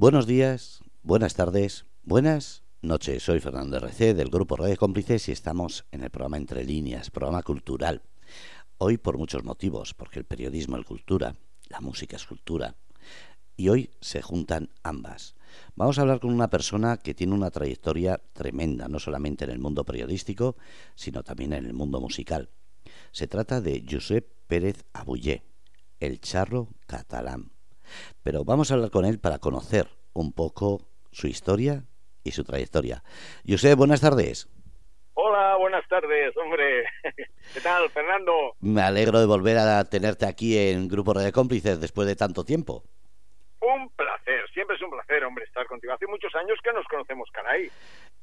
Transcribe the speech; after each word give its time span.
Buenos 0.00 0.26
días, 0.26 0.80
buenas 1.02 1.34
tardes, 1.34 1.84
buenas 2.02 2.62
noches. 2.80 3.22
Soy 3.22 3.38
Fernando 3.38 3.76
RC 3.76 4.14
del 4.14 4.30
grupo 4.30 4.56
Redes 4.56 4.78
Cómplices 4.78 5.28
y 5.28 5.32
estamos 5.32 5.84
en 5.90 6.02
el 6.02 6.08
programa 6.08 6.38
Entre 6.38 6.64
Líneas, 6.64 7.10
programa 7.10 7.42
cultural. 7.42 8.00
Hoy 8.78 8.96
por 8.96 9.18
muchos 9.18 9.44
motivos, 9.44 9.92
porque 9.92 10.18
el 10.18 10.24
periodismo 10.24 10.78
es 10.78 10.86
cultura, 10.86 11.36
la 11.68 11.82
música 11.82 12.16
es 12.16 12.24
cultura. 12.24 12.76
Y 13.58 13.68
hoy 13.68 13.90
se 14.00 14.22
juntan 14.22 14.70
ambas. 14.82 15.34
Vamos 15.74 15.98
a 15.98 16.00
hablar 16.00 16.20
con 16.20 16.32
una 16.32 16.48
persona 16.48 16.96
que 16.96 17.12
tiene 17.12 17.34
una 17.34 17.50
trayectoria 17.50 18.22
tremenda, 18.32 18.88
no 18.88 19.00
solamente 19.00 19.44
en 19.44 19.50
el 19.50 19.58
mundo 19.58 19.84
periodístico, 19.84 20.56
sino 20.94 21.22
también 21.22 21.52
en 21.52 21.66
el 21.66 21.74
mundo 21.74 22.00
musical. 22.00 22.48
Se 23.12 23.26
trata 23.26 23.60
de 23.60 23.84
Josep 23.86 24.26
Pérez 24.46 24.82
Abullé, 24.94 25.44
el 25.98 26.22
charro 26.22 26.68
catalán. 26.86 27.52
Pero 28.22 28.44
vamos 28.44 28.70
a 28.70 28.74
hablar 28.74 28.90
con 28.90 29.04
él 29.04 29.18
para 29.18 29.38
conocer 29.38 29.88
un 30.12 30.32
poco 30.32 30.80
su 31.12 31.26
historia 31.26 31.84
y 32.22 32.32
su 32.32 32.44
trayectoria. 32.44 33.02
Josep, 33.48 33.76
buenas 33.76 34.00
tardes. 34.00 34.48
Hola, 35.14 35.56
buenas 35.56 35.86
tardes, 35.88 36.34
hombre. 36.36 36.84
¿Qué 37.54 37.60
tal, 37.60 37.90
Fernando? 37.90 38.54
Me 38.60 38.80
alegro 38.80 39.20
de 39.20 39.26
volver 39.26 39.58
a 39.58 39.84
tenerte 39.84 40.26
aquí 40.26 40.56
en 40.56 40.88
Grupo 40.88 41.12
de 41.14 41.32
Cómplices 41.32 41.80
después 41.80 42.06
de 42.08 42.16
tanto 42.16 42.44
tiempo. 42.44 42.84
Un 43.60 43.90
placer, 43.90 44.48
siempre 44.54 44.76
es 44.76 44.82
un 44.82 44.90
placer, 44.90 45.22
hombre, 45.24 45.44
estar 45.44 45.66
contigo. 45.66 45.92
Hace 45.92 46.06
muchos 46.06 46.34
años 46.34 46.58
que 46.62 46.72
nos 46.72 46.86
conocemos, 46.86 47.28
caray. 47.32 47.70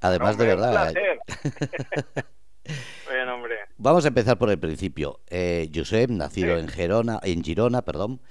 Además, 0.02 0.38
de 0.38 0.46
verdad. 0.48 0.94
Un 0.96 2.24
bueno, 3.06 3.36
hombre. 3.36 3.56
Vamos 3.78 4.06
a 4.06 4.08
empezar 4.08 4.40
por 4.40 4.50
el 4.50 4.60
principio. 4.60 5.20
Eh, 5.30 5.70
Josep, 5.74 6.10
nacido 6.10 6.58
en 6.58 6.68
Gerona, 6.68 7.20
en 7.22 7.44
Girona, 7.44 7.84
perdón, 7.84 8.22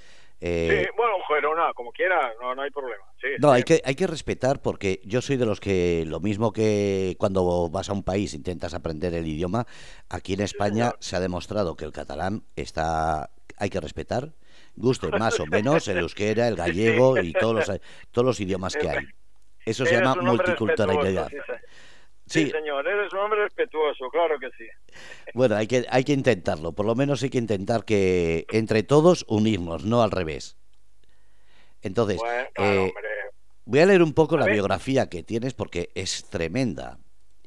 eh, 0.46 0.84
sí, 0.84 0.90
bueno, 0.96 1.14
Gerona, 1.28 1.72
como 1.74 1.92
quiera, 1.92 2.32
no, 2.40 2.54
no 2.54 2.62
hay 2.62 2.70
problema. 2.70 3.04
no, 3.38 3.50
Hay, 3.50 3.62
que, 3.62 3.82
hay 3.84 3.94
que 3.94 4.06
respetar 4.06 4.60
porque 4.62 5.00
yo 5.04 5.20
soy 5.20 5.36
de 5.36 5.46
los 5.46 5.60
que, 5.60 6.04
lo 6.06 6.20
mismo 6.20 6.52
que 6.52 7.16
cuando 7.18 7.68
vas 7.68 7.88
a 7.88 7.92
un 7.92 8.02
país 8.02 8.34
intentas 8.34 8.74
aprender 8.74 9.14
el 9.14 9.26
idioma, 9.26 9.66
aquí 10.08 10.34
en 10.34 10.40
España 10.40 10.92
se 11.00 11.16
ha 11.16 11.20
demostrado 11.20 11.76
que 11.76 11.84
el 11.84 11.92
catalán 11.92 12.44
está, 12.54 13.30
hay 13.56 13.70
que 13.70 13.80
respetar, 13.80 14.32
guste 14.76 15.08
más 15.18 15.40
o 15.40 15.46
menos 15.46 15.88
el 15.88 15.98
euskera, 15.98 16.48
el 16.48 16.56
gallego 16.56 17.20
y 17.20 17.32
todos 17.32 17.54
los, 17.54 17.80
todos 18.12 18.26
los 18.26 18.40
idiomas 18.40 18.76
que 18.76 18.88
hay. 18.88 19.06
Eso 19.64 19.84
se 19.84 19.96
llama 19.96 20.14
multiculturalidad. 20.22 21.28
Sí. 22.26 22.50
señor, 22.50 22.86
eres 22.86 23.12
un 23.12 23.20
hombre 23.20 23.44
respetuoso, 23.44 24.08
claro 24.10 24.36
que 24.38 24.48
sí. 24.58 24.66
Bueno, 25.32 25.54
hay 25.54 25.66
que, 25.66 25.86
hay 25.88 26.02
que 26.02 26.12
intentarlo, 26.12 26.72
por 26.72 26.84
lo 26.84 26.94
menos 26.94 27.22
hay 27.22 27.30
que 27.30 27.38
intentar 27.38 27.84
que 27.84 28.46
entre 28.50 28.82
todos 28.82 29.24
unirnos, 29.28 29.84
no 29.84 30.02
al 30.02 30.10
revés. 30.10 30.56
Entonces, 31.82 32.20
eh, 32.58 32.92
voy 33.64 33.80
a 33.80 33.86
leer 33.86 34.02
un 34.02 34.12
poco 34.12 34.36
la 34.36 34.46
biografía 34.46 35.08
que 35.08 35.22
tienes 35.22 35.54
porque 35.54 35.90
es 35.94 36.28
tremenda. 36.28 36.98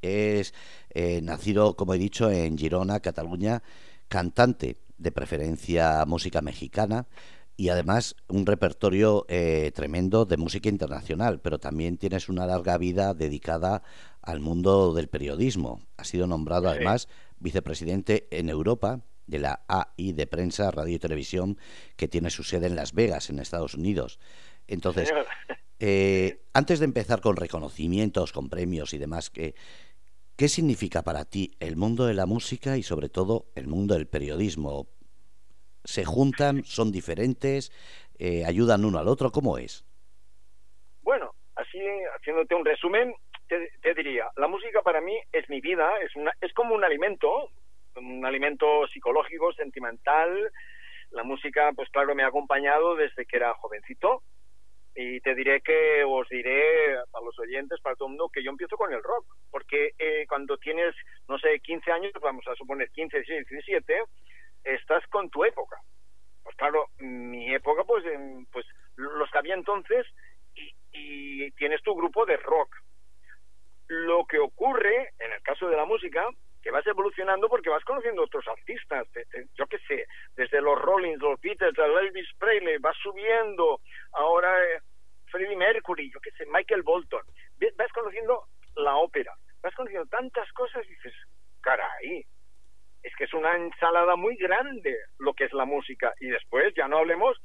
Es 0.02 0.54
eh, 0.92 1.20
nacido, 1.22 1.76
como 1.76 1.94
he 1.94 1.98
dicho, 1.98 2.32
en 2.32 2.58
Girona, 2.58 3.02
Cataluña, 3.02 3.62
cantante 4.08 4.78
de 4.98 5.12
preferencia 5.12 6.06
música 6.06 6.42
mexicana, 6.42 7.06
y 7.60 7.68
además 7.68 8.16
un 8.30 8.46
repertorio 8.46 9.26
eh, 9.28 9.74
tremendo 9.76 10.24
de 10.24 10.38
música 10.38 10.70
internacional, 10.70 11.42
pero 11.42 11.60
también 11.60 11.98
tienes 11.98 12.30
una 12.30 12.46
larga 12.46 12.78
vida 12.78 13.14
dedicada 13.14 13.84
al 14.22 14.40
mundo 14.40 14.94
del 14.94 15.08
periodismo. 15.08 15.82
Ha 15.98 16.04
sido 16.04 16.28
nombrado 16.28 16.70
además 16.70 17.08
vicepresidente 17.40 18.28
en 18.32 18.50
Europa 18.50 19.02
de 19.28 19.40
la 19.40 19.64
AI 19.68 20.14
de 20.14 20.28
Prensa, 20.28 20.72
Radio 20.72 20.96
y 20.96 21.00
Televisión, 21.00 21.58
que 21.96 22.08
tiene 22.08 22.30
su 22.30 22.44
sede 22.44 22.68
en 22.68 22.76
Las 22.76 22.94
Vegas, 22.94 23.30
en 23.30 23.40
Estados 23.40 23.76
Unidos. 23.76 24.20
Entonces, 24.68 25.12
eh, 25.80 26.42
antes 26.54 26.80
de 26.80 26.86
empezar 26.86 27.22
con 27.22 27.36
reconocimientos, 27.36 28.32
con 28.32 28.50
premios 28.50 28.94
y 28.94 28.98
demás, 28.98 29.30
¿qué, 29.30 29.56
¿qué 30.36 30.50
significa 30.50 31.04
para 31.04 31.26
ti 31.26 31.52
el 31.60 31.76
mundo 31.76 32.06
de 32.06 32.14
la 32.14 32.26
música 32.26 32.78
y 32.78 32.84
sobre 32.84 33.10
todo 33.10 33.46
el 33.56 33.68
mundo 33.68 33.94
del 33.94 34.08
periodismo? 34.08 34.88
se 35.84 36.06
juntan, 36.06 36.64
son 36.66 36.92
diferentes, 36.92 37.72
eh, 38.18 38.46
ayudan 38.46 38.86
uno 38.86 39.00
al 39.00 39.08
otro, 39.08 39.32
¿cómo 39.32 39.58
es? 39.58 39.86
Bueno, 41.02 41.34
así 41.56 41.80
haciéndote 42.16 42.56
un 42.56 42.66
resumen, 42.66 43.16
te, 43.50 43.94
diría, 43.96 44.30
la 44.38 44.48
música 44.48 44.82
para 44.82 45.02
mí 45.02 45.20
es 45.32 45.50
mi 45.50 45.60
vida, 45.60 45.92
es, 46.02 46.16
una, 46.16 46.32
es 46.40 46.54
como 46.54 46.76
un 46.76 46.84
alimento, 46.84 47.50
un 47.96 48.26
alimento 48.26 48.88
psicológico, 48.88 49.52
sentimental. 49.54 50.52
La 51.12 51.24
música, 51.24 51.72
pues 51.76 51.90
claro, 51.90 52.14
me 52.14 52.24
ha 52.24 52.28
acompañado 52.28 52.96
desde 52.96 53.26
que 53.26 53.38
era 53.38 53.54
jovencito. 53.56 54.22
Y 54.96 55.22
te 55.22 55.34
diré 55.34 55.62
que 55.62 56.04
os 56.04 56.28
diré 56.30 56.98
a 56.98 57.22
los 57.24 57.38
oyentes, 57.40 57.80
para 57.82 57.96
todo 57.96 58.08
el 58.08 58.12
mundo, 58.12 58.30
que 58.30 58.44
yo 58.44 58.52
empiezo 58.52 58.78
con 58.78 58.94
el 58.94 59.02
rock. 59.02 59.26
Porque 59.50 59.94
eh, 59.98 60.26
cuando 60.28 60.58
tienes, 60.58 60.96
no 61.28 61.40
sé, 61.40 61.60
15 61.60 61.92
años, 61.92 62.12
vamos 62.22 62.48
a 62.48 62.56
suponer 62.56 62.90
15, 62.92 63.18
16, 63.18 63.48
17, 63.48 64.04
estás 64.64 65.06
con 65.08 65.30
tu 65.30 65.44
época. 65.46 65.82
Pues 66.44 66.56
claro, 66.56 66.88
mi 67.00 67.54
época, 67.54 67.84
pues, 67.84 68.04
pues 68.52 68.66
los 68.96 69.30
que 69.32 69.38
había 69.38 69.54
entonces 69.54 70.06
y, 70.92 71.52
tienes 71.52 71.82
tu 71.84 71.96
grupo 71.96 72.26
de 72.26 72.38
rock. 72.38 72.76
Lo 73.90 74.26
que 74.26 74.40
ocurre 74.40 75.14
en 75.20 75.34
el 75.34 75.42
caso 75.42 75.68
de 75.68 75.76
la 75.76 75.86
música, 75.86 76.26
que 76.62 76.72
vas 76.72 76.86
evolucionando 76.88 77.50
porque 77.50 77.70
vas 77.70 77.84
conociendo 77.84 78.24
otros 78.24 78.48
artistas, 78.48 79.08
yo 79.56 79.68
qué 79.68 79.80
sé, 79.88 80.06
desde 80.36 80.62
los 80.62 80.80
Rollins, 80.80 81.22
los 81.22 81.40
Beatles, 81.42 81.78
Elvis 81.78 82.30
Presley, 82.38 82.78
vas 82.80 82.96
subiendo, 83.02 83.80
ahora 84.14 84.52
eh, 84.66 84.80
Freddie 85.28 85.56
Mercury, 85.56 86.12
yo 86.12 86.20
qué 86.20 86.32
sé, 86.32 86.46
Michael 86.48 86.84
Bolton, 86.84 87.22
vas 87.78 87.92
conociendo 87.94 88.46
la 88.76 88.96
ópera, 88.96 89.34
vas 89.62 89.74
conociendo 89.76 90.08
tantas 90.08 90.52
cosas 90.54 90.86
y 90.86 90.90
dices, 90.90 91.14
caray, 91.62 92.26
es 93.04 93.16
que 93.16 93.24
es 93.24 93.34
una 93.34 93.56
ensalada 93.56 94.16
muy 94.16 94.36
grande 94.36 94.98
lo 95.20 95.34
que 95.34 95.46
es 95.46 95.54
la 95.54 95.66
música. 95.66 96.14
Y 96.20 96.28
después, 96.28 96.74
ya 96.76 96.88
no 96.88 96.98
hablemos, 96.98 97.38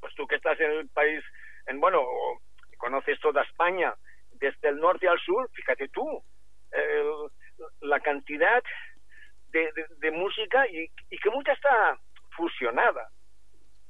pues 0.00 0.14
tú 0.14 0.26
que 0.26 0.36
estás 0.36 0.58
en 0.60 0.70
el 0.70 0.88
país, 0.90 1.24
en 1.66 1.80
bueno, 1.80 2.02
conoces 2.76 3.18
toda 3.20 3.42
España, 3.42 3.94
desde 4.44 4.68
el 4.68 4.78
norte 4.78 5.08
al 5.08 5.18
sur, 5.20 5.50
fíjate 5.52 5.88
tú, 5.88 6.22
la 7.80 8.00
cantidad 8.00 8.62
de, 9.50 10.10
música 10.10 10.66
y, 10.68 10.88
que 11.18 11.30
mucha 11.30 11.52
está 11.52 11.98
fusionada. 12.36 13.08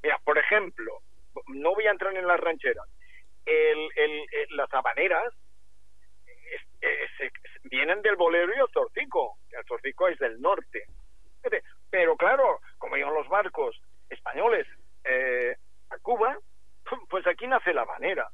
Mira, 0.02 0.18
por 0.24 0.38
ejemplo, 0.38 1.00
no 1.46 1.74
voy 1.74 1.86
a 1.86 1.90
entrar 1.90 2.14
en 2.14 2.26
las 2.26 2.38
rancheras, 2.38 2.86
el, 3.46 4.26
las 4.50 4.72
habaneras 4.72 5.32
vienen 7.64 8.02
del 8.02 8.16
bolero 8.16 8.52
y 8.54 8.60
el 8.60 8.72
torcico. 8.72 9.38
El 9.50 9.64
torcico 9.64 10.08
es 10.08 10.18
del 10.18 10.40
norte. 10.40 10.84
Pero 11.90 12.16
claro, 12.16 12.60
como 12.78 12.96
iban 12.96 13.14
los 13.14 13.28
barcos 13.28 13.80
españoles 14.10 14.66
eh, 15.04 15.56
a 15.90 15.98
Cuba, 15.98 16.38
pues 17.10 17.26
aquí 17.26 17.46
nace 17.46 17.72
la 17.72 17.84
manera. 17.84 18.28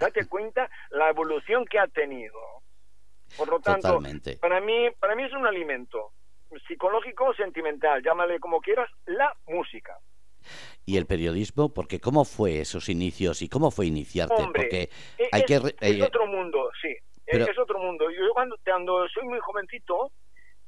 Date 0.00 0.26
cuenta 0.26 0.68
la 0.90 1.10
evolución 1.10 1.64
que 1.66 1.78
ha 1.78 1.86
tenido. 1.86 2.38
Por 3.36 3.48
lo 3.48 3.60
tanto, 3.60 4.00
para 4.40 4.60
mí, 4.60 4.88
para 4.98 5.14
mí 5.14 5.22
es 5.22 5.32
un 5.32 5.46
alimento 5.46 6.12
psicológico 6.66 7.26
o 7.26 7.34
sentimental, 7.34 8.02
llámale 8.02 8.40
como 8.40 8.60
quieras, 8.60 8.90
la 9.06 9.32
música. 9.46 9.96
Y 10.84 10.96
el 10.96 11.06
periodismo, 11.06 11.72
porque 11.72 12.00
¿cómo 12.00 12.24
fue 12.24 12.60
esos 12.60 12.88
inicios 12.88 13.42
y 13.42 13.48
cómo 13.48 13.70
fue 13.70 13.86
iniciarte? 13.86 14.42
porque 14.52 14.90
e-, 15.18 15.28
hay 15.30 15.44
que 15.44 15.54
es 15.54 15.74
eh, 15.80 16.02
otro 16.02 16.26
mundo, 16.26 16.70
sí 16.82 16.96
es 17.38 17.58
otro 17.58 17.78
mundo. 17.78 18.10
Yo 18.10 18.32
cuando, 18.32 18.56
cuando 18.64 19.08
soy 19.08 19.24
muy 19.24 19.38
jovencito, 19.40 20.10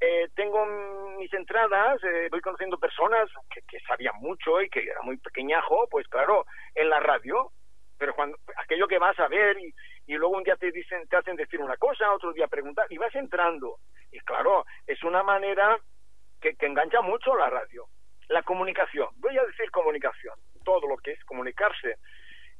eh, 0.01 0.29
tengo 0.35 0.65
mis 1.19 1.33
entradas, 1.33 2.03
eh, 2.05 2.29
voy 2.31 2.41
conociendo 2.41 2.79
personas 2.79 3.29
que, 3.51 3.63
que, 3.63 3.79
sabían 3.87 4.17
mucho 4.21 4.61
y 4.61 4.69
que 4.69 4.81
era 4.81 5.03
muy 5.03 5.17
pequeñajo, 5.19 5.87
pues 5.91 6.07
claro, 6.09 6.45
en 6.75 6.89
la 6.89 7.01
radio, 7.01 7.53
pero 8.03 8.17
cuando 8.17 8.37
aquello 8.57 8.89
que 8.89 8.99
vas 8.99 9.17
a 9.21 9.29
ver 9.29 9.57
y, 9.61 9.73
y 10.09 10.15
luego 10.15 10.37
un 10.37 10.43
día 10.43 10.57
te 10.57 10.73
dicen, 10.73 11.07
te 11.07 11.17
hacen 11.17 11.37
decir 11.37 11.61
una 11.61 11.77
cosa, 11.77 12.13
otro 12.13 12.33
día 12.33 12.49
preguntar 12.49 12.85
y 12.91 12.99
vas 12.99 13.15
entrando. 13.15 13.79
Y 14.11 14.19
claro, 14.19 14.65
es 14.89 15.01
una 15.05 15.23
manera 15.23 15.79
que, 16.41 16.57
engancha 16.67 17.01
mucho 17.01 17.37
la 17.37 17.49
radio. 17.49 17.87
La 18.27 18.43
comunicación, 18.43 19.07
voy 19.19 19.39
a 19.39 19.45
decir 19.45 19.71
comunicación, 19.71 20.35
todo 20.65 20.89
lo 20.89 20.97
que 20.97 21.13
es 21.13 21.25
comunicarse 21.27 21.99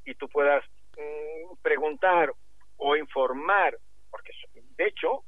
y 0.05 0.15
tú 0.15 0.29
puedas 0.29 0.65
mm, 0.97 1.61
preguntar 1.61 2.33
o 2.77 2.95
informar 2.95 3.77
porque 4.13 4.31
de 4.77 4.87
hecho 4.87 5.25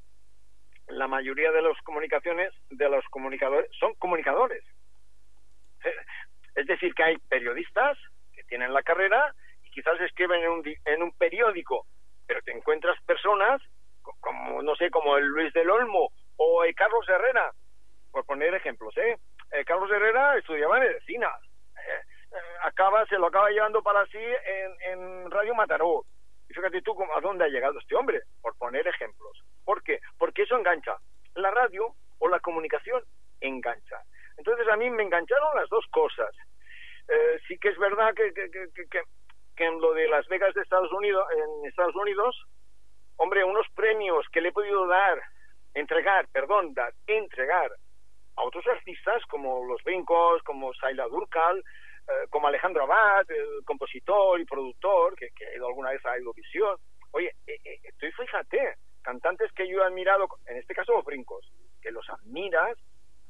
la 0.87 1.09
mayoría 1.09 1.51
de 1.51 1.63
las 1.63 1.77
comunicaciones 1.83 2.53
de 2.71 2.89
los 2.89 3.05
comunicadores 3.07 3.69
son 3.81 3.95
comunicadores. 3.97 4.63
Es 6.55 6.69
decir, 6.69 6.95
que 6.95 7.03
hay 7.03 7.17
periodistas 7.29 7.99
que 8.33 8.45
tienen 8.45 8.73
la 8.73 8.85
carrera 8.85 9.35
quizás 9.75 10.01
escriben 10.01 10.43
en 10.43 10.51
un, 10.51 10.63
en 10.85 11.03
un 11.03 11.13
periódico, 11.13 11.87
pero 12.27 12.41
te 12.43 12.53
encuentras 12.53 12.97
personas 13.05 13.61
como, 14.21 14.63
no 14.63 14.77
sé, 14.77 14.91
como 14.91 15.17
el 15.17 15.27
Luis 15.27 15.53
del 15.53 15.71
Olmo 15.71 16.11
o 16.37 16.65
el 16.65 16.75
Carlos 16.75 17.09
Herrera, 17.09 17.53
por 18.11 18.25
poner 18.25 18.55
ejemplos, 18.55 18.97
¿eh? 18.97 19.19
Carlos 19.67 19.91
Herrera 19.91 20.37
estudiaba 20.37 20.79
medicina, 20.79 21.31
eh, 21.77 22.37
acaba, 22.63 23.07
se 23.07 23.19
lo 23.19 23.27
acaba 23.27 23.51
llevando 23.51 23.83
para 23.83 24.05
sí 24.07 24.19
en, 24.19 24.93
en 24.93 25.31
Radio 25.31 25.55
Mataró, 25.55 26.05
Y 26.49 26.55
fíjate 26.55 26.83
tú 26.83 26.97
a 27.17 27.21
dónde 27.21 27.45
ha 27.45 27.49
llegado 27.49 27.79
este 27.79 27.95
hombre, 27.95 28.23
por 28.43 28.57
poner 28.57 28.87
ejemplos. 28.87 29.43
¿Por 29.65 29.83
qué? 29.83 30.01
Porque 30.19 30.43
eso 30.43 30.57
engancha. 30.57 30.97
La 31.35 31.51
radio 31.51 31.95
o 32.19 32.29
la 32.29 32.41
comunicación 32.41 33.03
engancha. 33.41 34.03
Entonces 34.37 34.67
a 34.69 34.77
mí 34.77 34.91
me 34.91 35.03
engancharon 35.03 35.57
las 35.57 35.69
dos 35.69 35.85
cosas. 35.91 36.35
Eh, 37.09 37.39
sí 37.47 37.59
que 37.59 37.69
es 37.69 37.79
verdad 37.79 38.15
que, 38.15 38.33
en 39.57 39.81
lo 39.81 39.93
de 39.95 40.09
Las 40.09 40.27
Vegas 40.29 40.55
de 40.55 40.63
Estados 40.63 40.91
Unidos, 40.93 41.25
en 41.33 41.67
Estados 41.69 41.95
Unidos, 41.95 42.37
hombre, 43.17 43.45
unos 43.45 43.67
premios 43.75 44.27
que 44.33 44.41
le 44.41 44.49
he 44.49 44.53
podido 44.53 44.87
dar, 44.87 45.23
entregar, 45.75 46.27
perdón, 46.33 46.75
dar, 46.75 46.93
entregar 47.07 47.71
a 48.37 48.43
otros 48.43 48.67
artistas 48.67 49.23
como 49.27 49.65
los 49.65 49.83
Brincos, 49.85 50.43
como 50.43 50.75
Saila 50.75 51.07
Durcal, 51.07 51.59
eh, 51.59 52.27
como 52.31 52.49
Alejandro 52.49 52.83
Abad, 52.83 53.31
el 53.31 53.65
compositor 53.65 54.41
y 54.41 54.45
productor, 54.45 55.15
que, 55.15 55.29
que 55.31 55.47
ha 55.47 55.55
ido 55.57 55.69
alguna 55.69 55.91
vez 55.91 56.05
a 56.05 56.17
Eurovisión. 56.17 56.77
Oye, 57.13 57.33
eh, 57.47 57.59
eh, 57.65 57.79
estoy, 57.85 58.11
fíjate, 58.13 58.75
cantantes 59.03 59.53
que 59.53 59.69
yo 59.69 59.83
he 59.83 59.87
admirado, 59.87 60.27
en 60.47 60.57
este 60.57 60.75
caso 60.75 60.93
los 60.93 61.05
Brincos, 61.05 61.49
que 61.81 61.93
los 61.93 62.09
admiras, 62.11 62.77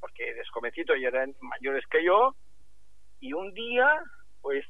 porque 0.01 0.35
desconvencido 0.35 0.97
ya 0.97 1.09
eran 1.09 1.35
mayores 1.41 1.85
que 1.87 2.03
yo, 2.03 2.35
y 3.21 3.33
un 3.33 3.53
día, 3.55 4.03
pues, 4.41 4.65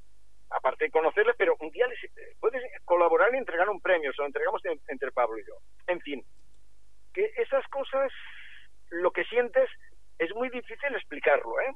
aparte 0.56 0.84
de 0.84 0.90
conocerles, 0.90 1.34
pero 1.36 1.56
un 1.60 1.70
día 1.70 1.86
les 1.86 1.98
puedes 2.40 2.62
colaborar 2.84 3.34
y 3.34 3.38
entregar 3.38 3.68
un 3.68 3.80
premio, 3.80 4.12
se 4.12 4.22
lo 4.22 4.26
entregamos 4.26 4.62
entre 4.88 5.12
Pablo 5.12 5.38
y 5.38 5.46
yo. 5.46 5.54
En 5.86 6.00
fin, 6.00 6.24
que 7.12 7.30
esas 7.36 7.66
cosas, 7.68 8.12
lo 8.90 9.10
que 9.10 9.24
sientes 9.24 9.68
es 10.18 10.34
muy 10.34 10.48
difícil 10.48 10.94
explicarlo, 10.94 11.60
¿eh? 11.60 11.74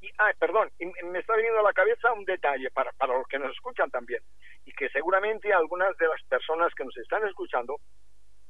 Y, 0.00 0.10
ah, 0.18 0.32
perdón, 0.38 0.70
me 0.78 1.18
está 1.18 1.34
viniendo 1.34 1.60
a 1.60 1.64
la 1.64 1.72
cabeza 1.72 2.12
un 2.12 2.24
detalle 2.24 2.70
para, 2.70 2.92
para 2.92 3.14
los 3.14 3.26
que 3.26 3.38
nos 3.38 3.52
escuchan 3.52 3.90
también, 3.90 4.22
y 4.64 4.72
que 4.72 4.88
seguramente 4.90 5.52
algunas 5.52 5.96
de 5.96 6.08
las 6.08 6.22
personas 6.24 6.74
que 6.74 6.84
nos 6.84 6.96
están 6.98 7.26
escuchando 7.26 7.76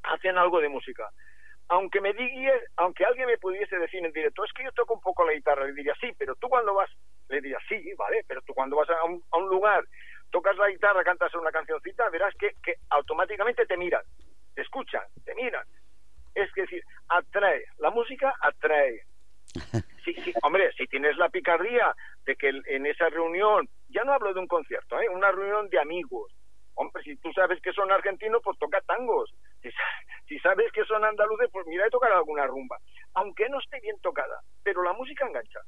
hacen 0.02 0.36
algo 0.36 0.60
de 0.60 0.68
música. 0.68 1.08
Aunque 1.68 2.00
me 2.00 2.12
diga, 2.12 2.52
aunque 2.76 3.04
alguien 3.04 3.26
me 3.26 3.38
pudiese 3.38 3.78
decir 3.78 4.04
en 4.04 4.12
directo, 4.12 4.44
es 4.44 4.52
que 4.52 4.64
yo 4.64 4.72
toco 4.72 4.94
un 4.94 5.00
poco 5.00 5.24
la 5.24 5.32
guitarra, 5.32 5.64
le 5.64 5.72
diría, 5.72 5.94
sí, 6.00 6.12
pero 6.18 6.34
tú 6.36 6.48
cuando 6.48 6.74
vas, 6.74 6.90
le 7.28 7.40
diría, 7.40 7.58
sí, 7.68 7.92
vale, 7.96 8.24
pero 8.26 8.42
tú 8.42 8.54
cuando 8.54 8.76
vas 8.76 8.88
a 8.90 9.04
un, 9.04 9.22
a 9.30 9.38
un 9.38 9.48
lugar, 9.48 9.84
tocas 10.30 10.56
la 10.56 10.70
guitarra, 10.70 11.04
cantas 11.04 11.34
una 11.34 11.50
cancioncita, 11.50 12.08
verás 12.10 12.34
que, 12.38 12.52
que 12.62 12.74
automáticamente 12.90 13.66
te 13.66 13.76
miran, 13.76 14.02
te 14.54 14.62
escuchan, 14.62 15.02
te 15.24 15.34
miran. 15.34 15.64
Es 16.34 16.52
decir, 16.54 16.82
atrae, 17.08 17.64
la 17.78 17.90
música 17.90 18.34
atrae, 18.40 19.02
Sí, 20.04 20.14
sí, 20.22 20.34
hombre, 20.42 20.70
si 20.76 20.86
tienes 20.86 21.16
la 21.16 21.30
picardía 21.30 21.94
de 22.26 22.36
que 22.36 22.50
en 22.66 22.86
esa 22.86 23.08
reunión, 23.08 23.68
ya 23.88 24.04
no 24.04 24.12
hablo 24.12 24.34
de 24.34 24.40
un 24.40 24.46
concierto, 24.46 25.00
¿eh? 25.00 25.08
una 25.08 25.30
reunión 25.30 25.68
de 25.70 25.78
amigos, 25.78 26.30
hombre, 26.74 27.02
si 27.02 27.16
tú 27.16 27.32
sabes 27.32 27.60
que 27.62 27.72
son 27.72 27.90
argentinos, 27.90 28.40
pues 28.44 28.58
toca 28.58 28.80
tangos. 28.82 29.32
Si, 30.28 30.38
sabes 30.40 30.70
que 30.72 30.84
son 30.84 31.04
andaluces, 31.04 31.48
pues 31.52 31.66
mira, 31.66 31.84
de 31.84 31.90
tocar 31.90 32.12
alguna 32.12 32.46
rumba. 32.46 32.76
Aunque 33.14 33.48
no 33.48 33.58
esté 33.60 33.80
bien 33.80 33.98
tocada, 34.00 34.40
pero 34.62 34.82
la 34.82 34.92
música 34.92 35.26
engancha. 35.26 35.60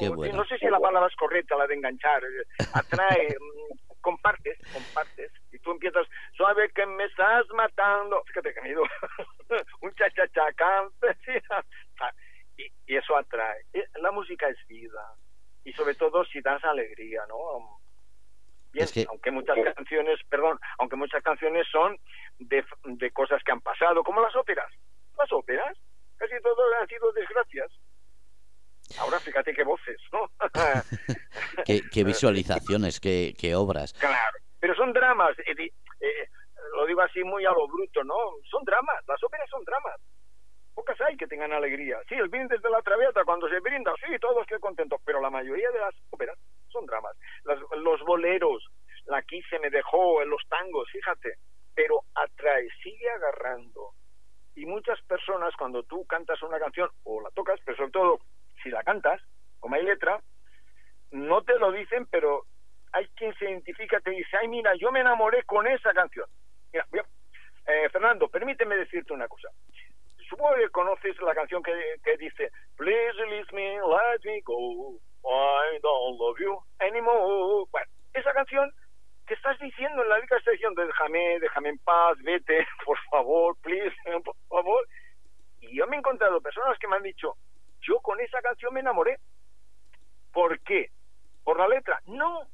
No 0.00 0.44
sé 0.44 0.58
si 0.58 0.66
la 0.66 0.80
palabra 0.80 1.08
es 1.08 1.16
correcta, 1.16 1.56
la 1.56 1.66
de 1.66 1.74
enganchar. 1.74 2.22
Eh, 2.24 2.64
atrae, 2.74 3.28
mm, 3.40 4.00
compartes, 4.00 4.58
compartes. 4.72 5.32
Y 5.52 5.58
tú 5.58 5.72
empiezas, 5.72 6.06
suave 6.36 6.70
que 6.74 6.86
me 6.86 7.04
estás 7.04 7.46
matando. 7.54 8.22
Fíjate 8.26 8.54
que 8.54 8.60
me 8.62 8.70
ido 8.70 8.82
un 9.82 9.94
cha-cha-cha 9.94 10.48
y, 12.56 12.96
eso 12.96 13.16
atrae. 13.16 13.64
Eh, 13.72 13.86
la 14.00 14.10
música 14.10 14.48
es 14.48 14.58
vida 14.66 15.14
y 15.64 15.72
sobre 15.72 15.94
todo 15.94 16.24
si 16.24 16.40
das 16.40 16.62
alegría, 16.64 17.22
¿no? 17.28 17.80
Bien, 18.72 18.86
aunque 19.08 19.30
muchas 19.32 19.56
canciones, 19.74 20.20
perdón, 20.28 20.58
aunque 20.78 20.96
muchas 20.96 21.22
canciones 21.22 21.66
son 21.70 21.98
de, 22.38 22.64
de 22.84 23.10
cosas 23.10 23.42
que 23.42 23.52
han 23.52 23.60
pasado, 23.60 24.04
como 24.04 24.20
las 24.20 24.34
óperas. 24.36 24.72
Las 25.18 25.30
óperas, 25.32 25.76
casi 26.16 26.40
todo 26.40 26.62
han 26.80 26.86
sido 26.86 27.12
desgracias. 27.12 27.70
Ahora 28.98 29.20
fíjate 29.20 29.52
qué 29.52 29.64
voces, 29.64 30.00
¿no? 30.12 30.30
qué, 31.64 32.04
visualizaciones, 32.04 33.00
qué, 33.00 33.34
qué, 33.38 33.54
obras. 33.54 33.92
Claro, 33.94 34.38
pero 34.58 34.74
son 34.74 34.92
dramas, 34.92 35.38
eh, 35.40 35.70
eh, 36.00 36.28
lo 36.74 36.86
digo 36.86 37.00
así 37.02 37.22
muy 37.22 37.44
a 37.44 37.50
lo 37.52 37.68
bruto, 37.68 38.02
¿no? 38.04 38.14
Son 38.50 38.64
dramas, 38.64 39.04
las 39.06 39.22
óperas 39.22 39.48
son 39.50 39.64
dramas 39.64 40.00
pocas 40.80 41.00
hay 41.02 41.16
que 41.16 41.26
tengan 41.26 41.52
alegría. 41.52 41.98
Sí, 42.08 42.14
el 42.14 42.28
brindis 42.28 42.62
de 42.62 42.70
la 42.70 42.80
traviata, 42.80 43.24
cuando 43.24 43.48
se 43.48 43.60
brinda, 43.60 43.92
sí, 44.00 44.18
todos 44.18 44.46
qué 44.46 44.58
contentos, 44.58 44.98
pero 45.04 45.20
la 45.20 45.28
mayoría 45.28 45.70
de 45.70 45.78
las 45.78 45.94
óperas 46.08 46.38
son 46.68 46.86
dramas. 46.86 47.14
los 47.44 48.00
boleros, 48.02 48.66
la 49.04 49.18
aquí 49.18 49.42
se 49.50 49.58
me 49.58 49.68
dejó, 49.68 50.22
en 50.22 50.30
los 50.30 50.42
tangos, 50.48 50.88
fíjate, 50.90 51.34
pero 51.74 52.00
atrae, 52.14 52.66
sigue 52.82 53.10
agarrando. 53.10 53.90
Y 54.54 54.64
muchas 54.64 54.98
personas, 55.02 55.54
cuando 55.56 55.82
tú 55.82 56.06
cantas 56.06 56.42
una 56.42 56.58
canción 56.58 56.88
o 57.04 57.20
la 57.20 57.30
tocas, 57.30 57.60
pero 57.64 57.76
sobre 57.76 57.90
todo 57.92 58.18
si 58.62 58.70
la 58.70 58.82
cantas, 58.82 59.20
como 59.58 59.74
hay 59.74 59.84
letra, 59.84 60.20
no 61.10 61.42
te 61.42 61.58
lo 61.58 61.72
dicen, 61.72 62.06
pero 62.06 62.44
hay 62.92 63.06
quien 63.16 63.34
se 63.34 63.44
identifica, 63.44 64.00
te 64.00 64.10
dice, 64.10 64.36
ay, 64.40 64.48
mira, 64.48 64.74
yo 64.74 64.90
me 64.92 65.00
enamoré 65.00 65.42
con 65.44 65.66
esa 65.66 65.92
canción. 65.92 66.26
Mira, 66.72 67.06
eh, 67.66 67.88
Fernando, 67.90 68.28
permíteme 68.28 68.76
decirte 68.76 69.12
una 69.12 69.28
cosa 69.28 69.48
supongo 70.30 70.54
que 70.54 70.70
conoces 70.70 71.20
la 71.20 71.34
canción 71.34 71.62
que, 71.62 71.72
que 72.02 72.16
dice 72.16 72.50
Please 72.76 73.12
release 73.18 73.52
me, 73.52 73.76
let 73.76 74.24
me 74.24 74.40
go, 74.42 74.96
I 75.24 75.78
don't 75.82 76.18
love 76.18 76.38
you 76.38 76.58
anymore. 76.78 77.66
Bueno, 77.70 77.86
esa 78.14 78.32
canción 78.32 78.70
que 79.26 79.34
estás 79.34 79.58
diciendo 79.58 80.02
en 80.02 80.08
la 80.08 80.16
lírica 80.16 80.38
está 80.38 80.52
diciendo 80.52 80.86
déjame, 80.86 81.40
déjame 81.40 81.68
en 81.68 81.78
paz, 81.78 82.16
vete, 82.22 82.66
por 82.86 82.98
favor, 83.10 83.56
please, 83.62 83.94
por 84.24 84.36
favor. 84.48 84.86
Y 85.60 85.76
yo 85.76 85.86
me 85.88 85.96
he 85.96 85.98
encontrado 85.98 86.40
personas 86.40 86.78
que 86.78 86.88
me 86.88 86.96
han 86.96 87.02
dicho, 87.02 87.34
yo 87.80 88.00
con 88.00 88.20
esa 88.20 88.40
canción 88.40 88.74
me 88.74 88.80
enamoré. 88.80 89.18
¿Por 90.32 90.60
qué? 90.60 90.90
¿Por 91.42 91.58
la 91.58 91.68
letra? 91.68 92.00
No, 92.06 92.48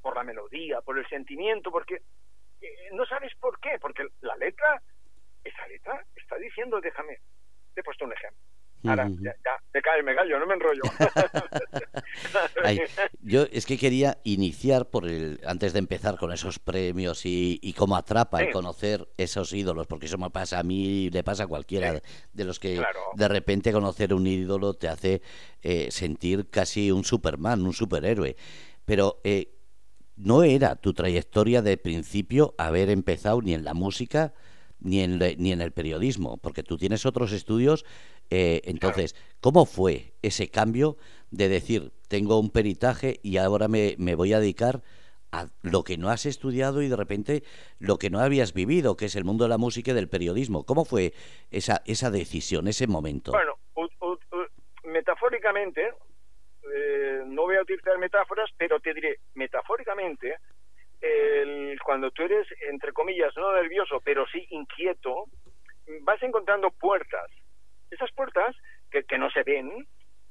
por 0.00 0.14
la 0.14 0.22
melodía, 0.22 0.80
por 0.82 0.98
el 0.98 1.08
sentimiento, 1.08 1.70
porque 1.70 2.02
eh, 2.60 2.88
no 2.92 3.04
sabes 3.06 3.32
por 3.40 3.58
qué, 3.60 3.78
porque 3.80 4.06
la 4.20 4.36
letra 4.36 4.82
esa 5.44 5.66
letra 5.66 6.04
está 6.16 6.36
diciendo 6.36 6.80
déjame. 6.80 7.18
Te 7.74 7.80
he 7.80 7.84
puesto 7.84 8.04
un 8.04 8.12
ejemplo. 8.12 8.40
Ahora, 8.84 9.10
ya, 9.20 9.34
te 9.72 9.82
cae, 9.82 10.02
me 10.02 10.14
gallo, 10.14 10.38
no 10.38 10.46
me 10.46 10.54
enrollo. 10.54 10.82
yo 13.22 13.42
es 13.50 13.66
que 13.66 13.76
quería 13.76 14.18
iniciar 14.22 14.88
por 14.88 15.06
el 15.06 15.40
antes 15.44 15.72
de 15.72 15.80
empezar 15.80 16.16
con 16.16 16.32
esos 16.32 16.60
premios 16.60 17.22
y, 17.24 17.74
cómo 17.76 17.96
atrapa 17.96 18.42
el 18.42 18.52
conocer 18.52 19.08
esos 19.16 19.52
ídolos, 19.52 19.86
porque 19.86 20.06
eso 20.06 20.16
me 20.16 20.30
pasa 20.30 20.60
a 20.60 20.62
mí, 20.62 21.10
le 21.10 21.24
pasa 21.24 21.44
a 21.44 21.46
cualquiera 21.48 22.00
de 22.32 22.44
los 22.44 22.60
que 22.60 22.80
de 23.14 23.28
repente 23.28 23.72
conocer 23.72 24.14
un 24.14 24.26
ídolo 24.26 24.74
te 24.74 24.88
hace 24.88 25.22
eh, 25.62 25.90
sentir 25.90 26.48
casi 26.48 26.92
un 26.92 27.04
Superman, 27.04 27.62
un 27.62 27.72
superhéroe. 27.72 28.36
Pero 28.84 29.20
eh, 29.24 29.54
no 30.16 30.44
era 30.44 30.76
tu 30.76 30.94
trayectoria 30.94 31.62
de 31.62 31.76
principio 31.76 32.54
haber 32.58 32.90
empezado 32.90 33.42
ni 33.42 33.54
en 33.54 33.64
la 33.64 33.74
música 33.74 34.32
ni 34.80 35.00
en, 35.00 35.18
ni 35.18 35.52
en 35.52 35.60
el 35.60 35.72
periodismo, 35.72 36.36
porque 36.38 36.62
tú 36.62 36.76
tienes 36.76 37.06
otros 37.06 37.32
estudios. 37.32 37.84
Eh, 38.30 38.60
entonces, 38.64 39.14
¿cómo 39.40 39.64
fue 39.66 40.12
ese 40.22 40.50
cambio 40.50 40.96
de 41.30 41.48
decir, 41.48 41.92
tengo 42.08 42.38
un 42.38 42.50
peritaje 42.50 43.20
y 43.22 43.36
ahora 43.38 43.68
me, 43.68 43.94
me 43.98 44.14
voy 44.14 44.32
a 44.32 44.40
dedicar 44.40 44.82
a 45.30 45.46
lo 45.62 45.84
que 45.84 45.98
no 45.98 46.08
has 46.08 46.26
estudiado 46.26 46.82
y 46.82 46.88
de 46.88 46.96
repente 46.96 47.42
lo 47.78 47.98
que 47.98 48.10
no 48.10 48.20
habías 48.20 48.54
vivido, 48.54 48.96
que 48.96 49.06
es 49.06 49.16
el 49.16 49.24
mundo 49.24 49.44
de 49.44 49.50
la 49.50 49.58
música 49.58 49.90
y 49.90 49.94
del 49.94 50.08
periodismo? 50.08 50.64
¿Cómo 50.64 50.84
fue 50.84 51.12
esa, 51.50 51.82
esa 51.86 52.10
decisión, 52.10 52.68
ese 52.68 52.86
momento? 52.86 53.32
Bueno, 53.32 53.58
metafóricamente, 54.84 55.92
eh, 56.74 57.22
no 57.26 57.42
voy 57.42 57.56
a 57.56 57.62
utilizar 57.62 57.98
metáforas, 57.98 58.50
pero 58.56 58.80
te 58.80 58.94
diré, 58.94 59.20
metafóricamente, 59.34 60.36
el, 61.00 61.78
cuando 61.84 62.10
tú 62.10 62.22
eres, 62.22 62.46
entre 62.70 62.92
comillas, 62.92 63.32
no 63.36 63.52
nervioso, 63.52 64.00
pero 64.04 64.26
sí 64.32 64.46
inquieto, 64.50 65.26
vas 66.02 66.22
encontrando 66.22 66.70
puertas. 66.70 67.30
Esas 67.90 68.10
puertas 68.12 68.56
que, 68.90 69.04
que 69.04 69.18
no 69.18 69.30
se 69.30 69.42
ven, 69.42 69.86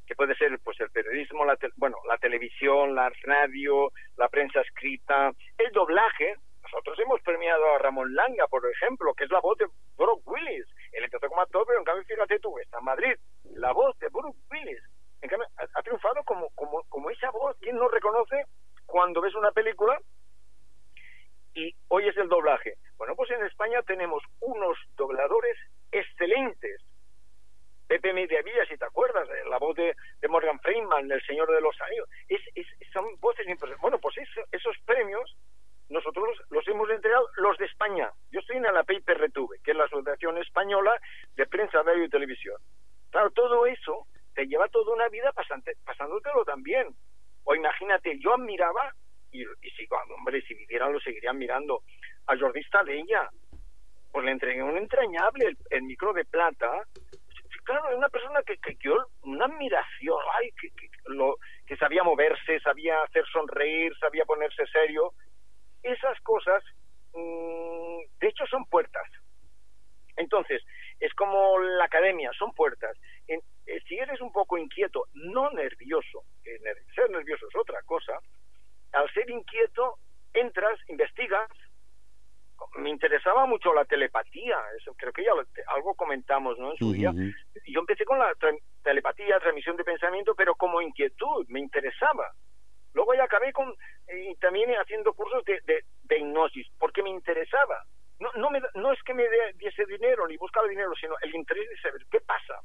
que 0.06 0.16
puede 0.16 0.36
ser 0.36 0.58
pues 0.64 0.80
el 0.80 0.90
periodismo, 0.92 1.46
la 1.46 1.58
bueno, 1.76 1.98
la 2.08 2.18
televisión, 2.18 2.96
la 2.96 3.12
radio, 3.24 3.92
la 4.18 4.30
prensa 4.30 4.62
escrita, 4.62 5.32
el 5.58 5.72
doblaje. 5.72 6.36
Nosotros 6.64 7.00
hemos 7.00 7.22
premiado 7.22 7.74
a 7.74 7.78
Ramón 7.78 8.14
Langa, 8.14 8.48
por 8.48 8.66
ejemplo, 8.70 9.14
que 9.14 9.24
es 9.24 9.32
la 9.32 9.40
voz 9.40 9.58
de 9.58 9.68
Brooke 9.98 10.28
Willis. 10.28 10.66
Él 10.92 11.04
empezó 11.04 11.28
como 11.30 11.42
actor, 11.42 11.64
pero 11.66 11.80
en 11.80 11.86
cambio, 11.86 12.04
fíjate 12.06 12.40
tú, 12.40 12.58
está 12.60 12.80
en 12.80 12.86
Madrid, 12.86 13.16
la 13.56 13.72
voz 13.72 13.98
de 14.00 14.10
Brooke 14.10 14.38
Willis. 14.52 14.82
En 15.22 15.30
cambio, 15.30 15.48
ha, 15.58 15.80
ha 15.80 15.82
triunfado 15.82 16.24
como, 16.24 16.50
como, 16.56 16.84
como 16.90 17.10
esa 17.10 17.32
voz. 17.32 17.56
¿Quién 17.62 17.78
no 17.78 17.88
reconoce 17.88 18.44
cuando 18.88 19.22
ves 19.22 19.36
una 19.36 19.52
película 19.52 20.00
y 21.54 21.76
hoy 21.90 22.08
es 22.08 22.18
el 22.18 22.30
doblaje. 22.30 22.76
Bueno, 22.98 23.16
pues 23.16 23.30
en 23.32 23.44
España 23.46 23.82
tenemos 23.84 24.24
unos 24.42 24.78
dobladores 24.96 25.58
excelentes. 25.92 26.82
Pepe 27.88 28.14
Mediavilla, 28.14 28.66
si 28.66 28.78
te 28.78 28.86
acuerdas, 28.86 29.28
la 29.50 29.58
voz 29.58 29.76
de, 29.76 29.96
Morgan 30.30 30.60
Freeman, 30.60 31.10
El 31.10 31.26
Señor 31.26 31.52
de 31.52 31.62
los 31.62 31.80
Años, 31.82 32.08
es, 32.28 32.42
son 32.94 33.06
voces 33.20 33.48
impresionantes. 33.48 33.82
Bueno, 33.82 34.00
pues 34.00 34.16
esos 34.52 34.76
premios 34.86 35.36
nosotros 35.90 36.28
los, 36.50 36.68
hemos 36.68 36.90
entregado 36.90 37.30
los 37.38 37.58
de 37.58 37.66
España. 37.66 38.12
Yo 38.32 38.40
estoy 38.42 38.58
en 38.58 38.64
la 38.64 38.84
PIPRTV, 38.84 39.62
que 39.64 39.72
es 39.72 39.78
la 39.78 39.86
Asociación 39.86 40.38
Española 40.38 40.94
de 41.36 41.46
Prensa, 41.48 41.82
Radio 41.82 42.04
y 42.04 42.10
Televisión. 42.10 42.58
Claro, 43.10 43.32
todo 43.32 43.66
eso 43.66 44.06
te 44.36 44.46
lleva 44.46 44.68
toda 44.68 44.94
una 44.94 45.08
vida 45.08 45.32
pasante, 45.32 45.74
pasándotelo 45.86 46.44
también. 46.44 46.88
O 47.46 47.56
imagínate, 47.56 48.20
yo 48.20 48.34
admiraba, 48.34 48.94
y, 49.32 49.44
si, 49.44 49.88
hombre, 49.90 50.42
si 50.42 50.54
vivieran 50.54 50.92
lo 50.92 51.00
seguirían 51.00 51.38
mirando, 51.38 51.82
a 52.28 52.38
Jordi 52.38 52.62
ella 52.90 53.30
Pues 54.12 54.26
le 54.26 54.32
entregué 54.32 54.62
un 54.62 54.78
entrañable, 54.78 55.56
el, 55.70 55.84
micro 55.84 56.12
de 56.12 56.26
plata. 56.26 56.84
Claro, 57.68 57.90
es 57.90 57.98
una 57.98 58.08
persona 58.08 58.42
que, 58.44 58.58
que, 58.60 58.78
yo, 58.80 58.96
una 59.24 59.44
admiración, 59.44 60.18
ay, 60.40 60.52
que, 60.54 60.72
lo, 61.08 61.36
que 61.66 61.76
sabía 61.76 62.02
moverse, 62.02 62.62
sabía 62.62 63.04
hacer 63.04 63.26
sonreír, 63.28 63.92
sabía 64.00 64.24
ponerse 64.24 64.66
serio. 64.68 65.12
Esas 65.84 66.18
cosas, 66.22 66.64
mm, 67.12 68.00
de 68.22 68.28
hecho, 68.30 68.46
son 68.46 68.64
puertas. 68.68 69.06
Entonces, 70.16 70.64
es 71.02 71.14
como 71.16 71.60
la 71.60 71.84
academia, 71.84 72.32
son 72.40 72.54
puertas. 72.54 72.98
Eh, 73.28 73.42
si 73.86 73.98
eres 74.00 74.22
un 74.22 74.32
poco 74.32 74.58
inquieto, 74.58 75.04
no 75.14 75.50
nervioso, 75.50 76.24
que 76.46 76.58
ser 76.96 77.10
nervioso 77.10 77.50
es 77.50 77.56
otra 77.58 77.82
cosa, 77.82 78.18
al 78.94 79.12
ser 79.12 79.30
inquieto, 79.30 79.98
entras, 80.34 80.80
investigas. 80.88 81.50
Me 82.78 82.90
interesaba 82.90 83.46
mucho 83.46 83.74
la 83.74 83.86
telepatía, 83.86 84.58
eso 84.80 84.94
creo 84.96 85.14
que 85.14 85.24
ya 85.24 85.32
algo 85.76 85.96
comentamos 85.96 86.58
¿no? 86.60 86.72
en 86.72 86.78
su 86.78 86.92
día. 86.92 87.12
Yo 87.66 87.80
empecé 87.80 88.06
con 88.06 88.20
la 88.20 88.34
telepatía, 88.84 89.40
transmisión 89.40 89.78
de 89.78 89.84
pensamiento, 89.84 90.36
pero 90.36 90.56
como 90.56 90.82
inquietud, 90.82 91.46
me 91.50 91.60
interesaba. 91.60 92.32
Luego 92.94 93.14
ya 93.14 93.26
acabé 93.26 93.54
con, 93.54 93.74
y 94.08 94.36
también 94.36 94.72
haciendo 94.72 95.14
cursos 95.14 95.44
de, 95.46 95.62
de 96.04 96.18
hipnosis, 96.18 96.68
porque 96.80 97.04
me 97.04 97.10
interesaba 97.10 97.84
no, 98.20 98.32
no, 98.36 98.50
me, 98.50 98.62
no 98.76 98.92
es 98.92 99.02
que 99.04 99.14
me 99.14 99.24
diese 99.56 99.86
dinero 99.86 100.28
ni 100.28 100.38
buscaba 100.38 100.68
dinero, 100.68 100.92
sino 101.00 101.16
el 101.22 101.36
interés 101.36 101.70
de 101.70 101.78
saber 101.78 102.02
qué 102.10 102.20
pasa. 102.22 102.60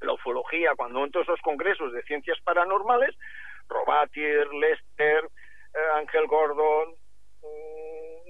La 0.00 0.12
ufología, 0.12 0.74
cuando 0.76 1.04
en 1.04 1.10
todos 1.10 1.26
esos 1.26 1.40
congresos 1.40 1.92
de 1.92 2.02
ciencias 2.02 2.38
paranormales, 2.44 3.16
Robatier, 3.68 4.46
Lester, 4.52 5.24
eh, 5.24 5.78
Ángel 5.94 6.26
Gordon, 6.26 6.94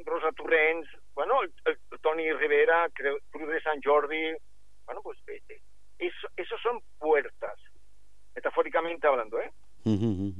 Rosa 0.04 0.30
Turrens, 0.32 0.88
bueno, 1.14 1.40
Tony 2.00 2.32
Rivera, 2.32 2.88
Cruz 2.94 3.48
de 3.48 3.60
San 3.60 3.80
Jordi, 3.82 4.32
bueno, 4.84 5.02
pues 5.02 5.18
eh, 5.28 5.42
eh, 5.48 5.60
eso, 5.98 6.28
esos 6.36 6.60
son 6.62 6.80
puertas, 6.98 7.58
metafóricamente 8.34 9.06
hablando, 9.06 9.40
¿eh? 9.40 9.50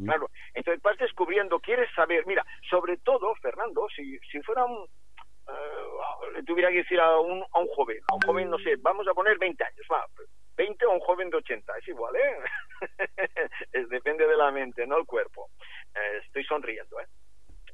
Claro, 0.05 0.29
entonces 0.55 0.83
vas 0.83 0.99
descubriendo, 0.99 1.61
quieres 1.61 1.89
saber, 1.95 2.27
mira, 2.27 2.45
sobre 2.69 2.97
todo, 2.99 3.35
Fernando, 3.37 3.87
si, 3.95 4.19
si 4.31 4.41
fuera 4.43 4.65
un, 4.65 4.79
uh, 4.79 6.31
le 6.33 6.43
tuviera 6.43 6.71
que 6.71 6.79
decir 6.79 6.99
a 6.99 7.19
un, 7.19 7.45
a 7.53 7.59
un 7.61 7.69
joven, 7.69 8.01
a 8.09 8.15
un 8.15 8.21
joven, 8.23 8.51
no 8.51 8.59
sé, 8.59 8.75
vamos 8.77 9.07
a 9.07 9.15
poner 9.15 9.39
20 9.39 9.63
años, 9.63 9.87
va, 9.91 10.05
20 10.57 10.87
o 10.87 10.93
un 10.93 11.01
joven 11.01 11.31
de 11.31 11.37
80, 11.37 11.79
es 11.79 11.89
igual, 11.89 12.17
¿eh? 12.17 12.39
es, 13.73 13.89
depende 13.89 14.27
de 14.27 14.37
la 14.37 14.51
mente, 14.51 14.87
no 14.87 14.99
el 14.99 15.07
cuerpo. 15.07 15.51
Eh, 15.95 16.21
estoy 16.25 16.45
sonriendo, 16.45 16.99
¿eh? 17.01 17.07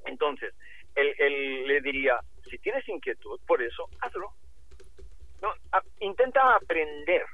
Entonces, 0.04 0.52
él, 0.94 1.14
él, 1.18 1.66
le 1.66 1.80
diría, 1.80 2.20
si 2.48 2.58
tienes 2.58 2.86
inquietud 2.88 3.40
por 3.46 3.62
eso, 3.62 3.88
hazlo. 4.00 4.32
No, 5.40 5.52
intenta 6.00 6.54
aprender. 6.54 7.24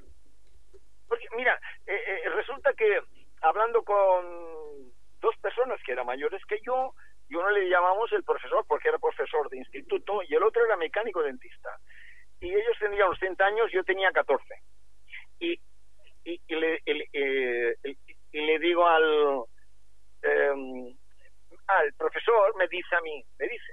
Porque, 1.08 1.26
mira, 1.36 1.58
eh, 1.86 2.02
eh, 2.06 2.28
resulta 2.30 2.72
que 2.74 3.00
hablando 3.42 3.82
con 3.82 4.92
dos 5.20 5.36
personas 5.38 5.80
que 5.84 5.92
eran 5.92 6.06
mayores 6.06 6.42
que 6.46 6.60
yo, 6.64 6.94
y 7.28 7.34
uno 7.34 7.50
le 7.50 7.68
llamamos 7.68 8.10
el 8.12 8.24
profesor 8.24 8.64
porque 8.66 8.88
era 8.88 8.98
profesor 8.98 9.50
de 9.50 9.58
instituto 9.58 10.22
y 10.26 10.34
el 10.34 10.42
otro 10.42 10.64
era 10.64 10.76
mecánico 10.76 11.22
dentista. 11.22 11.78
Y 12.40 12.54
ellos 12.54 12.76
tenían 12.78 13.08
80 13.08 13.44
años, 13.44 13.70
yo 13.72 13.84
tenía 13.84 14.10
14. 14.12 14.44
Y, 15.40 15.60
y, 16.24 16.54
le, 16.54 16.80
eh, 16.86 17.76
y 18.32 18.40
le 18.40 18.58
digo 18.58 18.86
al, 18.86 19.44
em, 20.22 20.96
al 21.68 21.92
profesor, 21.94 22.56
me 22.56 22.66
dice 22.68 22.94
a 22.96 23.00
mí, 23.00 23.24
me 23.38 23.48
dice, 23.48 23.72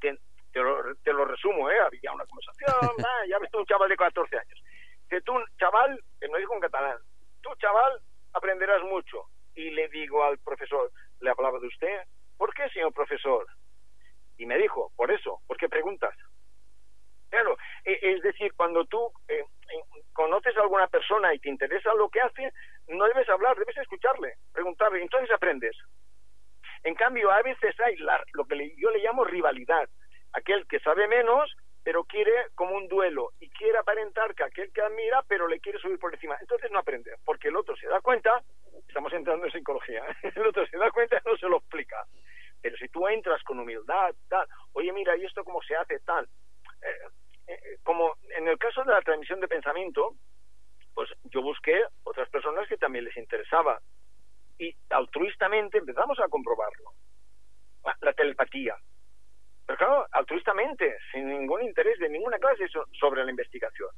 que, 0.00 0.16
te, 0.52 0.60
lo, 0.60 0.94
te 0.96 1.12
lo 1.12 1.24
resumo, 1.24 1.70
¿eh? 1.70 1.78
había 1.80 2.12
una 2.12 2.26
conversación, 2.26 2.94
ah, 3.06 3.26
ya 3.28 3.38
ves 3.38 3.50
tú 3.50 3.58
un 3.58 3.66
chaval 3.66 3.88
de 3.88 3.96
14 3.96 4.36
años, 4.36 4.62
que 5.08 5.20
tú, 5.22 5.32
chaval, 5.58 6.00
que 6.20 6.28
no 6.28 6.38
dijo 6.38 6.54
en 6.54 6.60
catalán, 6.60 6.98
tú, 7.40 7.50
chaval, 7.56 8.00
aprenderás 8.34 8.82
mucho. 8.84 9.24
Y 9.54 9.70
le 9.70 9.88
digo 9.88 10.22
al 10.22 10.38
profesor, 10.38 10.92
le 11.20 11.30
hablaba 11.30 11.58
de 11.58 11.66
usted, 11.66 12.02
¿Por 12.38 12.54
qué, 12.54 12.68
señor 12.70 12.94
profesor? 12.94 13.46
Y 14.38 14.46
me 14.46 14.56
dijo, 14.56 14.92
por 14.96 15.10
eso, 15.10 15.40
¿por 15.46 15.56
qué 15.56 15.68
preguntas? 15.68 16.14
Claro, 17.28 17.58
e, 17.84 17.98
es 18.00 18.22
decir, 18.22 18.54
cuando 18.54 18.86
tú 18.86 19.12
eh, 19.26 19.44
conoces 20.12 20.56
a 20.56 20.62
alguna 20.62 20.86
persona 20.86 21.34
y 21.34 21.40
te 21.40 21.50
interesa 21.50 21.92
lo 21.94 22.08
que 22.08 22.20
hace, 22.20 22.52
no 22.86 23.04
debes 23.06 23.28
hablar, 23.28 23.58
debes 23.58 23.76
escucharle, 23.76 24.34
preguntarle, 24.52 25.02
entonces 25.02 25.30
aprendes. 25.32 25.76
En 26.84 26.94
cambio, 26.94 27.30
a 27.30 27.42
veces 27.42 27.74
hay 27.80 27.96
lo 28.32 28.44
que 28.46 28.74
yo 28.76 28.90
le 28.90 28.98
llamo 28.98 29.24
rivalidad, 29.24 29.88
aquel 30.32 30.66
que 30.66 30.80
sabe 30.80 31.08
menos, 31.08 31.54
pero 31.82 32.04
quiere 32.04 32.32
como 32.54 32.76
un 32.76 32.88
duelo 32.88 33.32
y 33.40 33.48
quiere 33.50 33.78
aparentar 33.78 34.34
que 34.34 34.44
aquel 34.44 34.72
que 34.72 34.82
admira, 34.82 35.22
pero 35.26 35.48
le 35.48 35.60
quiere 35.60 35.78
subir 35.78 35.98
por 35.98 36.12
encima. 36.12 36.36
Entonces 36.40 36.70
no 36.70 36.78
aprende, 36.78 37.12
porque 37.24 37.48
el 37.48 37.56
otro 37.56 37.76
se 37.76 37.88
da 37.88 38.00
cuenta, 38.00 38.42
estamos 38.86 39.12
entrando 39.12 39.46
en 39.46 39.52
psicología, 39.52 40.04
el 40.22 40.46
otro 40.46 40.66
se 40.66 40.76
da 40.76 40.90
cuenta 40.90 41.16
y 41.16 41.28
no 41.28 41.36
se 41.36 41.48
lo 41.48 41.58
explica. 41.58 42.04
Pero 42.60 42.76
si 42.76 42.88
tú 42.88 43.06
entras 43.08 43.42
con 43.44 43.58
humildad, 43.58 44.14
tal, 44.28 44.46
oye, 44.72 44.92
mira, 44.92 45.16
¿y 45.16 45.24
esto 45.24 45.44
cómo 45.44 45.62
se 45.62 45.76
hace? 45.76 46.00
Tal. 46.00 46.28
Eh, 46.82 47.08
eh, 47.46 47.78
como 47.82 48.16
en 48.36 48.48
el 48.48 48.58
caso 48.58 48.82
de 48.84 48.92
la 48.92 49.00
transmisión 49.00 49.40
de 49.40 49.48
pensamiento, 49.48 50.14
pues 50.94 51.08
yo 51.24 51.40
busqué 51.42 51.80
otras 52.02 52.28
personas 52.28 52.68
que 52.68 52.76
también 52.76 53.04
les 53.04 53.16
interesaba. 53.16 53.80
Y 54.58 54.74
altruistamente 54.90 55.78
empezamos 55.78 56.18
a 56.20 56.28
comprobarlo. 56.28 56.92
Ah, 57.84 57.96
la 58.00 58.12
telepatía. 58.12 58.76
Pero 59.66 59.76
claro, 59.76 60.06
altruistamente, 60.12 60.96
sin 61.12 61.28
ningún 61.28 61.62
interés 61.62 61.98
de 61.98 62.08
ninguna 62.08 62.38
clase 62.38 62.64
sobre 62.98 63.24
la 63.24 63.30
investigación. 63.30 63.90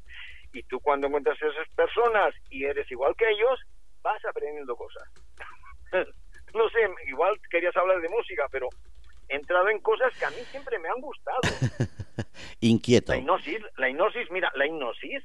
Y 0.52 0.62
tú 0.64 0.80
cuando 0.80 1.06
encuentras 1.06 1.40
a 1.40 1.46
esas 1.46 1.68
personas 1.76 2.34
y 2.50 2.64
eres 2.64 2.90
igual 2.90 3.14
que 3.16 3.30
ellos, 3.30 3.60
vas 4.02 4.24
aprendiendo 4.24 4.76
cosas. 4.76 5.08
no 6.54 6.68
sé, 6.70 6.78
igual 7.06 7.38
querías 7.50 7.76
hablar 7.76 8.00
de 8.00 8.08
música, 8.08 8.46
pero 8.50 8.68
he 9.28 9.36
entrado 9.36 9.68
en 9.68 9.78
cosas 9.80 10.12
que 10.18 10.24
a 10.24 10.30
mí 10.30 10.42
siempre 10.50 10.78
me 10.78 10.88
han 10.88 11.00
gustado. 11.00 11.40
Inquieto. 12.60 13.12
La 13.12 13.18
hipnosis, 13.18 13.60
la 13.76 13.88
hipnosis, 13.88 14.30
mira, 14.30 14.50
la 14.56 14.66
hipnosis, 14.66 15.24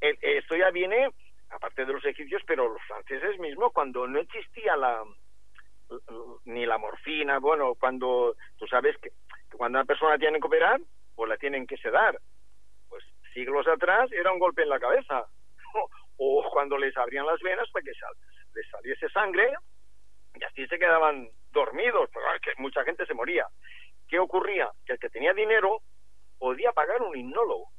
eh, 0.00 0.14
esto 0.20 0.56
ya 0.56 0.70
viene, 0.70 1.08
aparte 1.50 1.84
de 1.84 1.92
los 1.92 2.04
egipcios, 2.04 2.42
pero 2.46 2.72
los 2.72 2.82
franceses 2.82 3.38
mismos, 3.38 3.72
cuando 3.72 4.06
no 4.06 4.18
existía 4.18 4.76
la 4.76 5.02
ni 6.46 6.66
la 6.66 6.78
morfina, 6.78 7.38
bueno, 7.38 7.74
cuando 7.76 8.34
tú 8.58 8.66
sabes 8.66 8.96
que, 8.98 9.12
cuando 9.56 9.78
una 9.78 9.84
persona 9.84 10.18
tiene 10.18 10.40
que 10.40 10.46
operar, 10.46 10.80
pues 11.14 11.28
la 11.28 11.36
tienen 11.36 11.66
que 11.66 11.76
sedar. 11.76 12.18
Pues 12.88 13.04
siglos 13.32 13.66
atrás 13.68 14.10
era 14.12 14.32
un 14.32 14.38
golpe 14.38 14.62
en 14.62 14.68
la 14.68 14.80
cabeza. 14.80 15.26
o 16.16 16.48
cuando 16.52 16.76
les 16.76 16.96
abrían 16.96 17.26
las 17.26 17.40
venas 17.40 17.68
para 17.70 17.84
que 17.84 17.92
les 18.54 18.70
saliese 18.70 19.08
sangre, 19.10 19.52
y 20.34 20.44
así 20.44 20.66
se 20.66 20.78
quedaban 20.78 21.28
dormidos, 21.52 22.10
porque 22.12 22.52
mucha 22.58 22.84
gente 22.84 23.06
se 23.06 23.14
moría. 23.14 23.46
¿Qué 24.08 24.18
ocurría? 24.18 24.70
Que 24.84 24.94
el 24.94 24.98
que 24.98 25.08
tenía 25.08 25.32
dinero 25.32 25.80
podía 26.38 26.72
pagar 26.72 27.00
un 27.02 27.16
hipnólogo. 27.16 27.70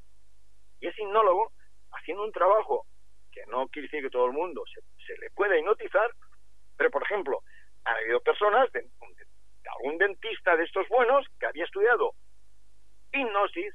Y 0.79 0.87
ese 0.87 1.01
hipnólogo, 1.03 1.51
haciendo 1.91 2.23
un 2.23 2.31
trabajo 2.31 2.85
que 3.37 3.51
no 3.51 3.67
quiere 3.67 3.87
decir 3.87 4.03
que 4.03 4.09
todo 4.09 4.25
el 4.25 4.33
mundo 4.33 4.63
se, 4.65 5.17
le 5.17 5.29
pueda 5.31 5.57
hipnotizar, 5.57 6.11
pero 6.75 6.89
por 6.89 7.03
ejemplo, 7.03 7.43
ha 7.85 7.91
habido 7.91 8.19
personas, 8.21 8.71
de, 8.71 8.87
algún 9.77 9.97
dentista 9.97 10.55
de 10.55 10.63
estos 10.63 10.87
buenos, 10.89 11.25
que 11.39 11.45
había 11.45 11.65
estudiado 11.65 12.13
hipnosis, 13.13 13.73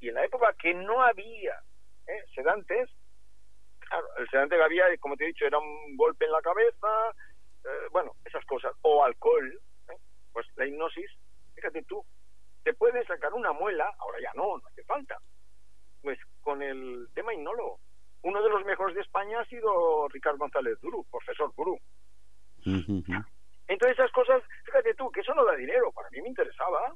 y 0.00 0.08
en 0.08 0.14
la 0.14 0.24
época 0.24 0.54
que 0.60 0.74
no 0.74 1.02
había 1.02 1.60
¿eh? 2.06 2.24
sedantes, 2.34 2.88
claro, 3.80 4.06
el 4.18 4.28
sedante 4.30 4.56
que 4.56 4.62
había, 4.62 4.84
como 4.98 5.16
te 5.16 5.24
he 5.24 5.28
dicho, 5.28 5.44
era 5.44 5.58
un 5.58 5.96
golpe 5.96 6.24
en 6.24 6.32
la 6.32 6.42
cabeza, 6.42 7.10
eh, 7.64 7.88
bueno, 7.90 8.12
esas 8.24 8.44
cosas, 8.44 8.72
o 8.82 9.04
alcohol, 9.04 9.60
¿eh? 9.88 9.96
pues 10.32 10.46
la 10.56 10.66
hipnosis, 10.66 11.10
fíjate 11.54 11.82
tú, 11.82 12.04
te 12.62 12.74
puede 12.74 13.04
sacar 13.06 13.34
una 13.34 13.52
muela, 13.52 13.92
ahora 13.98 14.18
ya 14.20 14.30
no, 14.34 14.58
no 14.58 14.66
hace 14.68 14.84
falta, 14.84 15.18
pues 16.00 16.18
con 16.42 16.62
el 16.62 17.08
tema 17.14 17.34
hipnólogo. 17.34 17.80
Uno 18.22 18.42
de 18.42 18.50
los 18.50 18.64
mejores 18.64 18.94
de 18.94 19.02
España 19.02 19.40
ha 19.40 19.44
sido 19.46 20.08
Ricardo 20.08 20.38
González 20.38 20.78
Duru, 20.80 21.04
profesor 21.10 21.52
Duru. 21.56 21.78
Entonces 22.64 23.98
esas 23.98 24.10
cosas, 24.12 24.42
fíjate 24.64 24.94
tú, 24.94 25.10
que 25.10 25.20
eso 25.20 25.34
no 25.34 25.44
da 25.44 25.54
dinero, 25.54 25.92
para 25.92 26.10
mí 26.10 26.20
me 26.22 26.28
interesaba, 26.28 26.94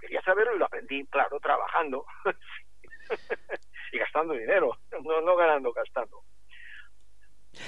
quería 0.00 0.22
saberlo 0.22 0.56
y 0.56 0.58
lo 0.58 0.64
aprendí, 0.64 1.06
claro, 1.06 1.38
trabajando 1.40 2.04
y 3.92 3.98
gastando 3.98 4.34
dinero, 4.34 4.76
no, 5.04 5.20
no 5.20 5.36
ganando, 5.36 5.72
gastando. 5.72 6.22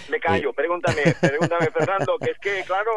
Me 0.09 0.21
callo, 0.21 0.53
pregúntame, 0.53 1.03
pregúntame, 1.21 1.71
Fernando, 1.73 2.19
que 2.19 2.31
es 2.31 2.39
que, 2.39 2.63
claro, 2.65 2.93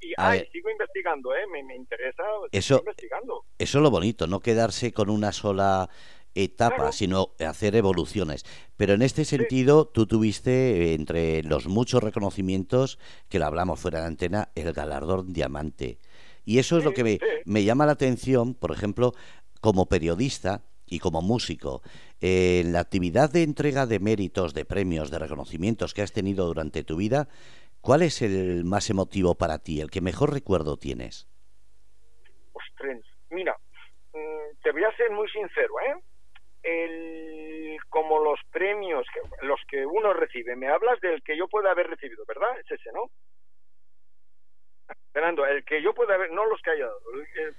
y, 0.00 0.14
sigo 0.52 0.70
investigando, 0.70 1.34
¿eh? 1.34 1.46
Me, 1.50 1.74
interesa, 1.74 2.22
eso, 2.52 2.78
investigando. 2.78 3.44
Eso 3.58 3.78
es 3.78 3.82
lo 3.82 3.90
bonito, 3.90 4.26
no 4.26 4.40
quedarse 4.40 4.92
con 4.92 5.10
una 5.10 5.32
sola 5.32 5.88
etapa, 6.36 6.92
sino 6.92 7.30
hacer 7.40 7.74
evoluciones. 7.74 8.44
Pero 8.76 8.94
en 8.94 9.02
este 9.02 9.24
sentido, 9.24 9.86
tú 9.86 10.06
tuviste, 10.06 10.94
entre 10.94 11.42
los 11.42 11.66
muchos 11.66 12.02
reconocimientos, 12.02 12.98
que 13.28 13.38
lo 13.38 13.46
hablamos 13.46 13.80
fuera 13.80 14.00
de 14.00 14.06
antena, 14.06 14.50
el 14.54 14.72
galardón 14.72 15.32
diamante. 15.32 15.98
Y 16.44 16.58
eso 16.58 16.78
es 16.78 16.84
lo 16.84 16.92
que 16.92 17.02
me, 17.02 17.18
me 17.44 17.64
llama 17.64 17.86
la 17.86 17.92
atención, 17.92 18.54
por 18.54 18.70
ejemplo, 18.70 19.14
como 19.60 19.86
periodista, 19.86 20.62
y 20.86 21.00
como 21.00 21.20
músico, 21.20 21.82
en 22.20 22.72
la 22.72 22.80
actividad 22.80 23.30
de 23.30 23.42
entrega 23.42 23.86
de 23.86 23.98
méritos, 23.98 24.54
de 24.54 24.64
premios, 24.64 25.10
de 25.10 25.18
reconocimientos 25.18 25.94
que 25.94 26.02
has 26.02 26.12
tenido 26.12 26.46
durante 26.46 26.84
tu 26.84 26.96
vida, 26.96 27.28
¿cuál 27.80 28.02
es 28.02 28.22
el 28.22 28.64
más 28.64 28.88
emotivo 28.88 29.34
para 29.34 29.58
ti, 29.58 29.80
el 29.80 29.90
que 29.90 30.00
mejor 30.00 30.32
recuerdo 30.32 30.76
tienes? 30.76 31.28
Ostras, 32.52 33.02
mira, 33.30 33.56
mm, 34.12 34.62
te 34.62 34.70
voy 34.70 34.84
a 34.84 34.96
ser 34.96 35.10
muy 35.10 35.28
sincero, 35.28 35.74
¿eh? 35.88 36.00
El, 36.68 37.78
como 37.88 38.18
los 38.18 38.40
premios, 38.50 39.06
que, 39.14 39.46
los 39.46 39.60
que 39.68 39.86
uno 39.86 40.12
recibe, 40.12 40.56
me 40.56 40.68
hablas 40.68 41.00
del 41.00 41.22
que 41.22 41.36
yo 41.36 41.46
pueda 41.46 41.70
haber 41.70 41.88
recibido, 41.88 42.24
¿verdad? 42.26 42.58
Es 42.58 42.70
ese, 42.70 42.90
¿no? 42.92 43.10
Fernando, 45.12 45.46
el 45.46 45.64
que 45.64 45.80
yo 45.80 45.94
pueda 45.94 46.14
haber, 46.14 46.30
no 46.32 46.44
los 46.44 46.60
que 46.60 46.70
haya 46.70 46.88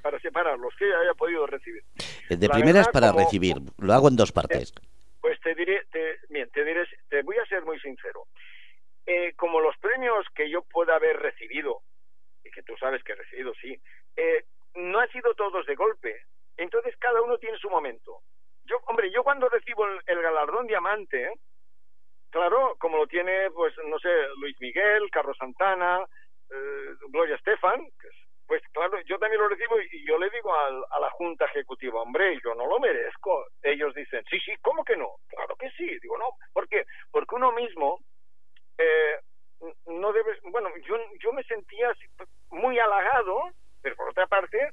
para 0.02 0.20
separar, 0.20 0.60
los 0.60 0.76
que 0.76 0.86
haya 0.86 1.14
podido 1.14 1.48
recibir. 1.48 1.84
De 2.30 2.50
primera 2.50 2.82
es 2.82 2.88
para 2.90 3.12
recibir, 3.12 3.56
lo 3.80 3.94
hago 3.94 4.10
en 4.10 4.16
dos 4.16 4.32
partes. 4.32 4.74
pues 5.22 5.40
te 5.40 5.56
diré, 5.56 5.84
te, 5.92 6.20
bien, 6.30 6.50
te 6.52 6.64
diré, 6.64 6.86
te 7.10 7.24
voy 7.24 7.38
a 7.38 7.46
ser 7.46 7.64
muy 7.64 7.80
sincero. 7.80 8.28
Eh, 9.08 9.34
como 9.36 9.62
los 9.62 9.76
premios 9.78 10.26
que 10.36 10.50
yo 10.50 10.64
pueda 10.64 10.98
haber 10.98 11.18
recibido, 11.18 11.82
y 12.44 12.52
que 12.52 12.62
tú 12.62 12.76
sabes 12.78 13.04
que 13.04 13.14
he 13.14 13.16
recibido, 13.16 13.54
sí, 13.62 13.80
eh, 14.18 14.46
no 14.76 15.00
han 15.00 15.10
sido 15.12 15.34
todos 15.34 15.66
de 15.66 15.76
golpe. 15.76 16.26
Entonces 16.58 16.96
cada 16.98 17.22
uno 17.22 17.38
tiene 17.38 17.58
su 17.58 17.70
momento. 17.70 18.22
Yo, 18.68 18.78
hombre, 18.88 19.10
yo 19.12 19.24
cuando 19.24 19.50
recibo 19.50 19.86
el, 19.86 20.22
galardón 20.22 20.68
diamante, 20.68 21.32
claro, 22.30 22.76
como 22.80 22.98
lo 22.98 23.08
tiene, 23.08 23.50
pues, 23.52 23.74
no 23.86 23.98
sé, 24.00 24.10
Luis 24.40 24.56
Miguel, 24.60 25.10
Carlos 25.12 25.38
Santana, 25.38 26.06
eh, 26.50 26.96
Gloria 27.10 27.36
Estefan, 27.36 27.88
pues 28.48 28.64
claro, 28.72 28.98
yo 29.02 29.20
también 29.20 29.42
lo 29.42 29.50
recibo 29.50 29.76
y 29.92 30.08
yo 30.08 30.18
le 30.18 30.30
digo 30.30 30.54
a 30.56 31.00
la 31.02 31.10
Junta 31.12 31.46
Ejecutiva, 31.46 32.02
hombre, 32.02 32.40
yo 32.42 32.56
no 32.56 32.66
lo 32.66 32.80
merezco. 32.80 33.46
Ellos 33.62 33.94
dicen, 33.94 34.24
sí, 34.30 34.40
sí, 34.40 34.54
¿cómo 34.62 34.86
que 34.86 34.96
no? 34.96 35.16
Claro 35.28 35.56
que 35.58 35.70
sí. 35.72 35.86
Digo, 36.02 36.18
no, 36.18 36.30
¿por 36.54 36.68
qué? 36.70 36.86
Porque 37.12 37.36
uno 37.36 37.52
mismo 37.52 38.00
eh, 38.78 39.20
no 39.88 40.14
debe, 40.14 40.40
bueno, 40.44 40.70
yo, 40.86 40.96
yo 41.20 41.34
me 41.34 41.44
sentía 41.44 41.92
muy 42.52 42.80
halagado, 42.80 43.52
pero 43.82 43.98
por 43.98 44.10
otra 44.10 44.28
parte 44.28 44.72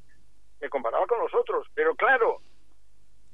me 0.61 0.69
comparaba 0.69 1.07
con 1.09 1.19
los 1.19 1.35
otros. 1.35 1.67
Pero 1.75 1.97
claro, 1.97 2.43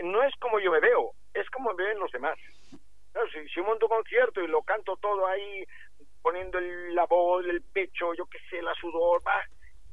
no 0.03 0.23
es 0.23 0.35
como 0.37 0.59
yo 0.61 0.71
me 0.73 0.81
veo, 0.81 1.13
es 1.35 1.49
como 1.51 1.73
me 1.75 1.85
ven 1.85 1.99
los 1.99 2.11
demás. 2.13 2.39
si, 3.33 3.49
si 3.49 3.61
monto 3.61 3.87
un 3.87 3.97
concierto 3.97 4.41
y 4.41 4.47
lo 4.47 4.63
canto 4.63 4.97
todo 4.97 5.27
ahí 5.27 5.65
poniendo 6.23 6.61
la 6.61 7.07
voz, 7.07 7.47
el 7.47 7.63
pecho, 7.63 8.15
yo 8.15 8.27
qué 8.27 8.39
sé, 8.51 8.63
la 8.63 8.75
sudor, 8.75 9.21
va. 9.27 9.43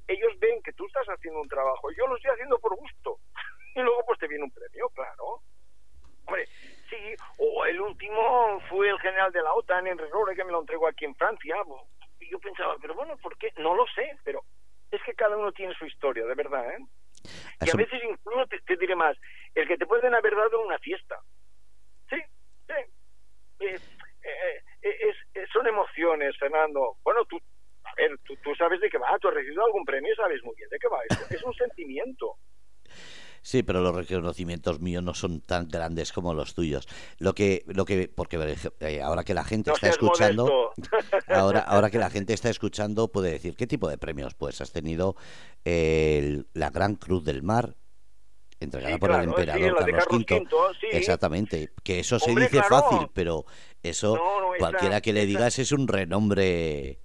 ellos 0.07 0.37
ven 0.39 0.61
que 0.61 0.73
tú 0.73 0.85
estás 0.85 1.07
haciendo 1.07 1.41
un 1.41 1.47
trabajo, 1.47 1.89
yo 1.91 2.07
lo 2.07 2.15
estoy 2.15 2.31
haciendo 2.31 2.59
por 2.59 2.75
gusto. 2.75 3.19
Y 3.75 3.79
luego 3.81 4.01
pues 4.07 4.17
te 4.17 4.27
viene 4.27 4.43
un 4.43 4.49
premio, 4.49 4.89
claro. 4.89 5.41
Hombre, 6.25 6.47
sí, 6.89 7.15
o 7.37 7.63
el 7.63 7.79
último 7.79 8.59
fue 8.69 8.89
el 8.89 8.99
general 8.99 9.31
de 9.31 9.43
la 9.43 9.53
OTAN 9.53 9.85
en 9.85 9.99
Resore, 9.99 10.35
que 10.35 10.43
me 10.43 10.51
lo 10.51 10.61
entregó 10.61 10.87
aquí 10.87 11.05
en 11.05 11.13
Francia. 11.13 11.57
Y 12.19 12.27
yo 12.27 12.39
pensaba, 12.39 12.75
pero 12.81 12.95
bueno, 12.95 13.15
¿por 13.17 13.37
qué? 13.37 13.53
No 13.57 13.75
lo 13.75 13.85
sé, 13.93 14.17
pero 14.23 14.41
es 14.89 14.99
que 15.03 15.13
cada 15.13 15.37
uno 15.37 15.51
tiene 15.51 15.75
su 15.75 15.85
historia, 15.85 16.25
de 16.25 16.33
verdad, 16.33 16.71
¿eh? 16.71 16.79
Y 17.61 17.69
a 17.69 17.73
veces 17.73 18.01
incluso 18.03 18.45
te, 18.47 18.77
diré 18.77 18.95
más, 18.95 19.17
el 19.55 19.67
que 19.67 19.77
te 19.77 19.85
pueden 19.85 20.13
haber 20.13 20.35
dado 20.35 20.61
una 20.61 20.77
fiesta. 20.79 21.19
Sí, 22.09 22.17
sí. 22.67 22.73
Eh, 23.59 23.75
eh, 24.23 24.63
eh, 24.83 25.13
es, 25.33 25.49
son 25.51 25.67
emociones, 25.67 26.37
Fernando. 26.37 26.97
Bueno, 27.03 27.25
tú, 27.25 27.39
a 27.83 27.93
ver, 27.95 28.11
tú, 28.43 28.55
sabes 28.55 28.79
de 28.81 28.89
qué 28.89 28.97
va, 28.97 29.17
tú 29.19 29.29
has 29.29 29.33
recibido 29.33 29.65
algún 29.65 29.85
premio, 29.85 30.15
sabes 30.15 30.43
muy 30.43 30.55
bien 30.55 30.69
de 30.69 30.79
qué 30.79 30.87
va. 30.87 30.99
Es, 31.09 31.31
es 31.31 31.43
un 31.43 31.53
sentimiento. 31.53 32.35
Sí, 33.47 33.63
pero 33.63 33.79
los 33.79 33.95
reconocimientos 33.95 34.81
míos 34.81 35.01
no 35.01 35.13
son 35.13 35.39
tan 35.39 35.69
grandes 35.69 36.11
como 36.11 36.33
los 36.33 36.53
tuyos. 36.53 36.85
Lo 37.17 37.31
que, 37.31 37.63
lo 37.67 37.85
que, 37.85 38.09
porque 38.13 38.37
eh, 38.81 39.01
ahora 39.01 39.23
que 39.23 39.33
la 39.33 39.45
gente 39.45 39.71
está 39.71 39.87
escuchando, 39.87 40.73
ahora, 41.29 41.61
ahora 41.61 41.89
que 41.89 41.97
la 41.97 42.09
gente 42.09 42.33
está 42.33 42.49
escuchando, 42.49 43.07
puede 43.07 43.31
decir 43.31 43.55
qué 43.55 43.65
tipo 43.65 43.87
de 43.87 43.97
premios, 43.97 44.33
pues 44.33 44.59
has 44.59 44.73
tenido 44.73 45.15
la 45.63 46.69
Gran 46.71 46.95
Cruz 46.95 47.23
del 47.23 47.41
Mar, 47.41 47.77
entregada 48.59 48.97
por 48.97 49.11
el 49.11 49.23
emperador 49.29 49.77
Carlos, 49.77 50.09
V. 50.11 50.47
Exactamente, 50.91 51.69
que 51.85 51.99
eso 51.99 52.19
se 52.19 52.35
dice 52.35 52.61
fácil, 52.63 53.07
pero 53.13 53.45
eso 53.81 54.19
cualquiera 54.59 54.99
que 54.99 55.13
le 55.13 55.25
digas 55.25 55.57
es 55.57 55.71
un 55.71 55.87
renombre. 55.87 56.99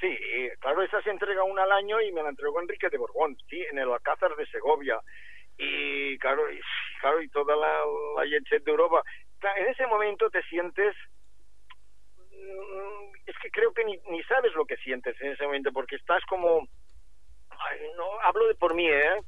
Sí, 0.00 0.16
claro, 0.60 0.80
esa 0.82 1.02
se 1.02 1.10
entrega 1.10 1.42
una 1.42 1.64
al 1.64 1.72
año 1.72 2.00
y 2.00 2.12
me 2.12 2.22
la 2.22 2.28
entregó 2.28 2.60
Enrique 2.60 2.88
de 2.88 2.98
Borbón, 2.98 3.36
sí, 3.50 3.60
en 3.68 3.80
el 3.80 3.90
Alcázar 3.90 4.36
de 4.36 4.46
Segovia. 4.46 5.00
Y 5.64 6.18
claro, 6.18 6.50
y, 6.50 6.60
claro, 7.00 7.22
y 7.22 7.28
toda 7.28 7.54
la, 7.54 7.84
la 8.16 8.22
de 8.24 8.62
Europa. 8.66 9.02
En 9.56 9.66
ese 9.66 9.86
momento 9.86 10.28
te 10.30 10.42
sientes 10.44 10.94
mm, 12.18 13.14
es 13.26 13.36
que 13.40 13.50
creo 13.50 13.72
que 13.72 13.84
ni, 13.84 13.96
ni 14.10 14.22
sabes 14.24 14.52
lo 14.54 14.64
que 14.64 14.76
sientes 14.78 15.20
en 15.20 15.32
ese 15.32 15.44
momento 15.44 15.72
porque 15.72 15.96
estás 15.96 16.24
como 16.26 16.66
no 17.96 18.20
hablo 18.22 18.48
de 18.48 18.54
por 18.56 18.74
mí 18.74 18.88
eh 18.88 19.20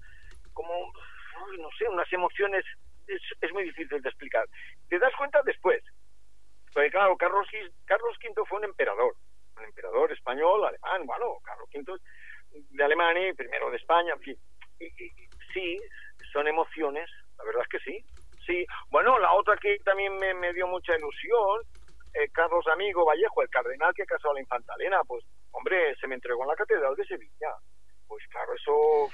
como 0.53 0.92
no 1.59 1.68
sé, 1.79 1.87
unas 1.88 2.11
emociones, 2.12 2.64
es, 3.07 3.20
es 3.40 3.53
muy 3.53 3.64
difícil 3.64 4.01
de 4.01 4.09
explicar. 4.09 4.47
Te 4.88 4.99
das 4.99 5.12
cuenta 5.16 5.42
después. 5.42 5.83
Porque 6.73 6.90
claro, 6.90 7.16
Carlos, 7.16 7.47
Carlos 7.85 8.16
V 8.23 8.47
fue 8.49 8.59
un 8.59 8.64
emperador, 8.64 9.14
un 9.57 9.64
emperador 9.64 10.12
español, 10.12 10.64
alemán, 10.64 11.07
bueno, 11.07 11.38
Carlos 11.44 11.68
V 11.73 11.99
de 12.70 12.85
Alemania 12.85 13.33
primero 13.37 13.70
de 13.70 13.77
España, 13.77 14.14
en 14.14 14.20
fin. 14.20 14.37
Y, 14.81 14.88
sí, 15.53 15.79
son 16.35 16.47
emociones, 16.49 17.09
la 17.38 17.44
verdad 17.44 17.62
es 17.62 17.68
que 17.68 17.79
sí. 17.79 18.05
Sí, 18.44 18.66
bueno, 18.90 19.18
la 19.18 19.33
otra 19.33 19.57
que 19.57 19.79
también 19.85 20.18
me, 20.18 20.35
me 20.35 20.53
dio 20.53 20.66
mucha 20.66 20.94
ilusión, 20.94 21.62
eh, 22.12 22.29
Carlos 22.33 22.66
Amigo 22.66 23.07
Vallejo, 23.07 23.40
el 23.40 23.49
cardenal 23.49 23.94
que 23.94 24.05
casó 24.05 24.31
a 24.31 24.35
la 24.35 24.40
infanta 24.40 24.75
Elena, 24.75 25.01
pues, 25.07 25.25
hombre, 25.53 25.97
se 25.97 26.07
me 26.07 26.16
entregó 26.16 26.42
en 26.42 26.49
la 26.49 26.57
Catedral 26.57 26.94
de 26.97 27.07
Sevilla. 27.07 27.49
Pues 28.07 28.23
claro, 28.29 28.53
eso 28.55 29.09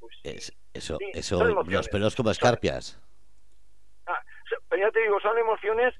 pues 0.00 0.52
eso, 0.72 0.98
eso, 1.12 1.44
los 1.44 1.88
pelos 1.88 2.16
como 2.16 2.30
escarpias. 2.30 2.98
Ah, 4.06 4.20
ya 4.76 4.90
te 4.90 5.00
digo, 5.00 5.20
son 5.20 5.36
emociones 5.38 5.94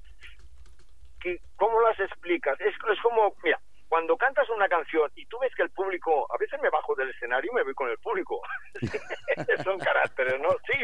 que, 1.20 1.38
¿cómo 1.56 1.80
las 1.82 1.98
explicas? 2.00 2.58
Es, 2.60 2.74
es 2.74 3.00
como, 3.02 3.34
mira, 3.42 3.60
cuando 3.94 4.16
cantas 4.16 4.50
una 4.50 4.68
canción 4.68 5.08
y 5.14 5.24
tú 5.26 5.38
ves 5.38 5.54
que 5.54 5.62
el 5.62 5.70
público, 5.70 6.26
a 6.34 6.36
veces 6.36 6.60
me 6.60 6.68
bajo 6.68 6.96
del 6.96 7.10
escenario 7.10 7.52
y 7.52 7.54
me 7.54 7.62
voy 7.62 7.74
con 7.74 7.88
el 7.88 7.98
público. 7.98 8.42
Son 9.64 9.78
caracteres, 9.78 10.40
¿no? 10.40 10.50
Sí. 10.66 10.80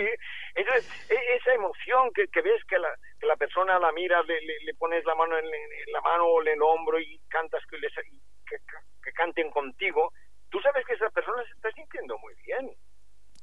Entonces, 0.55 0.88
esa 1.11 1.55
emoción 1.55 2.12
que, 2.14 2.29
que 2.29 2.40
ves 2.40 2.64
que 2.68 2.79
la, 2.79 2.88
que 3.18 3.27
la 3.27 3.35
persona 3.35 3.81
la 3.81 3.90
mira, 3.90 4.23
le, 4.23 4.40
le, 4.40 4.75
pones 4.75 5.05
la 5.07 5.16
mano 5.16 5.37
en, 5.37 5.44
la 5.92 6.01
mano 6.03 6.25
o 6.25 6.40
en 6.42 6.55
el 6.55 6.62
hombro 6.62 7.01
y 7.01 7.18
cantas 7.29 7.66
que, 7.68 7.79
les, 7.79 7.92
que, 7.94 8.59
que 9.03 9.12
canten 9.12 9.51
contigo, 9.51 10.12
tú 10.49 10.61
sabes 10.61 10.87
que 10.87 10.92
esa 10.94 11.11
persona 11.11 11.42
se 11.42 11.55
está 11.55 11.73
sintiendo 11.73 12.16
muy 12.18 12.35
bien. 12.46 12.70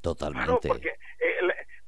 Totalmente. 0.02 0.66
porque, 0.66 0.96
eh, 1.20 1.42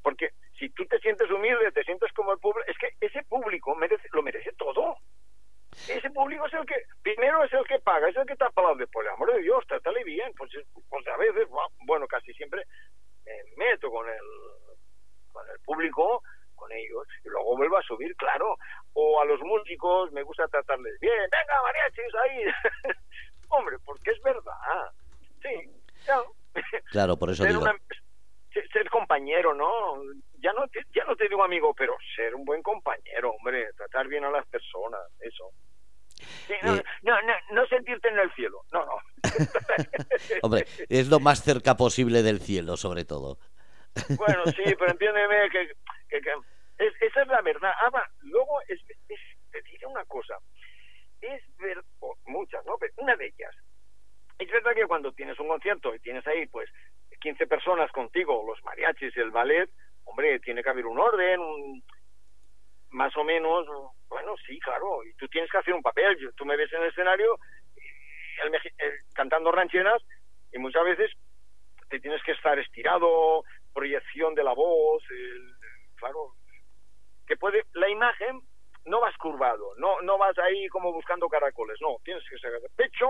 porque 0.04 0.32
si 0.60 0.70
tú 0.72 0.86
te 0.86 1.00
sientes 1.00 1.32
humilde, 1.32 1.72
te 1.72 1.86
sientes 1.86 2.12
como 2.12 2.34
el 2.34 2.40
público, 2.40 2.70
es 2.70 2.78
que 2.78 2.90
ese 3.00 3.24
público 3.24 3.74
merece, 3.76 4.10
lo 4.12 4.22
merece 4.22 4.52
todo. 4.58 4.98
Ese 5.88 6.10
público 6.12 6.46
es 6.46 6.54
el 6.54 6.66
que, 6.66 6.76
primero 7.02 7.44
es 7.44 7.54
el 7.54 7.66
que 7.66 7.80
paga, 7.80 8.10
es 8.10 8.16
el 8.16 8.26
que 8.26 8.34
está 8.34 8.50
de 8.78 8.88
por 8.88 9.04
el 9.04 9.12
amor 9.12 9.34
de 9.34 9.42
Dios, 9.42 9.66
trátale 9.68 10.04
bien. 10.04 10.32
Pues, 10.38 10.52
pues 10.90 11.08
a 11.08 11.18
veces, 11.18 11.48
bueno, 11.86 12.08
casi 12.08 12.34
siempre 12.34 12.64
me 13.26 13.66
meto 13.66 13.90
con 13.90 14.08
el, 14.08 14.20
con 15.32 15.50
el 15.50 15.60
público, 15.62 16.22
con 16.56 16.72
ellos, 16.72 17.08
y 17.24 17.30
luego 17.30 17.58
vuelvo 17.58 17.78
a 17.78 17.84
subir, 17.84 18.16
claro. 18.16 18.58
O 18.94 19.22
a 19.22 19.26
los 19.26 19.40
músicos 19.42 20.12
me 20.12 20.24
gusta 20.24 20.48
tratarles 20.48 21.00
bien, 21.00 21.30
venga, 21.32 21.62
mariachis, 21.64 22.16
ahí. 22.24 22.94
Hombre, 23.50 23.78
porque 23.86 24.12
es 24.12 24.22
verdad. 24.22 24.92
Sí, 25.42 25.72
claro. 26.06 26.34
Claro, 26.92 27.18
por 27.18 27.30
eso 27.30 27.46
digo 27.46 27.64
ser 28.74 28.90
compañero, 28.90 29.54
¿no? 29.54 30.02
Ya 30.42 30.54
no, 30.54 30.68
te, 30.68 30.86
ya 30.94 31.04
no 31.06 31.16
te 31.16 31.28
digo 31.28 31.44
amigo, 31.44 31.74
pero 31.74 31.98
ser 32.16 32.34
un 32.36 32.46
buen 32.46 32.62
compañero, 32.64 33.32
hombre, 33.32 33.74
tratar 33.74 34.08
bien 34.08 34.24
a 34.24 34.32
las 34.32 34.46
personas, 34.48 35.02
eso. 35.20 35.52
no, 36.64 36.76
eh. 36.76 36.84
no, 37.02 37.16
no, 37.52 37.68
sentirte 37.68 38.10
en 38.10 38.20
el 38.20 38.32
cielo, 38.34 38.62
no, 38.72 38.86
no. 38.86 38.96
hombre, 40.44 40.66
es 40.88 41.10
lo 41.10 41.20
más 41.20 41.44
cerca 41.44 41.76
posible 41.76 42.24
del 42.24 42.40
cielo, 42.40 42.78
sobre 42.78 43.06
todo. 43.06 43.38
bueno, 44.18 44.46
sí, 44.46 44.64
pero 44.80 44.92
entiéndeme 44.92 45.50
que, 45.50 45.74
esa 47.02 47.22
es 47.22 47.28
la 47.28 47.42
verdad. 47.42 47.74
Ahora, 47.82 48.10
luego, 48.22 48.62
es, 48.68 48.80
te 49.52 49.62
diré 49.64 49.86
una 49.86 50.06
cosa. 50.06 50.38
es 51.22 51.42
ver, 51.58 51.84
muchas, 52.26 52.66
¿no? 52.66 52.78
Pero 52.80 52.94
una 52.98 53.16
de 53.16 53.28
ellas. 53.28 53.56
Es 54.38 54.50
verdad 54.50 54.72
que 54.74 54.88
cuando 54.88 55.12
tienes 55.12 55.38
un 55.40 55.50
concierto 55.50 55.94
y 55.94 56.00
tienes 56.00 56.26
ahí, 56.26 56.46
pues, 56.48 56.70
15 57.20 57.48
personas 57.48 57.92
contigo, 57.92 58.44
los 58.48 58.64
mariachis 58.64 59.16
y 59.16 59.20
el 59.20 59.32
ballet, 59.32 59.70
hombre, 60.10 60.40
tiene 60.40 60.64
que 60.64 60.70
haber 60.70 60.86
un 60.86 61.00
orden, 61.00 61.40
más 62.90 63.16
o 63.16 63.24
menos, 63.24 63.66
bueno, 64.08 64.36
sí, 64.46 64.60
claro, 64.60 65.04
y 65.04 65.14
tú 65.14 65.28
tienes 65.28 65.50
que 65.52 65.60
hacer 65.60 65.74
un 65.74 65.84
papel. 65.84 66.18
Tú 66.36 66.46
me 66.46 66.58
ves 66.58 66.72
en 66.74 66.82
el 66.82 66.90
escenario 66.90 67.38
cantando 69.14 69.52
rancheras 69.52 70.02
y 70.54 70.60
muchas 70.60 70.84
veces 70.84 71.12
te 71.90 72.00
tienes 72.00 72.22
que 72.24 72.32
estar 72.32 72.58
estirado, 72.58 73.44
proyección 73.74 74.34
de 74.36 74.44
la 74.44 74.54
voz, 74.54 75.04
claro, 75.96 76.34
que 77.28 77.36
puede, 77.38 77.64
la 77.74 77.90
imagen 77.90 78.42
no 78.86 79.02
vas 79.02 79.16
curvado, 79.18 79.74
no, 79.78 80.02
no 80.02 80.18
vas 80.18 80.38
ahí 80.40 80.68
como 80.70 80.92
buscando 80.92 81.28
caracoles, 81.28 81.78
no, 81.82 81.98
tienes 82.04 82.24
que 82.30 82.38
ser 82.40 82.54
pecho. 82.76 83.08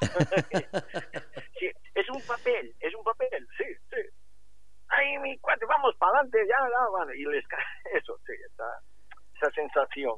sí, 1.58 1.70
es 1.94 2.08
un 2.10 2.20
papel, 2.26 2.74
es 2.80 2.94
un 2.94 3.04
papel, 3.04 3.46
sí, 3.56 3.64
sí. 3.90 4.25
Ay, 4.96 5.18
mi 5.18 5.36
cuate, 5.38 5.66
vamos 5.66 5.94
para 5.98 6.20
adelante, 6.20 6.38
ya, 6.48 6.56
ya, 6.56 7.14
y 7.14 7.24
les 7.24 7.44
eso, 7.94 8.18
sí, 8.26 8.32
esa, 8.32 8.64
esa 9.36 9.50
sensación. 9.52 10.14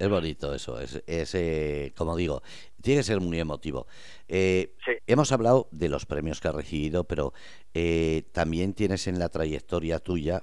Es 0.00 0.08
bonito 0.08 0.54
eso, 0.54 0.80
es, 0.80 1.02
es 1.06 1.34
eh, 1.34 1.92
como 1.94 2.16
digo, 2.16 2.42
tiene 2.82 3.00
que 3.00 3.04
ser 3.04 3.20
muy 3.20 3.38
emotivo. 3.38 3.86
Eh, 4.28 4.74
hemos 5.06 5.30
hablado 5.30 5.68
de 5.72 5.90
los 5.90 6.06
premios 6.06 6.40
que 6.40 6.48
has 6.48 6.54
recibido, 6.54 7.04
pero 7.04 7.34
eh, 7.74 8.22
también 8.32 8.72
tienes 8.72 9.06
en 9.06 9.18
la 9.18 9.28
trayectoria 9.28 9.98
tuya 9.98 10.42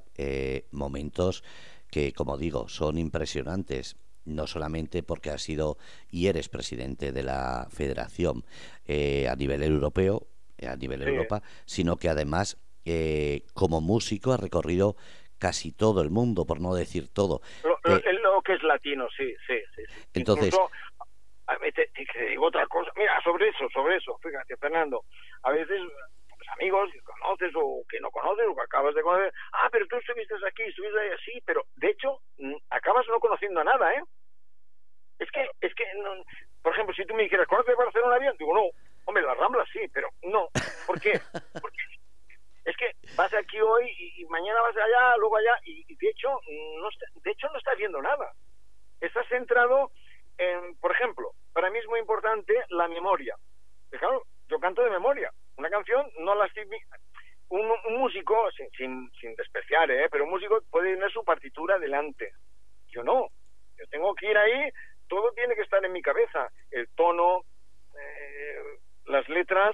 momentos 0.69 1.43
que, 1.89 2.13
como 2.13 2.37
digo, 2.37 2.69
son 2.69 2.99
impresionantes 2.99 3.97
no 4.25 4.45
solamente 4.45 5.03
porque 5.03 5.31
has 5.31 5.41
sido 5.41 5.77
y 6.11 6.27
eres 6.27 6.49
presidente 6.49 7.11
de 7.11 7.23
la 7.23 7.67
federación 7.71 8.45
a 8.87 9.35
nivel 9.35 9.63
europeo, 9.63 10.27
a 10.61 10.75
nivel 10.75 11.01
Europa, 11.01 11.41
sino 11.65 11.97
que 11.97 12.09
además 12.09 12.57
como 13.53 13.81
músico 13.81 14.33
has 14.33 14.39
recorrido 14.39 14.95
casi 15.39 15.71
todo 15.71 16.01
el 16.01 16.09
mundo, 16.09 16.45
por 16.45 16.59
no 16.59 16.73
decir 16.73 17.13
todo. 17.13 17.41
Lo, 17.63 17.77
lo, 17.83 18.41
que 18.41 18.53
es 18.53 18.63
latino, 18.63 19.07
sí, 19.15 19.35
sí, 19.45 19.59
sí. 19.75 19.83
Entonces... 20.13 20.55
te, 21.73 22.25
digo 22.29 22.47
otra 22.47 22.65
cosa. 22.67 22.91
Mira, 22.95 23.21
sobre 23.23 23.49
eso, 23.49 23.69
sobre 23.73 23.97
eso, 23.97 24.17
fíjate, 24.21 24.57
Fernando, 24.57 25.03
a 25.43 25.51
veces 25.51 25.81
pues, 26.29 26.49
amigos 26.49 26.89
que 26.91 27.01
conoces 27.01 27.51
o 27.55 27.83
que 27.89 27.99
no 27.99 28.09
conoces 28.11 28.45
o 28.47 28.55
que 28.55 28.61
acabas 28.61 28.95
de 28.95 29.01
conocer, 29.01 29.33
ah, 29.53 29.69
pero 29.71 29.85
tú 29.87 29.97
estuviste 29.97 30.35
aquí, 30.47 30.63
estuviste 30.63 30.99
ahí 30.99 31.09
así, 31.09 31.41
pero 31.45 31.65
de 31.75 31.89
hecho 31.89 32.19
acabas 32.69 33.05
no 33.09 33.19
conociendo 33.19 33.63
nada, 33.63 33.93
¿eh? 33.93 34.03
Es 35.19 35.31
que, 35.31 35.49
es 35.61 35.73
que, 35.73 35.83
por 36.61 36.73
ejemplo, 36.73 36.93
si 36.93 37.03
tú 37.05 37.15
me 37.15 37.23
dijeras, 37.23 37.47
¿conoces 37.47 37.75
Barcelona 37.75 38.19
bien? 38.19 38.33
Digo, 38.37 38.53
no, 38.53 38.69
hombre, 39.05 39.23
la 39.23 39.33
Rambla 39.33 39.65
sí, 39.73 39.79
pero 39.91 40.09
no. 40.23 40.47
¿Por 40.85 41.01
qué? 41.01 41.19
Porque 41.59 41.77
es 42.67 42.75
que 42.75 42.91
vas 43.15 43.33
aquí 43.33 43.59
hoy 43.61 43.89
y, 44.17 44.25
mañana 44.25 44.61
vas 44.61 44.75
allá, 44.75 45.15
luego 45.17 45.37
allá, 45.37 45.57
y, 45.63 45.95
de 45.95 46.09
hecho 46.09 46.29
no 46.29 46.89
de 47.23 47.31
hecho 47.31 47.47
no 47.49 47.57
estás 47.57 47.77
viendo 47.77 48.01
nada. 48.01 48.33
Estás 48.99 49.25
centrado 49.29 49.91
en, 50.37 50.75
por 50.79 50.91
ejemplo, 50.91 51.31
para 51.53 51.69
mí 51.69 51.79
es 51.79 51.87
muy 51.87 51.99
importante 51.99 52.53
la 52.69 52.89
memoria. 52.89 53.35
Claro, 53.89 54.23
yo 54.49 54.59
canto 54.59 54.83
de 54.83 54.89
memoria. 54.89 55.31
Una 55.55 55.69
canción 55.69 56.11
no 56.19 56.35
la 56.35 56.45
estoy... 56.45 56.67
Un, 57.49 57.71
un 57.87 57.97
músico, 57.97 58.35
sin, 58.51 58.69
sin, 58.71 59.09
sin 59.21 59.33
despreciar, 59.35 59.89
¿eh? 59.89 60.09
pero 60.11 60.25
un 60.25 60.31
músico 60.31 60.59
puede 60.69 60.93
tener 60.93 61.09
su 61.09 61.23
partitura 61.23 61.79
delante. 61.79 62.33
Yo 62.89 63.01
no. 63.03 63.29
Yo 63.77 63.87
tengo 63.89 64.13
que 64.15 64.29
ir 64.29 64.37
ahí, 64.37 64.69
todo 65.07 65.31
tiene 65.31 65.55
que 65.55 65.61
estar 65.61 65.83
en 65.85 65.93
mi 65.93 66.01
cabeza. 66.01 66.49
El 66.71 66.89
tono, 66.89 67.43
eh, 67.97 68.79
las 69.05 69.29
letras, 69.29 69.73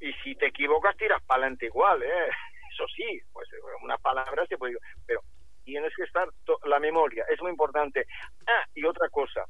y 0.00 0.12
si 0.24 0.34
te 0.34 0.46
equivocas 0.46 0.96
tiras 0.96 1.22
para 1.22 1.42
adelante 1.42 1.66
igual, 1.66 2.02
¿eh? 2.02 2.28
Eso 2.72 2.86
sí, 2.94 3.20
pues 3.32 3.48
una 3.82 3.98
palabra 3.98 4.46
se 4.46 4.56
puede... 4.56 4.76
Pero 5.06 5.20
tienes 5.64 5.94
que 5.94 6.04
estar... 6.04 6.28
La 6.64 6.78
memoria 6.78 7.24
es 7.28 7.40
muy 7.42 7.50
importante. 7.50 8.06
Ah, 8.46 8.64
y 8.74 8.84
otra 8.84 9.08
cosa. 9.08 9.44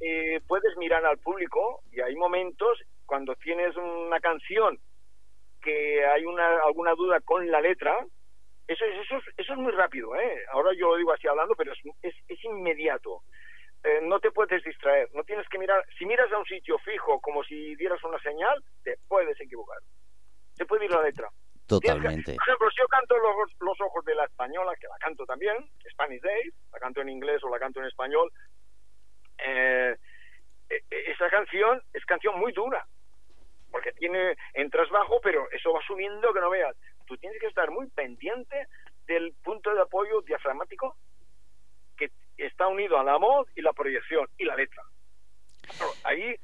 Eh, 0.00 0.40
puedes 0.46 0.76
mirar 0.76 1.04
al 1.06 1.18
público 1.18 1.80
y 1.90 2.00
hay 2.00 2.14
momentos 2.16 2.78
cuando 3.06 3.34
tienes 3.36 3.74
una 3.76 4.20
canción 4.20 4.78
que 5.62 6.04
hay 6.04 6.24
una 6.24 6.60
alguna 6.66 6.92
duda 6.94 7.20
con 7.20 7.50
la 7.50 7.60
letra, 7.60 7.96
eso, 8.68 8.84
eso, 8.84 9.16
eso 9.36 9.52
es 9.52 9.58
muy 9.58 9.72
rápido, 9.72 10.14
¿eh? 10.16 10.42
Ahora 10.52 10.72
yo 10.74 10.90
lo 10.90 10.96
digo 10.96 11.12
así 11.12 11.26
hablando, 11.26 11.54
pero 11.54 11.72
es, 11.72 11.78
es, 12.02 12.14
es 12.28 12.44
inmediato. 12.44 13.22
Eh, 13.86 14.00
no 14.02 14.18
te 14.18 14.32
puedes 14.32 14.64
distraer, 14.64 15.08
no 15.14 15.22
tienes 15.22 15.48
que 15.48 15.60
mirar, 15.60 15.80
si 15.96 16.06
miras 16.06 16.32
a 16.32 16.38
un 16.38 16.44
sitio 16.44 16.76
fijo 16.78 17.20
como 17.20 17.44
si 17.44 17.76
dieras 17.76 18.02
una 18.02 18.18
señal, 18.18 18.60
te 18.82 18.96
puedes 19.06 19.40
equivocar. 19.40 19.78
Te 20.56 20.66
puede 20.66 20.86
ir 20.86 20.90
la 20.90 21.02
letra. 21.02 21.28
Totalmente. 21.68 22.34
por 22.34 22.42
ejemplo, 22.42 22.70
si 22.70 22.78
yo 22.78 22.88
canto 22.88 23.16
los, 23.16 23.52
los, 23.60 23.80
ojos 23.80 24.04
de 24.04 24.16
la 24.16 24.24
española, 24.24 24.72
que 24.80 24.88
la 24.88 24.96
canto 24.98 25.24
también, 25.24 25.56
Spanish 25.88 26.20
Day, 26.20 26.50
la 26.72 26.80
canto 26.80 27.00
en 27.00 27.10
inglés 27.10 27.44
o 27.44 27.48
la 27.48 27.60
canto 27.60 27.78
en 27.78 27.86
español, 27.86 28.32
eh, 29.38 29.94
eh, 30.68 30.82
esa 30.90 31.30
canción 31.30 31.80
es 31.92 32.04
canción 32.06 32.40
muy 32.40 32.50
dura, 32.50 32.84
porque 33.70 33.92
tiene, 33.92 34.36
entras 34.54 34.90
bajo, 34.90 35.20
pero 35.20 35.48
eso 35.52 35.72
va 35.72 35.80
subiendo 35.86 36.32
que 36.32 36.40
no 36.40 36.50
veas. 36.50 36.74
Tú 37.06 37.16
tienes 37.18 37.38
que 37.38 37.46
estar 37.46 37.70
muy 37.70 37.88
pendiente 37.90 38.66
del 39.06 39.32
punto 39.44 39.72
de 39.72 39.82
apoyo 39.82 40.22
diafragmático 40.22 40.96
está 42.44 42.66
unido 42.66 42.98
a 42.98 43.04
la 43.04 43.16
voz 43.16 43.48
y 43.54 43.62
la 43.62 43.72
proyección 43.72 44.28
y 44.38 44.44
la 44.44 44.56
letra. 44.56 44.82
ahí 46.04 46.36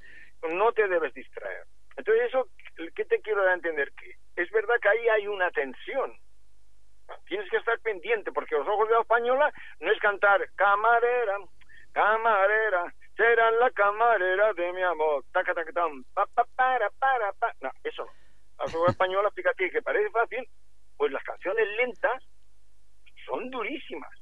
no 0.51 0.73
te 0.73 0.89
debes 0.89 1.15
distraer. 1.15 1.65
Entonces, 1.97 2.29
eso, 2.29 2.49
¿qué 2.95 3.05
te 3.05 3.21
quiero 3.21 3.43
dar 3.43 3.53
a 3.53 3.55
entender? 3.55 3.93
Que 3.93 4.17
es 4.37 4.51
verdad 4.51 4.75
que 4.81 4.89
ahí 4.89 5.09
hay 5.09 5.27
una 5.27 5.51
tensión. 5.51 6.13
Tienes 7.27 7.49
que 7.51 7.59
estar 7.59 7.79
pendiente, 7.81 8.33
porque 8.33 8.55
los 8.55 8.67
ojos 8.67 8.89
de 8.89 8.95
la 8.95 9.01
española 9.03 9.53
no 9.81 9.93
es 9.93 9.99
cantar 9.99 10.49
camarera, 10.55 11.37
camarera, 11.93 12.95
será 13.17 13.51
la 13.51 13.71
camarera 13.71 14.55
de 14.55 14.73
mi 14.73 14.83
amor, 14.83 15.25
taca, 15.33 15.53
taca, 15.53 15.73
tam, 15.73 16.05
pa, 16.15 16.27
pa, 16.27 16.45
para, 16.57 16.89
para, 16.91 17.33
pa. 17.35 17.53
No, 17.61 17.71
eso 17.85 18.05
no. 18.05 18.13
Los 18.59 18.75
ojos 18.75 18.87
de 18.87 18.93
española, 18.93 19.31
fíjate 19.35 19.71
que 19.71 19.83
parece 19.83 20.11
fácil, 20.11 20.49
pues 20.97 21.13
las 21.13 21.23
canciones 21.25 21.69
lentas 21.77 22.25
son 23.27 23.51
durísimas 23.51 24.22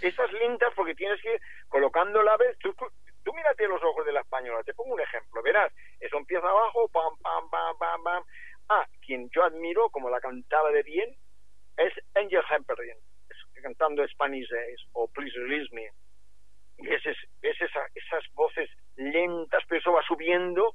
esas 0.00 0.32
lintas 0.32 0.72
porque 0.74 0.94
tienes 0.94 1.20
que 1.20 1.34
ir 1.34 1.40
colocando 1.68 2.22
la 2.22 2.36
vez. 2.36 2.56
Tú, 2.58 2.74
tú 3.22 3.32
mírate 3.32 3.66
los 3.66 3.82
ojos 3.82 4.04
de 4.06 4.12
la 4.12 4.20
española, 4.20 4.62
te 4.62 4.74
pongo 4.74 4.94
un 4.94 5.00
ejemplo, 5.00 5.42
verás, 5.42 5.72
eso 6.00 6.16
empieza 6.18 6.48
abajo, 6.48 6.88
pam, 6.88 7.16
pam, 7.22 7.50
pam, 7.50 7.78
pam, 7.78 8.02
pam. 8.02 8.24
Ah, 8.68 8.86
quien 9.04 9.28
yo 9.30 9.44
admiro, 9.44 9.90
como 9.90 10.10
la 10.10 10.20
cantaba 10.20 10.70
de 10.70 10.82
bien, 10.82 11.14
es 11.76 11.92
Angel 12.14 12.42
Hemperdin, 12.48 12.96
cantando 13.62 14.06
Spanish 14.08 14.48
Days 14.48 14.80
o 14.92 15.08
Please 15.08 15.36
Release 15.38 15.74
Me. 15.74 15.90
Y 16.78 16.92
es, 16.92 17.02
es 17.06 17.60
esa, 17.60 17.80
esas 17.94 18.24
voces 18.34 18.68
lentas, 18.96 19.62
pero 19.68 19.80
eso 19.80 19.92
va 19.92 20.02
subiendo. 20.06 20.74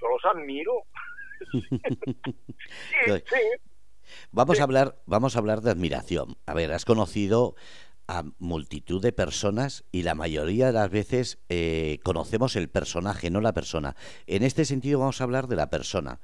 yo 0.00 0.08
los 0.08 0.24
admiro. 0.24 0.82
sí, 1.52 3.24
sí. 3.26 3.70
Vamos 4.32 4.60
a 4.60 4.64
hablar, 4.64 4.96
vamos 5.06 5.36
a 5.36 5.38
hablar 5.38 5.60
de 5.60 5.70
admiración. 5.70 6.36
A 6.46 6.54
ver, 6.54 6.72
has 6.72 6.84
conocido 6.84 7.54
a 8.08 8.22
multitud 8.38 9.02
de 9.02 9.12
personas 9.12 9.84
y 9.90 10.02
la 10.02 10.14
mayoría 10.14 10.66
de 10.66 10.72
las 10.72 10.90
veces 10.90 11.42
eh, 11.48 11.98
conocemos 12.02 12.56
el 12.56 12.68
personaje, 12.68 13.30
no 13.30 13.40
la 13.40 13.52
persona. 13.52 13.94
En 14.26 14.42
este 14.42 14.64
sentido 14.64 14.98
vamos 14.98 15.20
a 15.20 15.24
hablar 15.24 15.46
de 15.46 15.56
la 15.56 15.70
persona. 15.70 16.20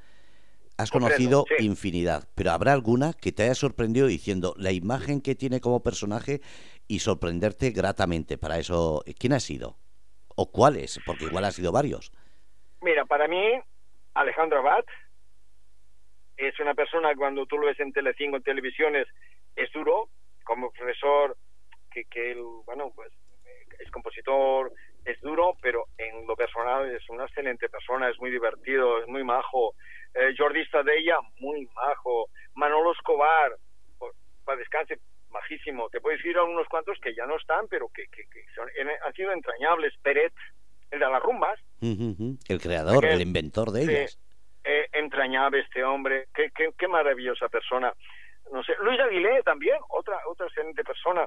Has 0.77 0.91
conocido 0.91 1.45
infinidad, 1.59 2.29
pero 2.35 2.53
habrá 2.53 2.73
alguna 2.73 3.13
que 3.13 3.33
te 3.33 3.43
haya 3.43 3.55
sorprendido 3.55 4.07
diciendo 4.07 4.55
la 4.57 4.73
imagen 4.73 5.21
que 5.21 5.35
tiene 5.35 5.61
como 5.61 5.83
personaje 5.83 6.41
y 6.89 7.01
sorprenderte 7.01 7.71
gratamente. 7.71 8.39
Para 8.39 8.59
eso, 8.59 9.05
¿quién 9.19 9.35
ha 9.35 9.41
sido? 9.41 9.77
¿O 10.37 10.51
cuáles? 10.51 10.99
Porque 11.05 11.25
igual 11.27 11.45
ha 11.45 11.51
sido 11.51 11.71
varios. 11.71 12.13
Mira, 12.81 13.05
para 13.05 13.29
mí, 13.29 13.61
Alejandro 14.15 14.61
Abad 14.61 14.85
es 16.39 16.59
una 16.61 16.75
persona 16.75 17.15
cuando 17.15 17.45
tú 17.45 17.59
lo 17.59 17.67
ves 17.67 17.79
en 17.81 17.93
Telecinco, 17.93 18.39
en 18.39 18.43
televisiones, 18.43 19.07
es 19.57 19.71
duro, 19.73 20.09
como 20.45 20.71
profesor 20.73 21.37
que, 21.91 22.05
que 22.05 22.33
él, 22.33 22.43
bueno, 22.65 22.93
pues 22.95 23.13
es 23.79 23.91
compositor, 23.91 24.73
es 25.05 25.21
duro, 25.21 25.57
pero 25.63 25.87
en 25.99 26.27
lo 26.27 26.37
personal 26.37 26.91
es 26.95 27.09
una 27.09 27.25
excelente 27.25 27.69
persona, 27.69 28.09
es 28.09 28.19
muy 28.21 28.31
divertido, 28.31 29.01
es 29.01 29.09
muy 29.09 29.25
majo. 29.25 29.75
Eh, 30.15 30.35
Jordi 30.37 30.65
Stadella, 30.67 31.19
muy 31.39 31.69
majo. 31.75 32.29
Manolo 32.55 32.93
Escobar, 32.93 33.53
para 34.45 34.59
descanse, 34.59 34.99
majísimo. 35.31 35.89
Te 35.89 36.01
puedes 36.01 36.25
ir 36.25 36.37
a 36.37 36.45
unos 36.45 36.67
cuantos 36.69 36.99
que 37.01 37.15
ya 37.15 37.27
no 37.27 37.37
están, 37.37 37.67
pero 37.69 37.89
que, 37.89 38.07
que, 38.09 38.25
son, 38.55 38.69
han 39.05 39.13
sido 39.15 39.33
entrañables. 39.33 39.95
Peret, 40.03 40.33
el 40.91 41.01
de 41.01 41.09
las 41.09 41.23
rumbas. 41.23 41.59
El 41.81 42.61
creador, 42.61 43.05
el 43.05 43.23
inventor 43.23 43.71
de 43.71 43.83
ellas. 43.83 44.19
Eh, 44.63 44.89
entrañable 44.93 45.61
este 45.61 45.83
hombre, 45.83 46.27
qué, 46.35 46.51
qué, 46.55 46.71
qué 46.77 46.89
maravillosa 46.89 47.49
persona. 47.49 47.95
No 48.53 48.63
sé, 48.63 48.75
Luis 48.83 49.01
Aguilé 49.01 49.43
también, 49.43 49.79
otra, 49.89 50.19
otra 50.27 50.47
excelente 50.47 50.85
persona 50.85 51.27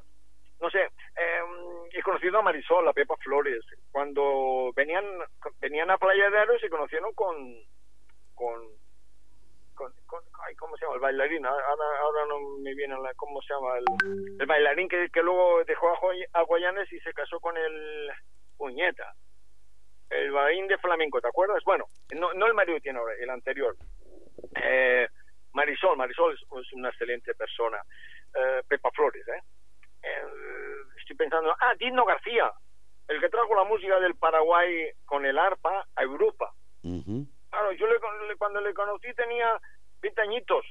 no 0.63 0.69
sé, 0.69 0.79
em, 0.79 1.89
he 1.91 2.01
conocido 2.01 2.39
a 2.39 2.41
Marisol, 2.41 2.87
a 2.87 2.93
Pepa 2.93 3.17
Flores. 3.17 3.65
Cuando 3.91 4.71
venían 4.73 5.03
venían 5.59 5.91
a 5.91 5.97
Playa 5.97 6.29
de 6.29 6.39
Aro 6.39 6.57
se 6.57 6.69
conocieron 6.69 7.13
con, 7.13 7.35
con, 8.33 8.61
con, 9.75 9.91
¿cómo 10.57 10.77
se 10.77 10.85
llama? 10.85 10.95
El 10.95 11.01
bailarín. 11.01 11.45
Ahora, 11.45 11.99
ahora 11.99 12.25
no 12.27 12.39
me 12.59 12.73
viene 12.75 12.95
la, 12.97 13.13
¿cómo 13.15 13.41
se 13.41 13.53
llama? 13.53 13.77
El, 14.39 14.45
bailarín 14.45 14.87
que, 14.87 15.09
que 15.09 15.21
luego 15.21 15.65
dejó 15.65 15.89
a, 15.89 16.39
a 16.39 16.43
Guayanes 16.43 16.89
y 16.93 16.99
se 17.01 17.13
casó 17.13 17.41
con 17.41 17.57
el 17.57 18.09
puñeta. 18.57 19.13
El 20.09 20.31
bailarín 20.31 20.69
de 20.69 20.77
flamenco, 20.77 21.19
¿te 21.19 21.27
acuerdas? 21.27 21.61
Bueno, 21.65 21.87
no, 22.15 22.33
no 22.35 22.47
el 22.47 22.53
marido 22.53 22.79
tiene 22.79 22.99
ahora, 22.99 23.15
el 23.19 23.29
anterior. 23.29 23.75
Eh, 24.55 25.09
Marisol, 25.51 25.97
Marisol 25.97 26.33
es, 26.33 26.73
una 26.73 26.87
excelente 26.87 27.35
persona. 27.35 27.81
Eh, 28.33 28.61
Pepa 28.65 28.89
Flores, 28.91 29.27
¿eh? 29.27 29.41
Estoy 30.97 31.15
pensando, 31.15 31.55
ah, 31.59 31.73
Dino 31.77 32.05
García, 32.05 32.51
el 33.07 33.19
que 33.19 33.29
trajo 33.29 33.55
la 33.55 33.63
música 33.63 33.99
del 33.99 34.15
Paraguay 34.15 34.91
con 35.05 35.25
el 35.25 35.37
arpa 35.37 35.85
a 35.95 36.03
Europa. 36.03 36.53
Claro, 36.81 37.71
yo 37.73 37.87
le, 37.87 37.99
cuando 38.37 38.61
le 38.61 38.73
conocí 38.73 39.13
tenía 39.13 39.59
20 40.01 40.21
añitos. 40.21 40.65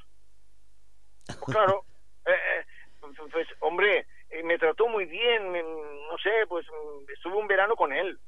Pues 1.25 1.55
claro, 1.57 1.85
eh, 2.25 2.31
eh, 2.31 2.65
pues, 2.99 3.15
pues, 3.31 3.47
hombre, 3.59 4.05
eh, 4.29 4.43
me 4.43 4.57
trató 4.57 4.87
muy 4.87 5.05
bien, 5.05 5.53
no 5.53 6.17
sé, 6.17 6.45
pues 6.47 6.65
estuve 7.13 7.35
un 7.35 7.47
verano 7.47 7.75
con 7.75 7.93
él. 7.93 8.19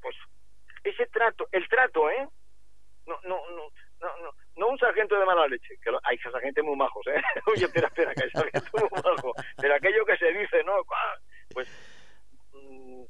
Pues 0.00 0.16
ese 0.84 1.06
trato, 1.06 1.48
el 1.52 1.68
trato, 1.68 2.10
¿eh? 2.10 2.28
No, 3.06 3.18
no, 3.24 3.50
no, 3.50 3.70
no, 4.00 4.16
no, 4.22 4.34
no 4.60 4.68
un 4.68 4.78
sargento 4.78 5.18
de 5.18 5.24
mala 5.24 5.48
leche, 5.48 5.74
que 5.82 5.90
hay 6.04 6.18
sargentos 6.18 6.62
muy 6.62 6.76
majos, 6.76 7.06
¿eh? 7.06 7.20
Oye, 7.46 7.64
espera, 7.64 7.88
espera, 7.88 8.12
que 8.12 8.24
hay 8.24 8.30
sargentos 8.30 8.72
muy 8.74 8.90
majos. 8.90 9.32
Pero 9.56 9.74
aquello 9.74 10.04
que 10.04 10.18
se 10.18 10.30
dice, 10.32 10.62
¿no? 10.64 10.74
Pues 11.54 11.66
mm, 12.52 13.02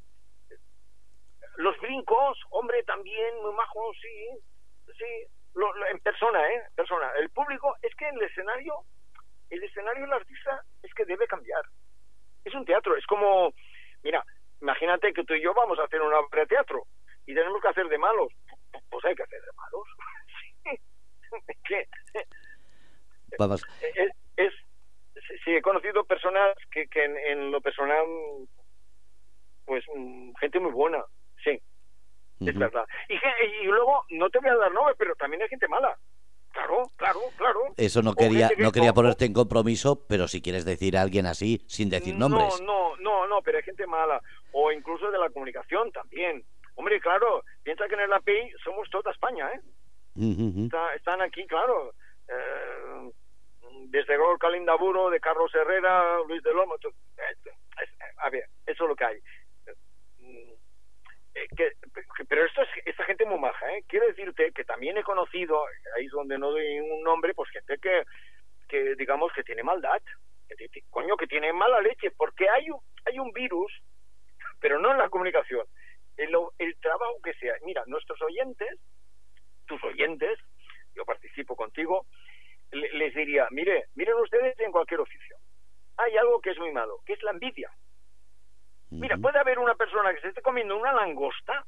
los 1.57 1.77
brincos, 1.81 2.39
hombre, 2.51 2.81
también 2.83 3.35
muy 3.43 3.53
majos, 3.53 3.97
sí, 4.01 4.93
sí, 4.97 5.27
en 5.91 5.99
persona, 5.99 6.39
¿eh? 6.53 6.63
Persona. 6.73 7.11
El 7.19 7.29
público, 7.31 7.75
es 7.81 7.93
que 7.95 8.07
en 8.07 8.15
el 8.15 8.23
escenario, 8.23 8.73
el 9.49 9.61
escenario 9.61 10.03
del 10.03 10.13
artista 10.13 10.63
es 10.81 10.93
que 10.93 11.03
debe 11.03 11.27
cambiar. 11.27 11.63
Es 12.45 12.55
un 12.55 12.63
teatro, 12.63 12.95
es 12.95 13.05
como, 13.07 13.51
mira, 14.03 14.23
imagínate 14.61 15.11
que 15.11 15.25
tú 15.25 15.33
y 15.33 15.41
yo 15.41 15.53
vamos 15.53 15.77
a 15.79 15.83
hacer 15.83 16.01
una 16.01 16.17
obra 16.19 16.43
de 16.43 16.47
teatro 16.47 16.83
y 17.25 17.35
tenemos 17.35 17.61
que 17.61 17.67
hacer 17.67 17.89
de 17.89 17.97
malos. 17.97 18.31
Pues 18.89 19.03
hay 19.03 19.15
que 19.15 19.23
hacer 19.23 19.41
de 19.41 19.51
malos. 19.57 19.87
¿Qué? 21.63 21.87
Vamos. 23.41 23.65
Es, 23.95 24.11
es, 24.37 24.53
sí, 25.43 25.55
he 25.55 25.61
conocido 25.61 26.03
personas 26.05 26.55
que, 26.69 26.87
que 26.87 27.05
en, 27.05 27.51
lo 27.51 27.59
personal, 27.59 28.05
pues 29.65 29.83
mm, 29.95 30.33
gente 30.39 30.59
muy 30.59 30.71
buena, 30.71 31.03
sí, 31.43 31.59
es 32.39 32.57
verdad. 32.57 32.85
Y, 33.09 33.15
y, 33.15 33.65
luego, 33.65 34.05
no 34.11 34.29
te 34.29 34.39
voy 34.39 34.49
a 34.49 34.55
dar 34.55 34.71
nombre, 34.71 34.93
pero 34.95 35.15
también 35.15 35.41
hay 35.41 35.49
gente 35.49 35.67
mala. 35.67 35.97
Claro, 36.51 36.83
claro, 36.97 37.19
claro. 37.37 37.59
Eso 37.77 38.01
no 38.01 38.13
quería, 38.13 38.49
no 38.57 38.71
quería 38.71 38.93
ponerte 38.93 39.25
en 39.25 39.33
compromiso, 39.33 40.05
pero 40.07 40.27
si 40.27 40.41
quieres 40.41 40.65
decir 40.65 40.97
a 40.97 41.01
alguien 41.01 41.25
así, 41.25 41.63
sin 41.67 41.89
decir 41.89 42.15
nombres. 42.15 42.61
No, 42.61 42.95
no, 42.95 42.97
no, 42.97 43.27
no, 43.27 43.41
pero 43.41 43.57
hay 43.57 43.63
gente 43.63 43.87
mala. 43.87 44.21
O 44.51 44.71
incluso 44.71 45.09
de 45.09 45.17
la 45.17 45.29
comunicación 45.29 45.91
también. 45.91 46.43
Hombre, 46.75 46.99
claro, 46.99 47.43
piensa 47.63 47.87
que 47.87 47.95
en 47.95 48.01
el 48.01 48.13
API 48.13 48.51
somos 48.63 48.89
toda 48.89 49.11
España, 49.11 49.49
¿eh? 49.53 49.61
están 50.95 51.21
aquí, 51.21 51.45
claro. 51.47 51.93
Eh, 52.27 53.11
desde 53.87 54.17
Gorka 54.17 54.49
Lindaburo, 54.49 55.09
de 55.09 55.19
Carlos 55.19 55.53
Herrera, 55.53 56.19
Luis 56.27 56.41
de 56.43 56.53
Lomo. 56.53 56.75
a 58.17 58.29
ver, 58.29 58.45
eso 58.65 58.83
es 58.83 58.89
lo 58.89 58.95
que 58.95 59.05
hay. 59.05 59.19
Eh, 61.33 61.47
pero 62.27 62.45
esto 62.45 62.61
es 62.61 62.69
esta 62.85 63.05
gente 63.05 63.25
muy 63.25 63.39
maja, 63.39 63.73
¿eh? 63.73 63.83
Quiero 63.87 64.07
decirte 64.07 64.51
que 64.51 64.65
también 64.65 64.97
he 64.97 65.03
conocido, 65.03 65.63
ahí 65.95 66.05
es 66.05 66.11
donde 66.11 66.37
no 66.37 66.51
doy 66.51 66.79
un 66.79 67.03
nombre, 67.03 67.33
pues 67.33 67.49
gente 67.51 67.77
que, 67.77 68.03
que 68.67 68.95
digamos 68.95 69.31
que 69.33 69.43
tiene 69.43 69.63
maldad, 69.63 70.01
que, 70.49 70.81
coño, 70.89 71.15
que 71.15 71.27
tiene 71.27 71.53
mala 71.53 71.79
leche, 71.79 72.11
porque 72.11 72.49
hay 72.49 72.69
un, 72.69 72.79
hay 73.05 73.17
un 73.19 73.31
virus, 73.31 73.71
pero 74.59 74.77
no 74.77 74.91
en 74.91 74.97
la 74.97 75.09
comunicación, 75.09 75.65
el, 76.17 76.35
el 76.57 76.77
trabajo 76.79 77.21
que 77.23 77.33
sea. 77.35 77.55
Mira, 77.63 77.83
nuestros 77.87 78.21
oyentes 78.21 78.77
tus 79.71 79.83
oyentes, 79.85 80.37
yo 80.95 81.05
participo 81.05 81.55
contigo, 81.55 82.05
les 82.71 83.13
diría, 83.13 83.47
mire, 83.51 83.85
miren 83.95 84.15
ustedes 84.15 84.59
en 84.59 84.71
cualquier 84.71 85.01
oficio, 85.01 85.37
hay 85.97 86.17
algo 86.17 86.39
que 86.41 86.51
es 86.51 86.57
muy 86.57 86.71
malo, 86.71 86.99
que 87.05 87.13
es 87.13 87.23
la 87.23 87.31
envidia. 87.31 87.69
Mira, 88.91 89.17
puede 89.17 89.39
haber 89.39 89.57
una 89.57 89.75
persona 89.75 90.13
que 90.13 90.19
se 90.19 90.27
esté 90.29 90.41
comiendo 90.41 90.75
una 90.75 90.91
langosta, 90.91 91.65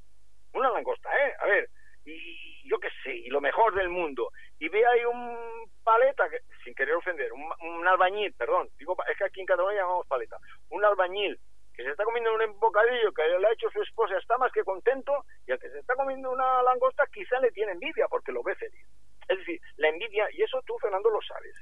una 0.54 0.70
langosta, 0.70 1.10
¿eh? 1.10 1.34
A 1.39 1.46
ver, 1.46 1.70
y 2.06 2.68
yo 2.68 2.78
qué 2.80 2.89
sé, 3.02 3.16
y 3.16 3.30
lo 3.30 3.39
mejor 3.39 3.74
del 3.76 3.89
mundo, 3.89 4.30
y 4.60 4.68
ve 4.68 4.86
ahí 4.86 5.06
un 5.06 5.72
paleta, 5.84 6.30
que, 6.30 6.39
sin 6.63 6.76
querer 6.76 6.96
ofender, 6.96 7.32
un, 7.32 7.88
albañil, 7.88 8.34
perdón, 8.34 8.70
digo, 8.78 8.98
es 9.10 9.18
que 9.18 9.24
aquí 9.26 9.39
en 9.39 9.46
Cataluña 9.46 9.82
llamamos 9.82 10.08
paleta, 10.08 10.38
un 10.70 10.84
albañil 10.84 11.39
que 11.74 11.84
se 11.84 11.89
está 11.89 12.04
comiendo 12.04 12.34
un 12.34 12.60
bocadillo 12.60 13.12
que 13.13 13.24
le 13.28 13.48
ha 13.48 13.52
hecho 13.52 13.70
su 13.72 13.82
esposa 13.82 14.18
está 14.18 14.38
más 14.38 14.52
que 14.52 14.63
contento 14.63 15.26
y 15.48 15.52
al 15.52 15.60
que 15.60 15.70
se 15.70 15.80
está 15.80 15.96
comiendo 15.96 16.32
una 16.32 16.62
langosta 16.62 17.08
quizá 17.12 17.39
le 17.39 17.52
tiene 17.52 17.72
envidia 17.72 18.08
porque 18.10 18.32
lo 18.32 18.44
ve 18.44 18.54
feliz. 18.56 18.86
Es 19.34 19.39
decir, 19.39 19.62
la 19.78 19.89
envidia, 19.89 20.28
y 20.32 20.41
eso 20.41 20.62
tú, 20.65 20.78
Fernando, 20.80 21.10
lo 21.10 21.22
sabes. 21.22 21.56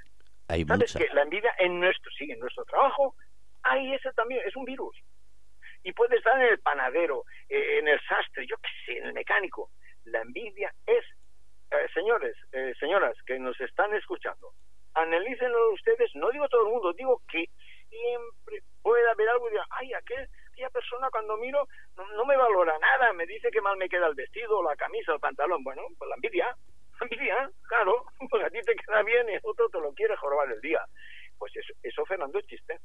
Hay 0.48 0.66
¿Sabes 0.66 0.94
que 0.94 1.08
la 1.14 1.24
envidia 1.24 1.54
en 1.60 1.80
nuestro, 1.80 2.12
sí, 2.12 2.30
en 2.30 2.40
nuestro 2.40 2.66
trabajo, 2.66 3.16
hay 3.64 3.94
ese 3.94 4.12
también, 4.14 4.42
es 4.46 4.56
un 4.56 4.66
virus. 4.66 4.96
Y 5.84 5.94
puede 5.94 6.18
estar 6.18 6.40
en 6.40 6.48
el 6.48 6.60
panadero, 6.60 7.24
eh, 7.50 7.80
en 7.80 7.88
el 7.88 8.00
sastre, 8.08 8.46
yo 8.46 8.56
qué 8.58 8.70
sé, 8.86 8.98
en 9.00 9.08
el 9.08 9.14
mecánico. 9.14 9.70
La 10.06 10.22
envidia 10.22 10.74
es, 10.86 11.06
eh, 11.72 11.88
señores, 11.94 12.36
eh, 12.52 12.74
señoras 12.80 13.16
que 13.26 13.40
nos 13.40 13.60
están 13.62 13.94
escuchando, 13.96 14.52
analícenlo 14.94 15.72
ustedes, 15.72 16.14
no 16.16 16.30
digo 16.32 16.48
todo 16.50 16.66
el 16.66 16.74
mundo, 16.74 16.94
digo 16.94 17.22
que 17.30 17.46
siempre 17.90 18.62
puede 18.82 19.10
haber 19.10 19.30
algo 19.30 19.48
y 19.48 19.52
diga, 19.52 19.66
ay, 19.72 19.94
aquel, 19.94 20.28
aquella 20.52 20.70
persona 20.70 21.10
cuando 21.12 21.38
miro 21.38 21.68
no, 21.96 22.26
me 22.26 22.38
valora 22.38 22.78
nada, 22.80 23.14
me 23.14 23.26
dice 23.26 23.50
que 23.52 23.62
mal 23.62 23.78
me 23.78 23.90
queda 23.90 24.08
el 24.08 24.16
vestido, 24.16 24.64
la 24.64 24.76
camisa, 24.76 25.14
el 25.14 25.20
pantalón. 25.20 25.64
Bueno, 25.64 25.84
pues 25.98 26.10
la 26.10 26.16
envidia, 26.16 26.56
envidia, 27.02 27.50
claro, 27.68 28.06
pues 28.30 28.44
a 28.46 28.50
ti 28.50 28.60
te 28.62 28.76
queda 28.76 29.04
bien 29.04 29.30
y 29.30 29.38
otro 29.44 29.70
te 29.70 29.80
lo 29.80 29.94
quiere 29.94 30.16
jorobar 30.18 30.52
el 30.52 30.62
día. 30.62 30.80
Pues 31.38 31.56
eso, 31.56 31.74
eso 31.82 32.06
Fernando 32.06 32.40
es 32.40 32.46
chiste. 32.48 32.80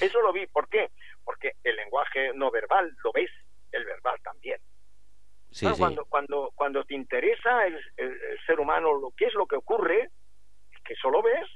Eso 0.00 0.20
lo 0.20 0.32
vi. 0.32 0.46
¿Por 0.46 0.68
qué? 0.68 0.90
Porque 1.24 1.52
el 1.64 1.76
lenguaje 1.76 2.32
no 2.34 2.50
verbal 2.50 2.94
lo 3.02 3.12
ves, 3.12 3.30
el 3.72 3.84
verbal 3.84 4.18
también. 4.22 4.60
Sí, 5.50 5.66
Cuando, 5.78 6.04
cuando, 6.04 6.52
cuando 6.54 6.84
te 6.84 6.94
interesa 6.94 7.66
el, 7.66 7.80
ser 8.46 8.60
humano, 8.60 8.92
lo 8.92 9.10
que 9.16 9.26
es 9.26 9.34
lo 9.34 9.46
que 9.46 9.56
ocurre, 9.56 10.10
que 10.84 10.94
solo 10.96 11.22
ves, 11.22 11.48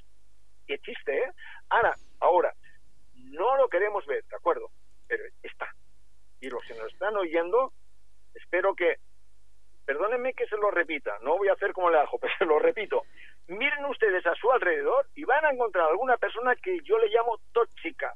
y 0.67 0.75
es 0.75 0.81
chiste, 0.81 1.19
¿eh? 1.19 1.33
Ahora, 1.69 1.95
ahora, 2.21 2.55
no 3.15 3.57
lo 3.57 3.69
queremos 3.69 4.07
ver, 4.07 4.25
¿de 4.25 4.37
acuerdo? 4.37 4.71
Pero 5.07 5.25
está. 5.43 5.69
Y 6.41 6.49
los 6.49 6.65
que 6.65 6.75
nos 6.75 6.93
están 6.93 7.17
oyendo, 7.17 7.73
espero 8.35 8.75
que, 8.75 8.97
perdónenme 9.91 10.35
que 10.35 10.47
se 10.47 10.57
lo 10.57 10.71
repita, 10.71 11.19
no 11.23 11.37
voy 11.37 11.49
a 11.49 11.55
hacer 11.55 11.73
como 11.73 11.91
le 11.91 11.99
hago, 11.99 12.17
pero 12.21 12.33
se 12.39 12.45
lo 12.45 12.61
repito. 12.61 13.03
Miren 13.49 13.85
ustedes 13.87 14.25
a 14.25 14.37
su 14.37 14.49
alrededor 14.53 15.09
y 15.17 15.25
van 15.25 15.45
a 15.45 15.51
encontrar 15.51 15.89
alguna 15.91 16.17
persona 16.17 16.55
que 16.55 16.79
yo 16.85 16.97
le 16.99 17.09
llamo 17.09 17.41
tóxica. 17.53 18.15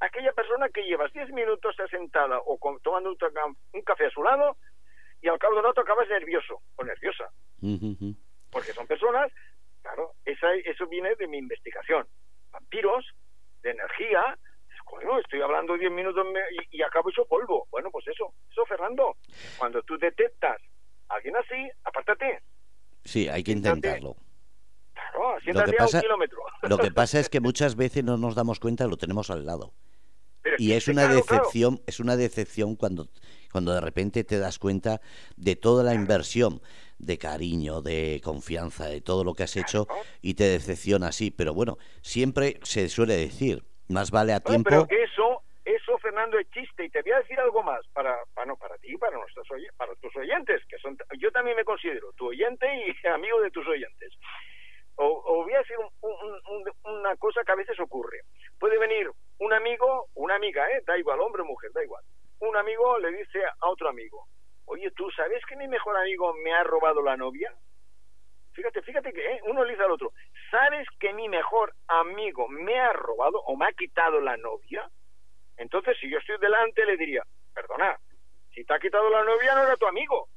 Aquella 0.00 0.32
persona 0.32 0.68
que 0.68 0.82
llevas 0.82 1.10
10 1.14 1.30
minutos 1.30 1.74
sentada 1.90 2.38
o 2.44 2.58
tomando 2.82 3.08
un, 3.10 3.82
café 3.82 4.06
a 4.06 4.10
su 4.10 4.22
lado 4.22 4.58
y 5.22 5.28
al 5.28 5.38
cabo 5.38 5.54
de 5.54 5.60
un 5.60 5.66
rato 5.66 5.80
acabas 5.80 6.06
nervioso 6.06 6.60
o 6.76 6.84
nerviosa. 6.84 7.30
Porque 8.50 8.74
son 8.74 8.86
personas, 8.86 9.32
claro, 9.80 10.12
esa, 10.26 10.52
eso 10.52 10.86
viene 10.86 11.14
de 11.14 11.26
mi 11.28 11.38
investigación. 11.38 12.06
Vampiros 12.52 13.06
de 13.62 13.70
energía, 13.70 14.36
bueno, 14.90 15.18
estoy 15.18 15.40
hablando 15.40 15.78
10 15.78 15.90
minutos 15.92 16.26
y, 16.70 16.82
acabo 16.82 17.08
hecho 17.08 17.24
polvo. 17.24 17.66
Bueno, 17.70 17.90
pues 17.90 18.06
eso, 18.08 18.34
eso, 18.50 18.66
Fernando. 18.66 19.16
Cuando 19.56 19.82
tú 19.82 19.96
detectas 19.96 20.60
alguien 21.08 21.36
así, 21.36 21.70
apártate. 21.84 22.40
Sí, 23.04 23.28
hay 23.28 23.42
que 23.42 23.52
intentarlo. 23.52 24.16
Claro, 24.94 25.40
siéntate 25.42 25.66
lo 25.66 25.72
que 25.72 25.78
pasa, 25.78 25.98
a 25.98 26.00
un 26.00 26.02
kilómetro. 26.02 26.38
Lo 26.62 26.78
que 26.78 26.90
pasa 26.92 27.20
es 27.20 27.28
que 27.28 27.40
muchas 27.40 27.76
veces 27.76 28.04
no 28.04 28.16
nos 28.16 28.34
damos 28.34 28.60
cuenta, 28.60 28.86
lo 28.86 28.96
tenemos 28.96 29.30
al 29.30 29.44
lado. 29.44 29.74
y 30.58 30.72
es 30.72 30.88
una 30.88 31.08
decepción, 31.08 31.80
es 31.86 32.00
una 32.00 32.16
decepción 32.16 32.76
cuando, 32.76 33.08
cuando 33.52 33.72
de 33.72 33.80
repente 33.80 34.24
te 34.24 34.38
das 34.38 34.58
cuenta 34.58 35.00
de 35.36 35.56
toda 35.56 35.82
la 35.84 35.94
inversión 35.94 36.60
de 36.98 37.18
cariño, 37.18 37.82
de 37.82 38.20
confianza, 38.22 38.86
de 38.86 39.00
todo 39.00 39.24
lo 39.24 39.34
que 39.34 39.44
has 39.44 39.56
hecho 39.56 39.86
y 40.22 40.34
te 40.34 40.44
decepciona 40.44 41.08
así. 41.08 41.30
Pero 41.30 41.54
bueno, 41.54 41.78
siempre 42.02 42.60
se 42.62 42.88
suele 42.88 43.16
decir, 43.16 43.64
más 43.88 44.10
vale 44.10 44.32
a 44.32 44.40
tiempo. 44.40 44.68
pero 44.68 44.86
que 44.86 45.02
eso, 45.02 45.42
eso, 45.64 45.98
Fernando, 45.98 46.38
es 46.38 46.48
chiste. 46.50 46.84
Y 46.84 46.90
te 46.90 47.02
voy 47.02 47.12
a 47.12 47.18
decir 47.18 47.38
algo 47.40 47.62
más 47.62 47.86
para, 47.92 48.16
para, 48.34 48.54
para 48.54 48.76
ti, 48.78 48.96
para, 48.96 49.16
nuestros, 49.16 49.46
para 49.76 49.94
tus 49.96 50.14
oyentes, 50.16 50.62
que 50.68 50.78
son, 50.78 50.96
yo 51.18 51.30
también 51.32 51.56
me 51.56 51.64
considero 51.64 52.12
tu 52.12 52.28
oyente 52.28 52.66
y 52.86 53.06
amigo 53.08 53.40
de 53.40 53.50
tus 53.50 53.66
oyentes. 53.66 54.12
O, 54.96 55.42
voy 55.42 55.52
a 55.52 55.58
decir 55.58 55.76
una 56.84 57.16
cosa 57.16 57.42
que 57.44 57.50
a 57.50 57.56
veces 57.56 57.78
ocurre. 57.80 58.20
Puede 58.60 58.78
venir 58.78 59.10
un 59.38 59.52
amigo, 59.52 60.06
una 60.14 60.36
amiga 60.36 60.44
amiga, 60.44 60.68
¿eh? 60.70 60.82
Da 60.86 60.98
igual, 60.98 61.20
hombre 61.20 61.42
o 61.42 61.46
mujer, 61.46 61.72
da 61.72 61.82
igual. 61.82 62.04
Un 62.40 62.56
amigo 62.56 62.98
le 62.98 63.12
dice 63.12 63.42
a 63.44 63.68
otro 63.68 63.88
amigo, 63.88 64.26
oye, 64.66 64.90
¿tú 64.90 65.10
sabes 65.10 65.42
que 65.46 65.56
mi 65.56 65.68
mejor 65.68 65.96
amigo 65.96 66.34
me 66.34 66.52
ha 66.52 66.62
robado 66.64 67.02
la 67.02 67.16
novia? 67.16 67.52
Fíjate, 68.52 68.82
fíjate 68.82 69.12
que 69.12 69.24
¿eh? 69.24 69.40
uno 69.44 69.64
le 69.64 69.72
dice 69.72 69.84
al 69.84 69.92
otro, 69.92 70.12
¿sabes 70.50 70.86
que 71.00 71.12
mi 71.12 71.28
mejor 71.28 71.72
amigo 71.88 72.48
me 72.48 72.78
ha 72.78 72.92
robado 72.92 73.40
o 73.46 73.56
me 73.56 73.66
ha 73.66 73.72
quitado 73.72 74.20
la 74.20 74.36
novia? 74.36 74.88
Entonces, 75.56 75.96
si 76.00 76.10
yo 76.10 76.18
estoy 76.18 76.36
delante, 76.38 76.84
le 76.84 76.96
diría, 76.96 77.22
perdona, 77.54 77.98
si 78.54 78.64
te 78.64 78.74
ha 78.74 78.78
quitado 78.78 79.08
la 79.10 79.24
novia 79.24 79.54
no 79.54 79.62
era 79.64 79.76
tu 79.76 79.86
amigo. 79.86 80.28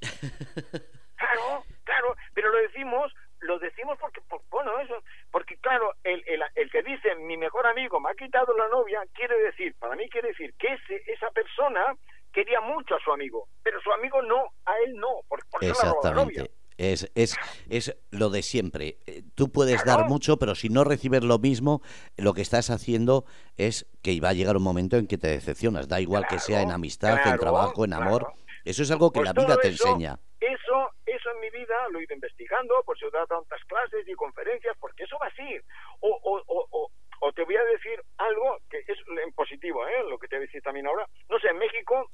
claro, 1.16 1.64
claro, 1.84 2.16
pero 2.34 2.50
lo 2.50 2.58
decimos, 2.58 3.12
lo 3.40 3.58
decimos 3.58 3.98
porque, 3.98 4.20
bueno, 4.50 4.78
eso, 4.80 5.02
porque 5.30 5.56
claro, 5.58 5.94
el, 6.04 6.22
el, 6.26 6.42
el, 6.54 6.70
que 6.70 6.82
dice 6.82 7.14
mi 7.16 7.36
mejor 7.36 7.66
amigo 7.66 8.00
me 8.00 8.10
ha 8.10 8.14
quitado 8.14 8.56
la 8.56 8.68
novia, 8.68 9.02
quiere 9.14 9.38
decir, 9.38 9.74
para 9.78 9.94
mí 9.94 10.08
quiere 10.08 10.28
decir 10.28 10.54
que 10.58 10.72
ese, 10.74 11.02
esa 11.06 11.30
persona 11.30 11.94
quería 12.32 12.60
mucho 12.60 12.94
a 12.94 13.00
su 13.00 13.12
amigo, 13.12 13.48
pero 13.62 13.80
su 13.80 13.92
amigo 13.92 14.22
no, 14.22 14.48
a 14.64 14.78
él 14.80 14.94
no, 14.96 15.20
porque, 15.28 15.46
porque 15.50 15.68
Exactamente. 15.68 16.08
La 16.08 16.14
novia. 16.14 16.61
Es, 16.82 17.12
es, 17.14 17.36
es 17.70 17.96
lo 18.10 18.28
de 18.28 18.42
siempre. 18.42 18.98
Eh, 19.06 19.22
tú 19.36 19.52
puedes 19.52 19.84
dar 19.84 20.08
mucho, 20.08 20.36
pero 20.36 20.56
si 20.56 20.68
no 20.68 20.82
recibes 20.82 21.22
lo 21.22 21.38
mismo, 21.38 21.80
lo 22.16 22.34
que 22.34 22.42
estás 22.42 22.70
haciendo 22.70 23.24
es 23.56 23.86
que 24.02 24.20
va 24.20 24.30
a 24.30 24.32
llegar 24.32 24.56
un 24.56 24.64
momento 24.64 24.96
en 24.96 25.06
que 25.06 25.16
te 25.16 25.28
decepcionas. 25.28 25.86
Da 25.86 26.00
igual 26.00 26.26
que 26.28 26.40
sea 26.40 26.60
en 26.60 26.72
amistad, 26.72 27.20
en 27.24 27.38
trabajo, 27.38 27.84
en 27.84 27.92
amor. 27.92 28.32
Eso 28.64 28.82
es 28.82 28.90
algo 28.90 29.12
que 29.12 29.20
pues 29.20 29.32
la 29.32 29.32
vida 29.32 29.56
te 29.58 29.68
enseña. 29.68 30.18
Eso, 30.40 30.90
eso 31.06 31.30
en 31.30 31.40
mi 31.40 31.50
vida 31.50 31.88
lo 31.90 32.00
he 32.00 32.02
ido 32.02 32.14
investigando, 32.14 32.82
por 32.84 32.98
si 32.98 33.04
he 33.04 33.10
dado 33.10 33.28
tantas 33.28 33.62
clases 33.66 34.08
y 34.08 34.14
conferencias, 34.14 34.76
porque 34.80 35.04
eso 35.04 35.16
va 35.22 35.28
así. 35.28 35.60
O, 36.00 36.08
o, 36.08 36.42
o, 36.48 36.90
o, 37.20 37.32
te 37.32 37.44
voy 37.44 37.54
a 37.54 37.64
decir 37.64 38.02
algo 38.18 38.58
que 38.68 38.78
es 38.78 38.98
en 39.24 39.32
positivo, 39.34 39.86
¿eh? 39.86 40.02
lo 40.10 40.18
que 40.18 40.26
te 40.26 40.34
voy 40.34 40.44
a 40.44 40.46
decir 40.46 40.62
también 40.62 40.88
ahora. 40.88 41.06
No 41.28 41.38
sé, 41.38 41.46
en 41.46 41.58
México, 41.58 42.10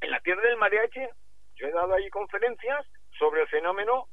en 0.00 0.10
la 0.10 0.20
tierra 0.20 0.40
del 0.48 0.56
mariachi, 0.56 1.04
yo 1.56 1.66
he 1.66 1.72
dado 1.72 1.92
ahí 1.92 2.08
conferencias 2.08 2.86
sobre 3.18 3.42
el 3.42 3.48
fenómeno 3.48 4.08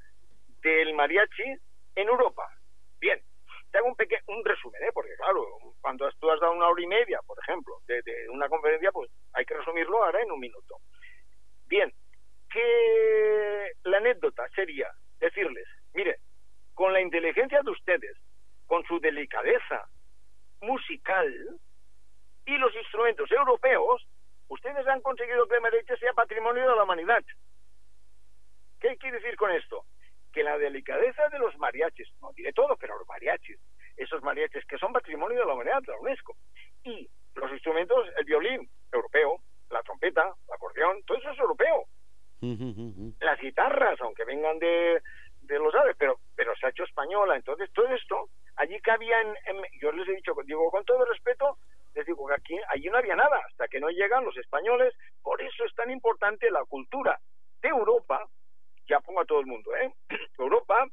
del 0.61 0.93
mariachi 0.93 1.55
en 1.95 2.07
Europa. 2.07 2.43
Bien, 2.99 3.21
te 3.71 3.77
hago 3.77 3.87
un, 3.87 3.95
pequeño, 3.95 4.21
un 4.27 4.43
resumen, 4.43 4.81
¿eh? 4.83 4.91
porque 4.93 5.15
claro, 5.17 5.45
cuando 5.81 6.09
tú 6.19 6.29
has 6.31 6.39
dado 6.39 6.53
una 6.53 6.67
hora 6.67 6.81
y 6.81 6.87
media, 6.87 7.19
por 7.25 7.37
ejemplo, 7.39 7.75
de, 7.87 8.01
de 8.01 8.29
una 8.29 8.49
conferencia, 8.49 8.91
pues 8.91 9.11
hay 9.33 9.45
que 9.45 9.55
resumirlo 9.55 10.03
ahora 10.03 10.21
en 10.21 10.31
un 10.31 10.39
minuto. 10.39 10.77
Bien, 11.67 11.91
que 12.51 13.71
la 13.83 13.97
anécdota 13.97 14.47
sería 14.55 14.89
decirles, 15.19 15.67
mire, 15.93 16.17
con 16.73 16.93
la 16.93 17.01
inteligencia 17.01 17.61
de 17.61 17.71
ustedes, 17.71 18.17
con 18.65 18.83
su 18.85 18.99
delicadeza 18.99 19.87
musical 20.61 21.59
y 22.45 22.57
los 22.57 22.73
instrumentos 22.75 23.31
europeos, 23.31 24.07
ustedes 24.47 24.87
han 24.87 25.01
conseguido 25.01 25.47
que 25.47 25.55
el 25.55 25.61
mariachi 25.61 25.95
sea 25.99 26.13
patrimonio 26.13 26.69
de 26.69 26.75
la 26.75 26.83
humanidad. 26.83 27.23
¿Qué 28.85 28.97
quiere 28.97 29.17
decir 29.19 29.35
con 29.35 29.51
esto? 29.51 29.85
Que 30.31 30.43
la 30.43 30.59
delicadeza 30.59 31.27
de 31.29 31.39
los 31.39 31.57
mariachis, 31.57 32.07
no 32.21 32.31
diré 32.33 32.53
todo, 32.53 32.77
pero 32.77 32.99
los 32.99 33.07
mariachis, 33.07 33.57
esos 33.97 34.21
mariachis 34.21 34.63
que 34.65 34.77
son 34.77 34.93
patrimonio 34.93 35.39
de 35.39 35.45
la 35.47 35.53
humanidad, 35.53 35.81
de 35.81 35.91
la 35.91 35.99
UNESCO, 35.99 36.35
y 36.83 37.09
los 37.33 37.51
instrumentos, 37.51 38.07
el 38.15 38.25
violín 38.25 38.69
europeo, 38.91 39.39
la 39.71 39.81
trompeta, 39.81 40.21
el 40.47 40.53
acordeón, 40.53 41.01
todo 41.05 41.17
eso 41.17 41.31
es 41.31 41.39
europeo. 41.39 41.85
Las 43.21 43.39
guitarras, 43.39 43.99
aunque 44.01 44.23
vengan 44.23 44.59
de, 44.59 45.01
de 45.41 45.57
los 45.57 45.73
árabes, 45.73 45.95
pero, 45.97 46.19
pero 46.35 46.55
se 46.55 46.67
ha 46.67 46.69
hecho 46.69 46.83
española. 46.83 47.35
Entonces, 47.35 47.73
todo 47.73 47.87
esto, 47.87 48.29
allí 48.57 48.79
cabía 48.81 49.19
en, 49.19 49.35
Yo 49.81 49.91
les 49.93 50.07
he 50.07 50.15
dicho, 50.15 50.35
digo 50.45 50.69
con 50.69 50.85
todo 50.85 51.05
respeto, 51.05 51.57
les 51.95 52.05
digo 52.05 52.27
que 52.27 52.35
aquí, 52.35 52.59
allí 52.69 52.87
no 52.89 52.99
había 52.99 53.15
nada, 53.15 53.41
hasta 53.49 53.67
que 53.67 53.79
no 53.79 53.89
llegan 53.89 54.25
los 54.25 54.37
españoles. 54.37 54.93
Por 55.23 55.41
eso 55.41 55.65
es 55.65 55.73
tan 55.73 55.89
importante 55.89 56.51
la 56.51 56.63
cultura 56.65 57.19
de 57.63 57.69
Europa, 57.69 58.29
ya 58.87 58.99
pongo 58.99 59.21
a 59.21 59.25
todo 59.25 59.39
el 59.39 59.45
mundo, 59.45 59.75
¿eh? 59.75 59.91
Europa 60.37 60.87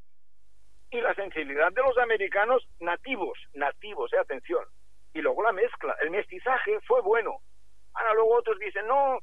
y 0.91 1.01
la 1.01 1.15
sensibilidad 1.15 1.73
de 1.73 1.83
los 1.83 1.97
americanos 1.99 2.67
nativos, 2.81 3.39
nativos, 3.55 4.13
¿eh? 4.13 4.19
Atención. 4.19 4.65
Y 5.15 5.21
luego 5.21 5.43
la 5.43 5.53
mezcla, 5.53 5.97
el 6.03 6.11
mestizaje 6.11 6.81
fue 6.87 7.01
bueno. 7.03 7.39
Ahora 7.95 8.15
luego 8.15 8.37
otros 8.37 8.59
dicen, 8.59 8.87
no, 8.87 9.19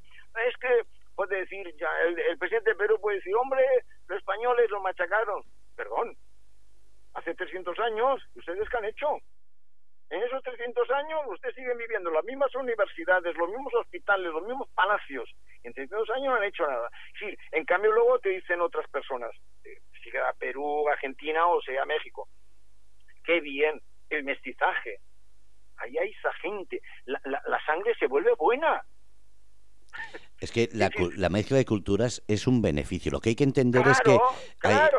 es 0.48 0.56
que 0.58 0.84
puede 1.16 1.38
decir, 1.40 1.76
ya 1.78 1.90
el, 2.02 2.38
presidente 2.38 2.72
de 2.72 2.76
Perú 2.76 2.98
puede 3.02 3.18
decir, 3.18 3.36
hombre, 3.36 3.66
los 4.08 4.18
españoles 4.20 4.70
lo 4.70 4.82
machacaron. 4.82 5.44
Perdón, 5.76 6.16
hace 7.14 7.34
300 7.36 7.78
años, 7.80 8.22
¿ustedes 8.36 8.70
qué 8.70 8.78
han 8.78 8.86
hecho? 8.86 9.18
En 10.10 10.24
esos 10.24 10.42
300 10.42 10.90
años 10.92 11.20
ustedes 11.28 11.56
siguen 11.56 11.78
viviendo 11.78 12.10
las 12.10 12.24
mismas 12.26 12.54
universidades, 12.56 13.36
los 13.38 13.48
mismos 13.48 13.74
hospitales, 13.76 14.32
los 14.32 14.44
mismos 14.44 14.68
palacios. 14.74 15.30
En 15.64 15.74
300 15.74 16.10
años 16.12 16.26
no 16.26 16.36
han 16.36 16.44
hecho 16.46 16.66
nada. 16.66 16.90
Sí, 17.20 17.28
en 17.52 17.64
cambio 17.66 17.92
luego 17.92 18.18
te 18.20 18.30
dicen 18.30 18.60
otras 18.62 18.88
personas, 18.90 19.32
eh, 19.64 19.80
si 20.04 20.10
sea 20.10 20.34
Perú, 20.34 20.88
Argentina 20.90 21.46
o 21.48 21.62
sea 21.62 21.86
México. 21.86 22.28
Qué 23.24 23.40
bien, 23.40 23.80
el 24.10 24.24
mestizaje. 24.24 25.00
Ahí 25.78 25.96
hay 25.98 26.10
esa 26.10 26.34
gente. 26.42 26.82
La, 27.06 27.22
la, 27.24 27.66
sangre 27.66 27.94
se 28.00 28.08
vuelve 28.08 28.34
buena. 28.36 28.84
Es 30.40 30.52
que 30.52 30.70
la, 30.74 30.90
la, 31.16 31.30
mezcla 31.30 31.58
de 31.58 31.66
culturas 31.66 32.24
es 32.28 32.48
un 32.48 32.62
beneficio. 32.62 33.12
Lo 33.12 33.20
que 33.20 33.30
hay 33.30 33.36
que 33.36 33.44
entender 33.44 33.88
es 33.88 34.02
que, 34.02 34.18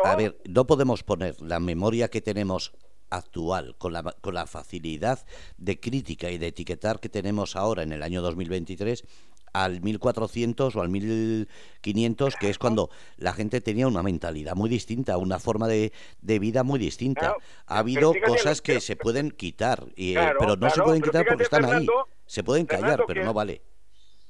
a 0.04 0.16
ver, 0.16 0.36
no 0.48 0.66
podemos 0.66 1.02
poner 1.02 1.34
la 1.40 1.60
memoria 1.60 2.08
que 2.08 2.20
tenemos 2.20 2.72
actual, 3.10 3.76
con 3.76 3.92
la, 3.92 4.02
con 4.02 4.34
la 4.34 4.46
facilidad 4.46 5.26
de 5.58 5.78
crítica 5.78 6.30
y 6.30 6.38
de 6.38 6.48
etiquetar 6.48 7.00
que 7.00 7.08
tenemos 7.08 7.56
ahora 7.56 7.82
en 7.82 7.92
el 7.92 8.02
año 8.02 8.22
2023, 8.22 9.04
al 9.52 9.80
1400 9.80 10.76
o 10.76 10.80
al 10.80 10.88
1500, 10.88 12.36
que 12.36 12.50
es 12.50 12.58
cuando 12.58 12.90
la 13.16 13.32
gente 13.32 13.60
tenía 13.60 13.86
una 13.88 14.02
mentalidad 14.02 14.54
muy 14.54 14.70
distinta, 14.70 15.16
una 15.16 15.38
forma 15.38 15.66
de, 15.68 15.92
de 16.20 16.38
vida 16.38 16.62
muy 16.62 16.78
distinta. 16.78 17.34
Ha 17.66 17.78
habido 17.78 18.14
cosas 18.26 18.62
que 18.62 18.80
se 18.80 18.96
pueden 18.96 19.30
quitar, 19.30 19.84
y, 19.96 20.16
eh, 20.16 20.32
pero 20.38 20.56
no 20.56 20.70
se 20.70 20.82
pueden 20.82 21.02
quitar 21.02 21.26
porque 21.26 21.44
están 21.44 21.64
ahí. 21.64 21.86
Se 22.26 22.44
pueden 22.44 22.66
callar, 22.66 23.04
pero 23.06 23.24
no 23.24 23.34
vale. 23.34 23.62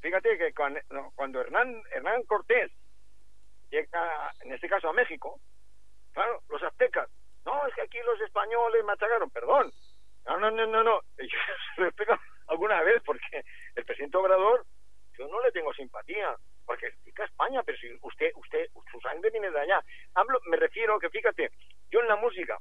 Fíjate 0.01 0.38
que 0.38 0.55
cuando, 1.14 1.40
Hernán, 1.40 1.83
Hernán 1.95 2.23
Cortés 2.23 2.71
llega, 3.71 4.35
en 4.40 4.53
este 4.53 4.69
caso 4.69 4.88
a 4.88 4.93
México, 4.95 5.38
claro, 6.12 6.43
los 6.49 6.62
aztecas 6.62 7.09
no, 7.50 7.66
es 7.66 7.74
que 7.74 7.82
aquí 7.82 7.98
los 8.04 8.20
españoles 8.20 8.84
machacaron, 8.84 9.30
perdón. 9.30 9.72
No, 10.26 10.38
no, 10.38 10.50
no, 10.50 10.66
no, 10.66 10.82
no. 10.82 11.00
Yo 11.18 11.38
lo 11.76 11.86
explico 11.86 12.18
alguna 12.46 12.82
vez 12.82 13.02
porque 13.04 13.44
el 13.74 13.84
presidente 13.84 14.16
Obrador, 14.16 14.64
yo 15.16 15.28
no 15.28 15.40
le 15.42 15.52
tengo 15.52 15.72
simpatía, 15.74 16.34
porque 16.64 16.86
explica 16.86 17.24
España, 17.24 17.62
pero 17.62 17.78
si 17.78 17.92
usted, 18.00 18.30
usted, 18.36 18.68
su 18.90 19.00
sangre 19.00 19.30
viene 19.30 19.50
de 19.50 19.60
allá. 19.60 19.82
Hablo, 20.14 20.40
me 20.46 20.56
refiero 20.56 20.98
que 20.98 21.10
fíjate, 21.10 21.50
yo 21.90 22.00
en 22.00 22.08
la 22.08 22.16
música 22.16 22.58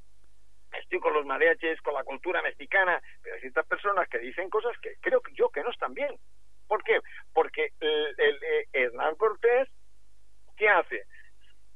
estoy 0.72 1.00
con 1.00 1.14
los 1.14 1.24
mariachis, 1.24 1.80
con 1.80 1.94
la 1.94 2.04
cultura 2.04 2.42
mexicana, 2.42 3.00
pero 3.22 3.34
hay 3.34 3.40
ciertas 3.40 3.66
personas 3.66 4.08
que 4.08 4.18
dicen 4.18 4.50
cosas 4.50 4.76
que 4.80 4.96
creo 5.00 5.20
que 5.20 5.32
yo 5.34 5.48
que 5.48 5.62
no 5.62 5.70
están 5.70 5.94
bien. 5.94 6.14
¿Por 6.68 6.84
qué? 6.84 7.00
Porque 7.32 7.72
el, 7.80 8.14
el 8.18 8.66
Hernán 8.72 9.16
Cortés, 9.16 9.68
¿qué 10.56 10.68
hace? 10.68 11.04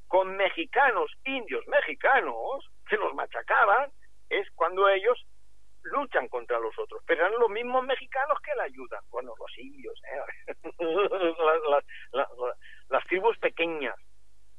Con 0.07 0.37
mexicanos, 0.37 1.11
indios 1.25 1.67
mexicanos, 1.67 2.71
que 2.89 2.97
los 2.97 3.15
machacaban 3.15 3.91
es 4.29 4.49
cuando 4.55 4.89
ellos 4.89 5.27
luchan 5.83 6.29
contra 6.29 6.59
los 6.59 6.77
otros, 6.79 7.03
pero 7.07 7.27
eran 7.27 7.39
los 7.39 7.51
mismos 7.51 7.85
mexicanos 7.85 8.39
que 8.43 8.55
la 8.57 8.65
ayudan, 8.65 9.01
bueno, 9.11 9.35
los 9.39 9.59
indios, 9.59 10.01
¿eh? 10.05 10.55
las, 12.89 13.05
tribus 13.05 13.37
pequeñas. 13.39 13.95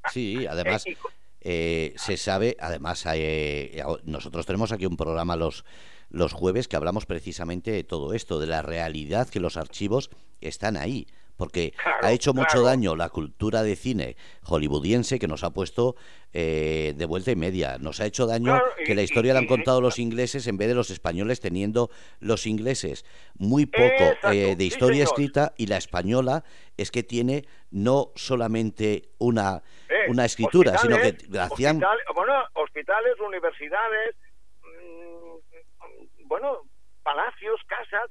Sí, 0.08 0.46
además 0.46 0.84
eh, 1.40 1.92
se 1.96 2.16
sabe, 2.16 2.56
además 2.60 3.04
eh, 3.12 3.82
nosotros 4.04 4.46
tenemos 4.46 4.70
aquí 4.72 4.86
un 4.86 4.96
programa 4.96 5.36
los 5.36 5.64
los 6.08 6.32
jueves 6.32 6.68
que 6.68 6.76
hablamos 6.76 7.04
precisamente 7.04 7.72
de 7.72 7.82
todo 7.82 8.14
esto, 8.14 8.38
de 8.38 8.46
la 8.46 8.62
realidad 8.62 9.28
que 9.28 9.40
los 9.40 9.56
archivos 9.56 10.10
están 10.40 10.76
ahí 10.76 11.08
porque 11.36 11.74
ha 12.02 12.12
hecho 12.12 12.34
mucho 12.34 12.62
daño 12.62 12.96
la 12.96 13.08
cultura 13.08 13.62
de 13.62 13.76
cine 13.76 14.16
hollywoodiense 14.42 15.18
que 15.18 15.28
nos 15.28 15.44
ha 15.44 15.50
puesto 15.50 15.96
eh, 16.32 16.94
de 16.96 17.04
vuelta 17.06 17.30
y 17.30 17.36
media. 17.36 17.78
Nos 17.78 18.00
ha 18.00 18.06
hecho 18.06 18.26
daño 18.26 18.60
que 18.84 18.94
la 18.94 19.02
historia 19.02 19.32
la 19.32 19.40
han 19.40 19.46
contado 19.46 19.80
los 19.80 19.98
ingleses 19.98 20.46
en 20.46 20.56
vez 20.56 20.68
de 20.68 20.74
los 20.74 20.90
españoles, 20.90 21.40
teniendo 21.40 21.90
los 22.20 22.46
ingleses. 22.46 23.04
Muy 23.38 23.66
poco 23.66 24.32
eh, 24.32 24.56
de 24.56 24.64
historia 24.64 25.04
escrita 25.04 25.52
y 25.56 25.66
la 25.66 25.76
española 25.76 26.44
es 26.76 26.90
que 26.90 27.02
tiene 27.02 27.44
no 27.70 28.12
solamente 28.14 29.10
una, 29.18 29.62
eh, 29.88 30.06
una 30.08 30.24
escritura, 30.24 30.78
sino 30.78 30.96
que 30.98 31.16
hacían... 31.38 31.80
bueno, 32.14 32.34
hospitales, 32.54 33.18
universidades, 33.20 34.16
mm, 34.62 36.26
bueno, 36.26 36.62
palacios, 37.02 37.60
casas 37.66 38.10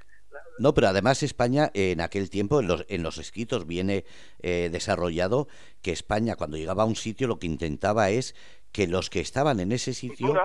no, 0.57 0.73
pero 0.73 0.87
además 0.87 1.23
España 1.23 1.71
en 1.73 2.01
aquel 2.01 2.29
tiempo, 2.29 2.59
en 2.59 2.67
los, 2.67 2.85
en 2.87 3.03
los 3.03 3.17
escritos 3.17 3.67
viene 3.67 4.05
eh, 4.39 4.69
desarrollado 4.71 5.47
que 5.81 5.91
España 5.91 6.35
cuando 6.35 6.57
llegaba 6.57 6.83
a 6.83 6.87
un 6.87 6.95
sitio 6.95 7.27
lo 7.27 7.39
que 7.39 7.47
intentaba 7.47 8.09
es 8.09 8.35
que 8.75 8.87
los 8.87 9.09
que 9.09 9.21
estaban 9.21 9.61
en 9.61 9.71
ese 9.71 9.93
sitio, 9.93 10.35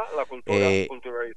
eh, 0.47 0.87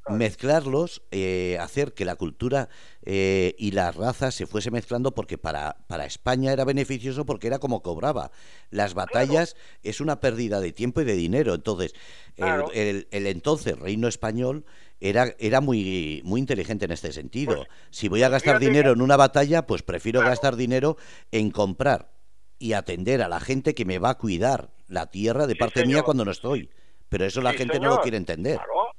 mezclarlos, 0.09 1.01
eh, 1.09 1.57
hacer 1.59 1.95
que 1.95 2.05
la 2.05 2.15
cultura 2.17 2.69
eh, 3.03 3.55
y 3.57 3.71
la 3.71 3.91
raza 3.91 4.29
se 4.29 4.45
fuese 4.45 4.69
mezclando, 4.69 5.15
porque 5.15 5.39
para, 5.39 5.77
para 5.87 6.05
España 6.05 6.53
era 6.53 6.65
beneficioso 6.65 7.25
porque 7.25 7.47
era 7.47 7.57
como 7.57 7.81
cobraba. 7.81 8.29
Las 8.69 8.93
batallas 8.93 9.55
es 9.81 10.01
una 10.01 10.19
pérdida 10.19 10.61
de 10.61 10.71
tiempo 10.71 11.01
y 11.01 11.05
de 11.05 11.15
dinero. 11.15 11.55
Entonces, 11.55 11.95
el, 12.37 13.07
el, 13.09 13.25
entonces 13.25 13.79
reino 13.79 14.07
español 14.07 14.63
era, 15.03 15.25
era 15.37 15.59
muy, 15.59 16.21
muy 16.23 16.39
inteligente 16.39 16.85
en 16.85 16.91
este 16.91 17.11
sentido. 17.11 17.57
Pues, 17.57 17.67
si 17.89 18.07
voy 18.07 18.23
a 18.23 18.29
gastar 18.29 18.57
dinero 18.57 18.91
en 18.91 19.01
una 19.01 19.17
batalla, 19.17 19.67
pues 19.67 19.83
prefiero 19.83 20.21
gastar 20.21 20.55
dinero 20.55 20.95
en 21.31 21.51
comprar 21.51 22.09
y 22.57 22.71
atender 22.71 23.21
a 23.21 23.27
la 23.27 23.41
gente 23.41 23.75
que 23.75 23.83
me 23.83 23.99
va 23.99 24.11
a 24.11 24.17
cuidar 24.17 24.69
la 24.87 25.11
tierra 25.11 25.45
de 25.45 25.57
parte 25.57 25.85
mía 25.85 26.03
cuando 26.03 26.23
no 26.23 26.31
estoy. 26.31 26.69
Pero 27.09 27.25
eso 27.25 27.41
la 27.41 27.51
gente 27.51 27.81
no 27.81 27.89
lo 27.89 28.01
quiere 28.01 28.15
entender. 28.15 28.55
Claro. 28.55 28.93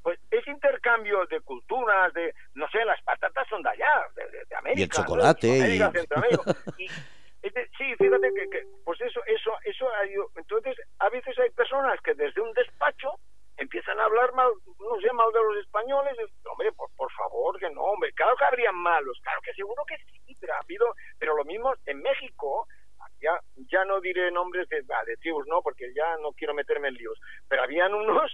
Pues 0.00 0.20
es 0.30 0.46
intercambio 0.46 1.26
de 1.28 1.40
culturas, 1.40 2.14
de, 2.14 2.32
no 2.54 2.68
sé, 2.70 2.84
las 2.84 3.02
patatas 3.02 3.46
son 3.48 3.60
de 3.62 3.70
allá, 3.70 3.92
de, 4.14 4.56
América. 4.56 4.80
Y 4.80 4.82
el 4.84 4.88
chocolate. 4.88 5.48
y... 6.78 6.86
sí, 6.86 7.94
fíjate 7.98 8.32
que, 8.50 8.62
pues 8.84 9.00
eso, 9.00 9.20
eso, 9.26 9.50
eso 9.64 9.86
hay, 10.00 10.10
entonces 10.36 10.76
a 11.00 11.08
veces 11.10 11.36
hay 11.40 11.50
personas 11.50 12.00
que 12.02 12.14
desde 12.14 12.40
un 12.40 12.52
despacho 12.52 13.18
empiezan 13.58 13.98
a 14.00 14.04
hablar 14.04 14.32
mal, 14.34 14.50
no 14.78 15.00
sé, 15.00 15.12
mal 15.12 15.30
de 15.32 15.42
los 15.42 15.56
españoles, 15.58 16.16
hombre, 16.50 16.72
por, 16.72 16.90
por 16.96 17.12
favor, 17.12 17.58
que 17.58 17.68
no, 17.70 17.82
hombre, 17.82 18.12
claro 18.14 18.36
que 18.36 18.44
habrían 18.44 18.76
malos, 18.76 19.18
claro 19.22 19.40
que 19.42 19.52
seguro 19.52 19.84
que 19.84 19.96
sí, 19.98 20.36
pero 20.40 20.54
ha 20.54 20.60
habido, 20.60 20.86
pero 21.18 21.36
lo 21.36 21.44
mismo 21.44 21.74
en 21.86 22.00
México, 22.00 22.66
ya, 23.20 23.38
ya 23.70 23.84
no 23.84 24.00
diré 24.00 24.30
nombres 24.30 24.68
de, 24.68 24.82
de 24.82 25.16
tribus, 25.16 25.46
no, 25.48 25.60
porque 25.62 25.92
ya 25.94 26.16
no 26.18 26.32
quiero 26.32 26.54
meterme 26.54 26.88
en 26.88 26.94
líos, 26.94 27.18
pero 27.48 27.62
habían 27.62 27.92
unos 27.94 28.32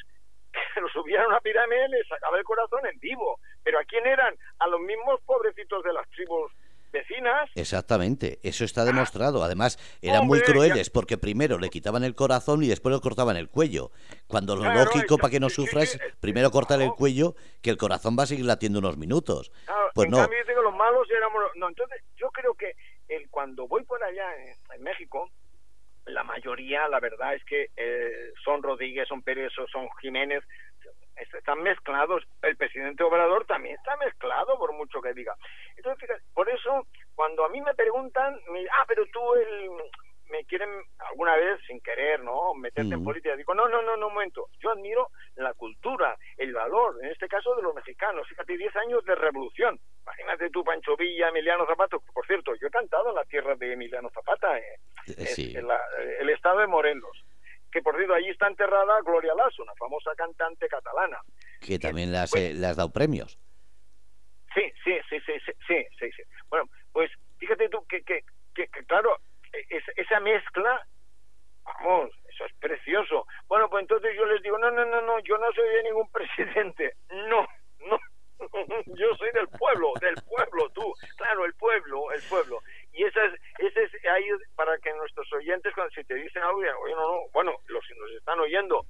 que 0.75 0.81
los 0.81 0.93
subían 0.93 1.25
a 1.25 1.29
una 1.29 1.41
pirámide 1.41 1.87
y 1.87 1.91
les 1.91 2.07
sacaba 2.07 2.39
el 2.39 2.45
corazón 2.45 2.87
en 2.87 2.99
vivo. 3.01 3.39
Pero 3.63 3.79
¿a 3.79 3.85
quién 3.85 4.07
eran? 4.07 4.37
A 4.61 4.69
los 4.69 4.81
mismos 4.81 5.21
pobrecitos 5.23 5.83
de 5.83 5.93
las 5.93 6.09
tribus 6.11 6.53
vecinas. 6.95 7.51
Exactamente, 7.55 8.39
eso 8.43 8.65
está 8.65 8.87
demostrado. 8.87 9.45
Además, 9.45 9.79
eran 10.01 10.27
muy 10.27 10.41
crueles 10.41 10.89
porque 10.89 11.19
primero 11.19 11.59
le 11.59 11.69
quitaban 11.69 12.05
el 12.05 12.15
corazón 12.15 12.63
y 12.63 12.69
después 12.69 12.95
le 12.95 13.01
cortaban 13.03 13.37
el 13.37 13.51
cuello. 13.51 13.91
Cuando 14.27 14.57
lo 14.57 14.73
lógico 14.73 15.19
para 15.19 15.31
que 15.31 15.41
no 15.41 15.51
sufras, 15.51 15.99
primero 16.21 16.51
cortar 16.51 16.81
el 16.81 16.93
cuello, 16.93 17.35
que 17.61 17.71
el 17.71 17.77
corazón 17.77 18.17
va 18.19 18.23
a 18.23 18.27
seguir 18.27 18.47
latiendo 18.47 18.79
unos 18.79 18.97
minutos. 18.97 19.53
pues 19.95 20.09
no. 20.09 20.17
Cambio, 20.17 20.39
digo, 20.49 20.63
los 20.63 20.75
malos 20.75 21.07
éramos... 21.11 21.43
No, 21.57 21.69
entonces 21.69 22.03
yo 22.17 22.31
creo 22.31 22.55
que 22.55 22.75
el, 23.09 23.29
cuando 23.29 23.69
voy 23.69 23.83
por 23.85 24.03
allá 24.03 24.27
en, 24.75 24.83
México, 24.83 25.31
la 26.07 26.25
mayoría, 26.25 26.89
la 26.89 27.01
verdad 27.01 27.35
es 27.35 27.45
que 27.45 27.71
eh, 27.77 28.33
son 28.45 28.63
Rodríguez, 28.63 29.09
son 29.09 29.23
Pérez, 29.23 29.53
son 29.71 29.89
Jiménez, 30.01 30.45
están 31.17 31.63
mezclados. 31.63 32.25
El 32.43 32.57
presidente 32.57 33.03
Obrador 33.03 33.47
también 33.47 33.77
está 33.77 33.97
mezclado, 33.97 34.59
por 34.59 34.73
mucho 34.73 35.01
que 35.01 35.15
diga. 35.15 35.35
Entonces, 35.77 36.01
fíjate, 36.01 36.23
por 36.33 36.49
eso, 36.49 36.87
cuando 37.15 37.45
a 37.45 37.49
mí 37.49 37.61
me 37.61 37.75
preguntan, 37.75 38.39
ah, 38.73 38.85
pero 38.87 39.05
tú 39.07 39.35
el, 39.35 39.71
me 40.31 40.45
quieren 40.45 40.71
alguna 40.99 41.37
vez 41.37 41.61
sin 41.67 41.81
querer, 41.81 42.21
¿no? 42.23 42.55
Meterte 42.55 42.95
en 42.95 43.05
política. 43.05 43.37
Digo, 43.37 43.55
no, 43.55 43.69
no, 43.69 43.83
no, 43.83 43.97
no, 43.97 44.09
un 44.09 44.15
momento. 44.15 44.49
Yo 44.59 44.71
admiro 44.71 45.11
la 45.37 45.53
cultura, 45.55 46.17
el 46.37 46.53
valor, 46.53 46.97
en 47.03 47.11
este 47.11 47.29
caso 47.29 47.55
de 47.55 47.63
los 47.63 47.75
mexicanos. 47.75 48.27
Fíjate, 48.29 48.57
10 48.57 48.77
años 48.77 49.05
de 49.05 49.15
revolución. 49.15 49.79
Imagínate 50.03 50.51
tú, 50.51 50.65
Pancho 50.65 50.97
Villa, 50.97 51.29
Emiliano 51.29 51.67
Zapata. 51.67 51.99
Por 51.99 52.27
cierto, 52.27 52.55
yo 52.57 52.67
he 52.67 52.71
cantado 52.71 53.11
en 53.11 53.17
la 53.17 53.25
tierra 53.25 53.55
de 53.55 53.73
Emiliano 53.73 54.11
Zapata, 54.11 54.59
eh, 54.59 54.79
eh, 55.07 55.53
en 55.55 55.69
el 56.21 56.31
estado 56.31 56.61
de 56.61 56.67
Morelos 56.67 57.25
que 57.75 57.83
por 57.83 57.97
cierto 57.97 58.15
allí 58.15 58.29
está 58.29 58.47
enterrada 58.47 59.01
Gloria 59.05 59.35
Lasso, 59.35 59.65
una 59.65 59.75
famosa 59.75 60.13
cantante 60.17 60.69
catalana. 60.69 61.19
Que 61.61 61.77
también 61.77 62.13
le 62.13 62.19
has, 62.19 62.31
pues 62.31 62.55
le 62.55 62.65
has 62.69 62.77
dado 62.77 62.93
premios. 62.93 63.37
Sí, 64.55 64.63
sí, 64.85 64.97
sí, 65.11 65.19
sí, 65.27 65.33
sí, 65.67 65.87
sí, 65.99 66.13
sí. 66.13 66.23
Bueno, 66.49 66.71
pues 66.93 67.11
fíjate 67.39 67.69
tú 67.69 67.85
que, 67.89 68.05
que, 68.05 68.23
que, 68.55 68.69
claro, 68.87 69.19
es, 69.69 69.83
esa 69.97 70.21
mezcla, 70.21 70.87
vamos, 71.65 72.13
eso 72.29 72.45
es 72.45 72.55
precioso. 72.61 73.27
Bueno, 73.49 73.69
pues 73.69 73.83
entonces 73.83 74.15
yo 74.17 74.25
les 74.27 74.41
digo, 74.45 74.57
no, 74.57 74.71
no, 74.71 74.85
no, 74.85 75.01
no, 75.03 75.19
yo 75.25 75.37
no 75.39 75.51
soy 75.53 75.69
de 75.69 75.83
ningún 75.83 76.09
presidente. 76.13 76.95
No, 77.29 77.45
no, 77.81 77.99
yo 78.87 79.15
soy 79.17 79.31
del 79.33 79.49
pueblo, 79.49 79.93
del 80.01 80.15
pueblo, 80.29 80.71
tú. 80.71 80.95
Claro, 81.17 81.45
el 81.45 81.55
pueblo, 81.55 82.13
el 82.13 82.23
pueblo. 82.29 82.61
Y 82.93 83.05
esa 83.05 83.25
es, 83.25 83.41
ese 83.59 83.85
es 83.85 84.05
ahí 84.07 84.29
para 84.55 84.79
que 84.79 84.93
nuestros 84.95 85.31
oyentes, 85.33 85.75
cuando 85.75 85.93
si 85.93 86.05
te 86.05 86.15
dicen 86.15 86.43
algo, 86.43 86.63
no, 86.63 86.95
no, 86.95 87.21
bueno, 87.33 87.57
los 87.67 87.85
que 87.87 87.95
nos 87.95 88.11
están 88.13 88.39
oyendo, 88.39 88.87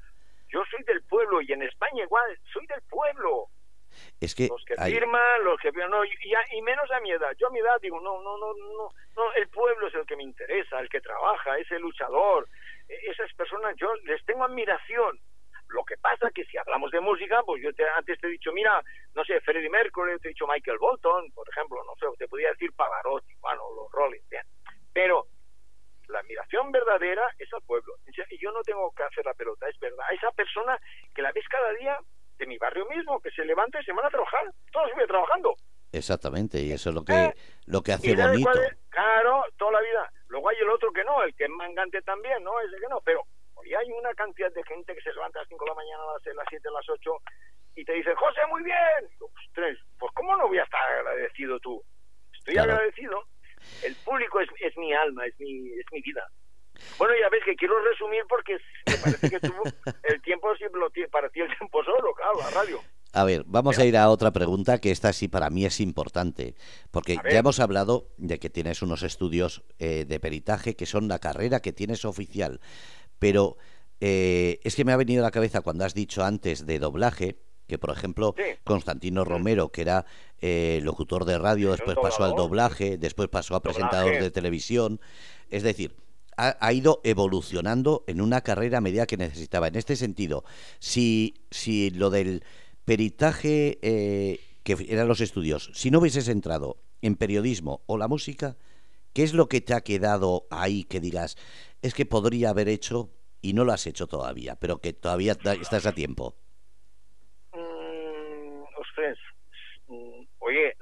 yo 0.48 0.62
soy 0.70 0.82
del 0.84 1.02
pueblo 1.04 1.40
y 1.40 1.52
en 1.52 1.62
España 1.62 2.04
igual, 2.04 2.38
soy 2.52 2.66
del 2.66 2.82
pueblo. 2.82 3.48
Es 4.20 4.34
que 4.34 4.48
los 4.48 4.64
que 4.64 4.74
firman, 4.74 5.44
los 5.44 5.58
que 5.60 5.70
no, 5.72 6.04
y, 6.04 6.10
y, 6.52 6.62
menos 6.62 6.90
a 6.90 7.00
mi 7.00 7.12
edad. 7.12 7.30
Yo 7.38 7.46
a 7.46 7.50
mi 7.50 7.60
edad 7.60 7.73
digo, 7.84 8.00
no, 8.00 8.20
no, 8.22 8.36
no, 8.38 8.54
no, 8.54 8.88
no, 9.16 9.32
el 9.34 9.48
pueblo 9.48 9.88
es 9.88 9.94
el 9.94 10.06
que 10.06 10.16
me 10.16 10.22
interesa, 10.22 10.80
el 10.80 10.88
que 10.88 11.00
trabaja, 11.00 11.58
es 11.58 11.70
el 11.70 11.82
luchador. 11.82 12.48
E, 12.88 13.10
esas 13.10 13.32
personas 13.34 13.74
yo 13.76 13.94
les 14.04 14.24
tengo 14.24 14.44
admiración 14.44 15.18
lo 15.68 15.84
que 15.84 15.96
pasa 15.96 16.30
que 16.30 16.44
si 16.44 16.56
hablamos 16.56 16.90
de 16.92 17.00
música, 17.00 17.42
pues 17.42 17.62
yo 17.62 17.72
te, 17.74 17.84
antes 17.88 18.18
te 18.20 18.28
he 18.28 18.30
dicho, 18.30 18.52
mira, 18.52 18.82
no 19.14 19.24
sé, 19.24 19.40
Freddie 19.40 19.70
Mercury, 19.70 20.18
te 20.20 20.28
he 20.28 20.30
dicho 20.30 20.46
Michael 20.46 20.78
Bolton, 20.78 21.32
por 21.32 21.48
ejemplo, 21.48 21.82
no 21.84 21.94
sé, 21.96 22.06
te 22.16 22.28
podría 22.28 22.50
decir 22.50 22.72
Pavarotti, 22.74 23.34
bueno, 23.40 23.62
los 23.74 23.90
Rolling. 23.90 24.20
Pero 24.92 25.26
la 26.08 26.20
admiración 26.20 26.70
verdadera 26.70 27.28
es 27.38 27.52
al 27.52 27.62
pueblo. 27.62 27.94
Y 28.06 28.38
yo 28.38 28.52
no 28.52 28.62
tengo 28.62 28.92
que 28.92 29.02
hacer 29.02 29.24
la 29.24 29.34
pelota, 29.34 29.68
es 29.68 29.78
verdad. 29.80 30.06
Esa 30.12 30.30
persona 30.32 30.78
que 31.14 31.22
la 31.22 31.32
ves 31.32 31.46
cada 31.48 31.72
día 31.72 31.98
de 32.38 32.46
mi 32.46 32.58
barrio 32.58 32.86
mismo, 32.86 33.20
que 33.20 33.30
se 33.30 33.44
levanta 33.44 33.80
y 33.80 33.84
se 33.84 33.92
van 33.92 34.06
a 34.06 34.10
trabajar, 34.10 34.46
todos 34.72 34.90
viven 34.92 35.06
trabajando. 35.06 35.54
Exactamente, 35.96 36.60
y 36.60 36.72
eso 36.72 36.90
es 36.90 36.94
lo 36.94 37.04
que, 37.04 37.12
eh, 37.12 37.34
lo 37.66 37.82
que 37.82 37.92
hace 37.92 38.14
bonito. 38.14 38.50
claro, 38.88 39.44
toda 39.56 39.72
la 39.72 39.80
vida. 39.80 40.12
Luego 40.28 40.48
hay 40.48 40.56
el 40.58 40.70
otro 40.70 40.92
que 40.92 41.04
no, 41.04 41.22
el 41.22 41.34
que 41.34 41.44
es 41.44 41.50
mangante 41.50 42.02
también, 42.02 42.42
¿no? 42.42 42.60
Ese 42.60 42.76
que 42.80 42.88
no, 42.88 43.00
pero 43.00 43.22
y 43.64 43.74
hay 43.74 43.90
una 43.92 44.12
cantidad 44.14 44.52
de 44.52 44.62
gente 44.64 44.94
que 44.94 45.00
se 45.00 45.12
levanta 45.12 45.38
a 45.38 45.42
las 45.42 45.48
5 45.48 45.64
de 45.64 45.70
la 45.70 45.74
mañana, 45.74 46.02
a 46.02 46.12
las 46.14 46.22
6, 46.22 46.32
a 46.32 46.36
las 46.36 46.46
7, 46.50 46.68
a 46.68 46.72
las 46.72 46.88
8 46.88 47.10
y 47.76 47.84
te 47.84 47.92
dice, 47.92 48.14
José, 48.14 48.40
muy 48.50 48.62
bien. 48.62 49.08
Pues, 49.18 49.78
pues 49.98 50.12
¿cómo 50.14 50.36
no 50.36 50.48
voy 50.48 50.58
a 50.58 50.64
estar 50.64 50.80
agradecido 50.80 51.58
tú? 51.60 51.82
Estoy 52.32 52.58
agradecido. 52.58 53.24
El 53.82 53.96
público 53.96 54.40
es, 54.40 54.48
es 54.60 54.76
mi 54.76 54.92
alma, 54.92 55.26
es 55.26 55.38
mi, 55.40 55.70
es 55.78 55.86
mi 55.90 56.00
vida. 56.02 56.28
Bueno, 56.98 57.14
ya 57.20 57.28
ves 57.30 57.42
que 57.44 57.56
quiero 57.56 57.78
resumir 57.82 58.24
porque 58.28 58.58
me 58.86 58.96
parece 58.96 59.30
que 59.30 59.40
tuvo 59.40 59.62
el 60.02 60.22
tiempo 60.22 60.54
siempre 60.56 60.80
para 61.10 61.28
ti 61.30 61.40
el 61.40 61.56
tiempo 61.56 61.82
solo, 61.84 62.12
claro, 62.14 62.38
la 62.38 62.50
radio. 62.50 62.80
A 63.14 63.22
ver, 63.22 63.44
vamos 63.46 63.78
a 63.78 63.84
ir 63.84 63.96
a 63.96 64.10
otra 64.10 64.32
pregunta 64.32 64.78
que 64.78 64.90
esta 64.90 65.12
sí 65.12 65.28
para 65.28 65.48
mí 65.48 65.64
es 65.64 65.78
importante, 65.78 66.56
porque 66.90 67.16
ya 67.30 67.38
hemos 67.38 67.60
hablado 67.60 68.08
de 68.16 68.40
que 68.40 68.50
tienes 68.50 68.82
unos 68.82 69.04
estudios 69.04 69.62
eh, 69.78 70.04
de 70.04 70.18
peritaje 70.18 70.74
que 70.74 70.84
son 70.84 71.06
la 71.06 71.20
carrera 71.20 71.60
que 71.60 71.72
tienes 71.72 72.04
oficial, 72.04 72.60
pero 73.20 73.56
eh, 74.00 74.58
es 74.64 74.74
que 74.74 74.84
me 74.84 74.90
ha 74.90 74.96
venido 74.96 75.22
a 75.22 75.28
la 75.28 75.30
cabeza 75.30 75.60
cuando 75.60 75.84
has 75.84 75.94
dicho 75.94 76.24
antes 76.24 76.66
de 76.66 76.80
doblaje, 76.80 77.38
que 77.68 77.78
por 77.78 77.90
ejemplo 77.90 78.34
Constantino 78.64 79.24
Romero, 79.24 79.70
que 79.70 79.82
era 79.82 80.06
eh, 80.40 80.80
locutor 80.82 81.24
de 81.24 81.38
radio, 81.38 81.70
después 81.70 81.96
pasó 82.02 82.24
al 82.24 82.34
doblaje, 82.34 82.98
después 82.98 83.28
pasó 83.28 83.54
a 83.54 83.62
presentador 83.62 84.20
de 84.20 84.32
televisión, 84.32 85.00
es 85.50 85.62
decir, 85.62 85.94
ha, 86.36 86.72
ido 86.72 87.00
evolucionando 87.04 88.02
en 88.08 88.20
una 88.20 88.40
carrera 88.40 88.78
a 88.78 88.80
medida 88.80 89.06
que 89.06 89.16
necesitaba. 89.16 89.68
En 89.68 89.76
este 89.76 89.94
sentido, 89.94 90.44
si, 90.80 91.34
si 91.52 91.90
lo 91.90 92.10
del 92.10 92.42
peritaje, 92.84 93.78
eh, 93.82 94.40
que 94.62 94.76
eran 94.88 95.08
los 95.08 95.20
estudios, 95.20 95.70
si 95.74 95.90
no 95.90 95.98
hubieses 95.98 96.28
entrado 96.28 96.76
en 97.02 97.16
periodismo 97.16 97.82
o 97.86 97.98
la 97.98 98.08
música, 98.08 98.56
¿qué 99.12 99.22
es 99.22 99.34
lo 99.34 99.48
que 99.48 99.60
te 99.60 99.74
ha 99.74 99.82
quedado 99.82 100.46
ahí 100.50 100.84
que 100.84 101.00
digas, 101.00 101.36
es 101.82 101.94
que 101.94 102.06
podría 102.06 102.50
haber 102.50 102.68
hecho 102.68 103.10
y 103.40 103.52
no 103.52 103.64
lo 103.64 103.72
has 103.72 103.86
hecho 103.86 104.06
todavía, 104.06 104.56
pero 104.56 104.78
que 104.78 104.92
todavía 104.92 105.36
estás 105.60 105.86
a 105.86 105.92
tiempo? 105.92 106.34
Mm, 107.52 108.64
mm, 109.88 110.26
oye, 110.38 110.74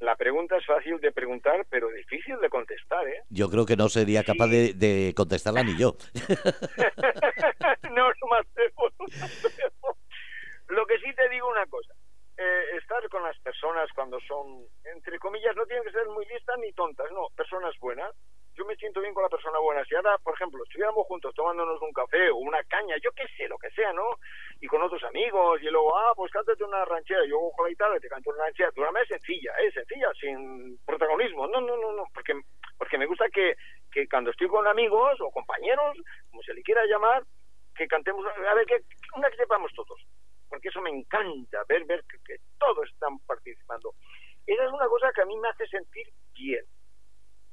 la 0.00 0.16
pregunta 0.16 0.58
es 0.58 0.66
fácil 0.66 1.00
de 1.00 1.12
preguntar, 1.12 1.66
pero 1.70 1.88
difícil 1.88 2.38
de 2.40 2.50
contestar, 2.50 3.08
¿eh? 3.08 3.22
Yo 3.30 3.48
creo 3.48 3.64
que 3.64 3.76
no 3.76 3.88
sería 3.88 4.22
capaz 4.22 4.48
de, 4.48 5.14
contestarla 5.16 5.62
ni 5.62 5.78
yo. 5.78 5.96
no, 7.90 8.08
no 8.08 8.26
más 8.28 8.46
Lo 10.74 10.84
que 10.86 10.98
sí 10.98 11.14
te 11.14 11.28
digo 11.28 11.48
una 11.48 11.66
cosa. 11.66 11.94
Eh, 12.36 12.76
estar 12.78 13.08
con 13.08 13.22
las 13.22 13.38
personas 13.38 13.88
cuando 13.94 14.18
son, 14.26 14.66
entre 14.84 15.20
comillas, 15.20 15.54
no 15.54 15.64
tienen 15.66 15.84
que 15.84 15.92
ser 15.92 16.08
muy 16.08 16.26
listas 16.26 16.58
ni 16.58 16.72
tontas, 16.72 17.08
no, 17.12 17.28
personas 17.36 17.78
buenas, 17.78 18.12
yo 18.56 18.64
me 18.64 18.74
siento 18.74 19.00
bien 19.00 19.14
con 19.14 19.22
la 19.22 19.28
persona 19.28 19.56
buena. 19.60 19.84
Si 19.84 19.94
ahora, 19.94 20.18
por 20.18 20.34
ejemplo, 20.34 20.64
estuviéramos 20.64 21.06
juntos 21.06 21.32
tomándonos 21.36 21.80
un 21.80 21.92
café 21.92 22.28
o 22.30 22.38
una 22.38 22.60
caña, 22.64 22.96
yo 23.00 23.12
qué 23.12 23.22
sé, 23.36 23.46
lo 23.46 23.56
que 23.56 23.70
sea, 23.70 23.92
¿no? 23.92 24.18
Y 24.60 24.66
con 24.66 24.82
otros 24.82 25.02
amigos, 25.04 25.62
y 25.62 25.66
luego, 25.66 25.96
ah, 25.96 26.12
pues 26.16 26.32
cántate 26.32 26.64
una 26.64 26.84
ranchera, 26.84 27.24
yo 27.24 27.38
con 27.54 27.66
la 27.66 27.70
guitarra 27.70 28.00
te 28.00 28.08
canto 28.08 28.30
una 28.30 28.42
ranchera, 28.42 28.70
una 28.76 28.90
manera 28.90 29.14
sencilla, 29.14 29.52
¿eh? 29.62 29.70
Sencilla, 29.70 30.10
sin 30.20 30.76
protagonismo. 30.84 31.46
No, 31.46 31.60
no, 31.60 31.76
no, 31.76 31.92
no, 31.92 32.04
porque, 32.12 32.34
porque 32.76 32.98
me 32.98 33.06
gusta 33.06 33.28
que, 33.28 33.54
que 33.92 34.08
cuando 34.08 34.32
estoy 34.32 34.48
con 34.48 34.66
amigos 34.66 35.20
o 35.20 35.30
compañeros, 35.30 35.96
como 36.30 36.42
se 36.42 36.52
le 36.52 36.62
quiera 36.62 36.84
llamar, 36.86 37.22
que 37.76 37.86
cantemos, 37.86 38.26
a 38.26 38.54
ver, 38.54 38.66
que 38.66 38.80
una 39.16 39.30
que 39.30 39.36
sepamos 39.36 39.72
todos, 39.74 40.00
porque 40.54 40.68
eso 40.68 40.80
me 40.82 40.90
encanta, 40.90 41.64
ver, 41.68 41.84
ver 41.84 42.04
que, 42.04 42.36
todos 42.58 42.88
están 42.88 43.18
participando. 43.26 43.92
Esa 44.46 44.64
es 44.64 44.70
una 44.70 44.86
cosa 44.86 45.10
que 45.12 45.22
a 45.22 45.26
mí 45.26 45.36
me 45.36 45.48
hace 45.48 45.66
sentir 45.66 46.06
bien. 46.32 46.64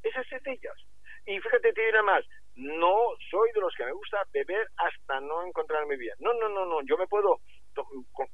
Esas 0.04 0.32
es 0.32 0.44
de 0.44 0.52
ellas. 0.52 0.78
Y 1.26 1.40
fíjate, 1.40 1.74
te 1.74 1.86
diré 1.86 2.02
más, 2.04 2.24
no 2.56 2.96
soy 3.32 3.50
de 3.54 3.62
los 3.62 3.74
que 3.76 3.86
me 3.86 3.92
gusta 3.92 4.24
beber 4.32 4.68
hasta 4.78 5.20
no 5.20 5.46
encontrarme 5.46 5.98
bien. 5.98 6.14
No, 6.20 6.34
no, 6.34 6.48
no, 6.50 6.66
no, 6.66 6.82
yo 6.84 6.96
me 6.96 7.08
puedo, 7.08 7.40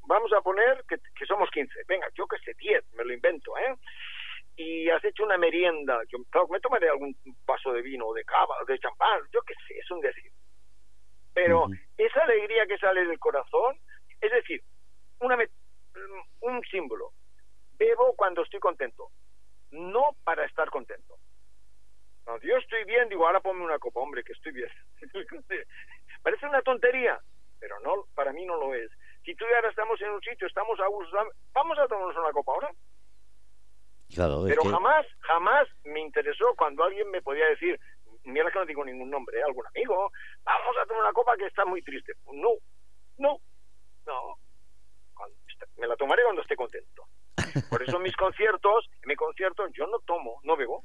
vamos 0.06 0.34
a 0.34 0.42
poner 0.42 0.84
que, 0.90 0.98
que 1.16 1.26
somos 1.26 1.50
15, 1.52 1.74
venga, 1.88 2.08
yo 2.14 2.28
que 2.28 2.38
sé, 2.40 2.54
10, 2.58 2.94
me 2.94 3.06
lo 3.06 3.14
invento, 3.14 3.58
¿eh? 3.58 3.76
y 4.58 4.90
has 4.90 5.04
hecho 5.06 5.24
una 5.24 5.38
merienda, 5.38 6.00
yo 6.10 6.18
me 6.50 6.60
tomaré 6.60 6.90
algún 6.90 7.16
vaso 7.46 7.72
de 7.72 7.82
vino, 7.82 8.12
de 8.14 8.26
cava, 8.26 8.56
de 8.68 8.80
champán, 8.80 9.22
yo 9.32 9.42
qué 9.44 9.54
sé, 9.68 9.78
es 9.78 9.92
un 9.92 10.02
decir. 10.02 10.32
Pero 11.34 11.68
esa 11.98 12.24
alegría 12.24 12.66
que 12.66 12.80
sale 12.80 13.06
del 13.06 13.20
corazón, 13.20 13.78
es 14.22 14.32
decir, 14.32 14.64
una 15.20 15.38
un 16.42 16.62
símbolo. 16.70 17.12
Bebo 17.78 18.16
cuando 18.16 18.44
estoy 18.44 18.60
contento, 18.60 19.10
no 19.72 20.16
para 20.24 20.46
estar 20.46 20.70
contento. 20.70 21.18
Cuando 22.24 22.46
yo 22.46 22.58
estoy 22.58 22.84
bien, 22.86 23.08
digo, 23.10 23.26
ahora 23.26 23.40
ponme 23.40 23.64
una 23.64 23.80
copa, 23.80 24.00
hombre, 24.00 24.24
que 24.24 24.34
estoy 24.34 24.52
bien. 24.52 24.70
Parece 26.24 26.46
una 26.46 26.62
tontería, 26.62 27.20
pero 27.60 27.80
no, 27.80 28.06
para 28.16 28.34
mí 28.34 28.46
no 28.46 28.58
lo 28.58 28.74
es. 28.74 28.92
Si 29.24 29.36
tú 29.36 29.46
y 29.50 29.54
ahora 29.54 29.70
estamos 29.70 30.02
en 30.02 30.12
un 30.12 30.22
sitio, 30.22 30.48
estamos 30.48 30.80
a 30.80 30.88
gusto, 30.88 31.18
vamos 31.54 31.80
a 31.80 31.88
tomarnos 31.88 32.18
una 32.18 32.32
copa 32.32 32.52
ahora. 32.54 32.72
Pero 34.48 34.64
jamás, 34.64 35.06
jamás 35.20 35.68
me 35.84 36.00
interesó 36.00 36.54
cuando 36.58 36.84
alguien 36.84 37.10
me 37.12 37.22
podía 37.22 37.46
decir, 37.48 37.80
mira 38.24 38.50
que 38.52 38.60
no 38.60 38.66
digo 38.66 38.84
ningún 38.84 39.10
nombre, 39.10 39.38
¿eh? 39.38 39.44
algún 39.44 39.66
amigo, 39.68 40.12
vamos 40.44 40.78
a 40.82 40.86
tomar 40.86 41.04
una 41.04 41.14
copa 41.14 41.36
que 41.38 41.46
está 41.46 41.66
muy 41.66 41.82
triste. 41.82 42.14
No, 42.32 42.50
no, 43.18 43.40
no. 44.08 44.38
me 45.78 45.88
la 45.88 45.96
tomaré 45.96 46.24
cuando 46.24 46.42
esté 46.42 46.56
contento. 46.56 47.04
Por 47.70 47.84
eso 47.84 47.98
en 47.98 48.04
mis 48.04 48.16
conciertos, 48.18 48.90
en 49.04 49.10
mi 49.10 49.16
concierto 49.16 49.68
yo 49.70 49.86
no 49.88 50.00
tomo, 50.00 50.40
no 50.44 50.56
bebo. 50.58 50.84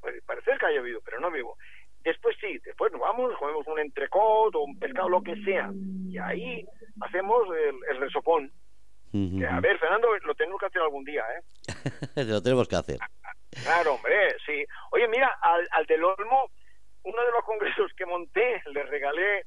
Puede 0.00 0.22
parecer 0.22 0.58
que 0.58 0.66
haya 0.66 0.80
bebido, 0.80 1.00
pero 1.04 1.20
no 1.20 1.30
bebo. 1.30 1.58
Después 2.02 2.34
sí, 2.40 2.58
después 2.64 2.90
nos 2.92 3.02
vamos, 3.02 3.36
comemos 3.38 3.66
un 3.66 3.78
entrecot 3.78 4.54
o 4.54 4.60
un 4.60 4.78
pescado, 4.78 5.10
lo 5.10 5.22
que 5.22 5.36
sea. 5.44 5.70
Y 6.08 6.16
ahí 6.16 6.64
hacemos 7.00 7.46
el, 7.54 7.76
el 7.90 8.00
resopón 8.00 8.50
a 9.12 9.60
ver, 9.60 9.78
Fernando, 9.78 10.08
lo 10.18 10.34
tenemos 10.34 10.60
que 10.60 10.66
hacer 10.66 10.82
algún 10.82 11.04
día, 11.04 11.24
¿eh? 11.36 11.42
lo 12.26 12.42
tenemos 12.42 12.68
que 12.68 12.76
hacer. 12.76 12.98
Claro, 13.62 13.94
hombre, 13.94 14.36
sí. 14.46 14.64
Oye, 14.92 15.08
mira, 15.08 15.36
al, 15.42 15.66
al 15.72 15.86
del 15.86 16.04
Olmo, 16.04 16.50
uno 17.02 17.24
de 17.24 17.32
los 17.32 17.44
congresos 17.44 17.92
que 17.96 18.06
monté, 18.06 18.62
le 18.66 18.84
regalé, 18.84 19.46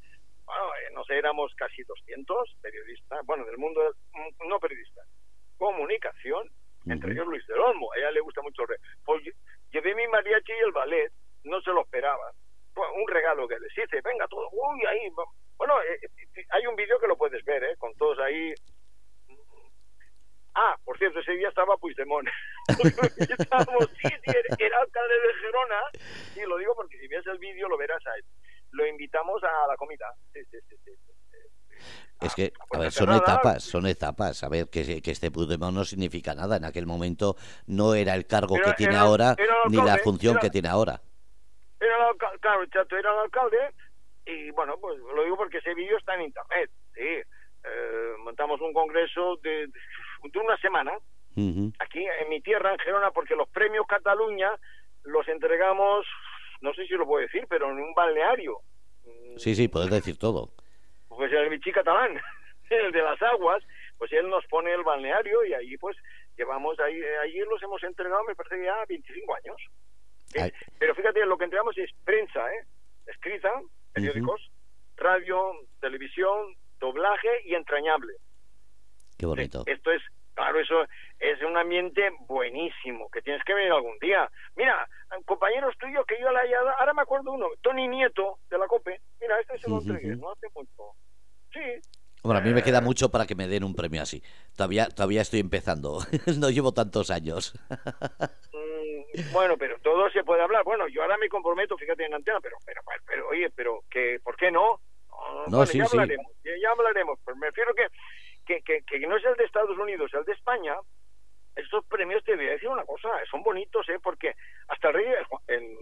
bueno, 0.54 0.76
eh, 0.76 0.94
no 0.94 1.04
sé, 1.04 1.18
éramos 1.18 1.54
casi 1.56 1.84
200 1.84 2.58
periodistas, 2.62 3.26
bueno, 3.26 3.46
del 3.46 3.58
mundo, 3.58 3.82
mm, 4.14 4.48
no 4.48 4.60
periodistas, 4.60 5.08
comunicación, 5.58 6.50
entre 6.86 7.14
ellos 7.14 7.28
Luis 7.28 7.46
del 7.48 7.60
Olmo, 7.60 7.92
a 7.94 7.98
ella 7.98 8.12
le 8.12 8.20
gusta 8.20 8.42
mucho. 8.42 8.64
Pues 9.06 9.24
llevé 9.72 9.96
mi 9.96 10.08
mariachi 10.08 10.52
y 10.52 10.66
el 10.66 10.72
ballet, 10.72 11.12
no 11.44 11.62
se 11.62 11.72
lo 11.72 11.82
esperaba. 11.82 12.32
un 12.76 13.08
regalo 13.08 13.48
que 13.48 13.60
les 13.60 13.72
hice, 13.78 14.02
venga, 14.02 14.28
todo, 14.28 14.50
uy, 14.52 14.84
ahí, 14.86 15.08
bueno, 15.58 15.80
eh, 15.84 16.00
eh, 16.36 16.46
hay 16.50 16.66
un 16.66 16.76
vídeo 16.76 17.00
que 17.00 17.08
lo 17.08 17.16
puedes 17.16 17.44
ver, 17.46 17.64
¿eh? 17.64 17.76
Con 17.78 17.94
todos 17.96 18.18
ahí 18.20 18.54
Ah, 20.56 20.76
por 20.86 20.98
cierto, 20.98 21.20
ese 21.20 21.32
día 21.34 21.50
estaba 21.50 21.78
Puigdemont. 21.78 22.28
Estábamos, 23.18 23.90
sí, 24.00 24.08
sí, 24.08 24.32
era 24.60 24.80
alcalde 24.80 25.14
de 25.14 25.34
Gerona, 25.42 25.82
y 26.36 26.42
lo 26.42 26.58
digo 26.58 26.76
porque 26.76 27.00
si 27.00 27.08
ves 27.08 27.26
el 27.26 27.40
vídeo 27.40 27.68
lo 27.68 27.78
verás 27.78 28.06
a 28.06 28.16
él. 28.16 28.24
Lo 28.74 28.86
invitamos 28.86 29.42
a 29.44 29.68
la 29.68 29.76
comida. 29.78 30.06
Sí, 30.34 30.40
sí, 30.52 30.58
sí, 30.68 30.92
es 32.22 32.36
que, 32.36 32.54
a 32.72 32.80
ver, 32.80 32.92
son 32.92 33.12
etapas, 33.12 33.64
son 33.64 33.86
etapas. 33.86 34.44
A 34.44 34.50
ver, 34.50 34.70
que, 34.70 35.02
que 35.02 35.12
este 35.12 35.30
Puigdemont 35.32 35.76
no 35.76 35.84
significa 35.84 36.34
nada. 36.34 36.56
En 36.56 36.64
aquel 36.64 36.86
momento 36.86 37.36
no 37.68 37.96
era 37.96 38.16
el 38.16 38.26
cargo 38.26 38.56
que 38.64 38.74
tiene 38.74 38.96
ahora, 38.96 39.36
ni 39.70 39.78
la 39.78 39.98
función 39.98 40.38
que 40.40 40.50
tiene 40.50 40.70
ahora. 40.70 41.02
Era 41.80 42.10
el 42.10 42.40
claro, 42.40 42.66
chato, 42.68 42.96
era 42.96 43.12
el 43.12 43.20
alcalde, 43.20 43.58
y 44.26 44.52
bueno, 44.52 44.78
pues 44.80 44.98
lo 45.00 45.24
digo 45.24 45.36
porque 45.36 45.58
ese 45.58 45.74
vídeo 45.74 45.98
está 45.98 46.16
en 46.16 46.22
internet, 46.22 46.72
sí. 46.94 47.22
Eh, 47.66 48.14
montamos 48.20 48.60
un 48.62 48.74
congreso 48.74 49.38
de 49.38 49.68
de 49.68 50.40
una 50.40 50.58
semana 50.58 50.94
aquí 51.80 52.06
en 52.06 52.30
mi 52.30 52.42
tierra, 52.42 52.72
en 52.72 52.80
Gerona, 52.80 53.12
porque 53.12 53.36
los 53.36 53.50
premios 53.50 53.86
Cataluña 53.88 54.52
los 55.04 55.28
entregamos, 55.28 56.06
no 56.64 56.74
sé 56.74 56.88
si 56.88 56.94
lo 56.94 57.06
puedo 57.06 57.22
decir, 57.22 57.46
pero 57.50 57.70
en 57.70 57.78
un 57.78 57.94
balneario. 57.94 58.62
Sí, 59.36 59.54
sí, 59.54 59.68
puedes 59.68 59.90
decir 59.90 60.18
todo. 60.18 60.54
Pues 61.10 61.32
el 61.32 61.50
Vichy 61.50 61.74
catalán, 61.74 62.20
el 62.70 62.92
de 62.94 63.02
las 63.02 63.22
aguas, 63.22 63.62
pues 63.98 64.12
él 64.14 64.30
nos 64.30 64.46
pone 64.48 64.74
el 64.74 64.82
balneario 64.82 65.44
y 65.44 65.54
ahí 65.54 65.78
pues 65.78 65.98
llevamos, 66.38 66.80
ahí, 66.80 67.02
allí 67.22 67.40
los 67.40 67.62
hemos 67.62 67.84
entregado, 67.84 68.24
me 68.24 68.36
parece 68.36 68.64
ya 68.64 68.86
25 68.88 69.36
años. 69.36 69.58
Pero 70.80 70.96
fíjate, 70.96 71.26
lo 71.26 71.38
que 71.38 71.44
entregamos 71.44 71.78
es 71.78 71.92
prensa, 72.06 72.52
¿eh? 72.54 72.66
escrita, 73.08 73.52
periódicos, 73.92 74.50
radio, 74.96 75.52
televisión, 75.82 76.56
doblaje 76.80 77.30
y 77.46 77.56
entrañable. 77.56 78.14
Qué 79.18 79.26
bonito. 79.26 79.64
Esto 79.68 79.92
es, 79.92 80.02
claro, 80.34 80.60
eso 80.60 80.84
es 81.20 81.42
un 81.42 81.58
ambiente 81.58 82.10
buenísimo, 82.28 83.10
que 83.10 83.22
tienes 83.22 83.44
que 83.44 83.54
venir 83.54 83.72
algún 83.72 83.98
día. 84.00 84.30
Mira, 84.56 84.88
compañeros 85.26 85.76
tuyos 85.80 86.06
que 86.06 86.20
yo 86.20 86.32
la 86.32 86.42
haya 86.42 86.60
ahora 86.80 86.94
me 86.94 87.02
acuerdo 87.02 87.32
uno, 87.32 87.48
Tony 87.62 87.88
Nieto, 87.88 88.40
de 88.50 88.58
la 88.58 88.68
COPE, 88.68 89.00
mira, 89.22 89.40
este 89.40 89.60
se 89.60 89.70
lo 89.70 89.80
entregué, 89.80 90.16
no 90.16 90.32
hace 90.32 90.48
mucho. 90.54 90.96
Sí. 91.52 91.60
Bueno, 92.24 92.40
a 92.40 92.44
mí 92.44 92.54
me 92.54 92.64
queda 92.64 92.80
mucho 92.80 93.10
para 93.10 93.26
que 93.26 93.36
me 93.36 93.48
den 93.48 93.66
un 93.66 93.76
premio 93.76 94.02
así. 94.02 94.24
Todavía, 94.56 94.88
todavía 94.88 95.22
estoy 95.22 95.42
empezando. 95.42 96.00
no 96.40 96.50
llevo 96.50 96.74
tantos 96.74 97.12
años. 97.12 97.54
Mm, 98.54 99.34
bueno, 99.34 99.58
pero 99.58 99.78
todo 99.80 100.10
se 100.10 100.24
puede 100.24 100.42
hablar. 100.42 100.64
Bueno, 100.64 100.88
yo 100.88 101.02
ahora 101.02 101.18
me 101.18 101.28
comprometo, 101.28 101.78
fíjate 101.78 102.06
en 102.06 102.14
antena, 102.14 102.40
pero, 102.42 102.56
pero, 102.66 102.82
pero, 103.06 103.28
oye, 103.28 103.50
pero 103.50 103.84
que, 103.90 104.20
¿por 104.24 104.38
qué 104.38 104.52
no? 104.52 104.80
No, 105.48 105.66
sí, 105.66 105.78
ya 105.78 105.86
hablaremos, 105.86 106.32
ya 106.44 106.72
hablaremos. 106.72 107.20
Pero 107.26 107.38
me 107.38 107.48
refiero 107.48 107.74
que 107.74 107.88
que, 108.46 108.62
que, 108.62 109.00
no 109.00 109.18
es 109.18 109.26
el 109.26 109.36
de 109.36 109.46
Estados 109.46 109.78
Unidos, 109.78 110.12
el 110.14 110.26
de 110.26 110.34
España, 110.34 110.76
estos 111.56 111.86
premios 111.86 112.24
te 112.24 112.36
voy 112.36 112.48
a 112.48 112.52
decir 112.52 112.70
una 112.70 112.86
cosa, 112.86 113.10
son 113.30 113.44
bonitos, 113.44 113.88
¿eh? 113.90 114.00
Porque 114.02 114.34
hasta 114.68 114.90
el 114.90 114.94
rey, 114.94 115.06
el, 115.48 115.78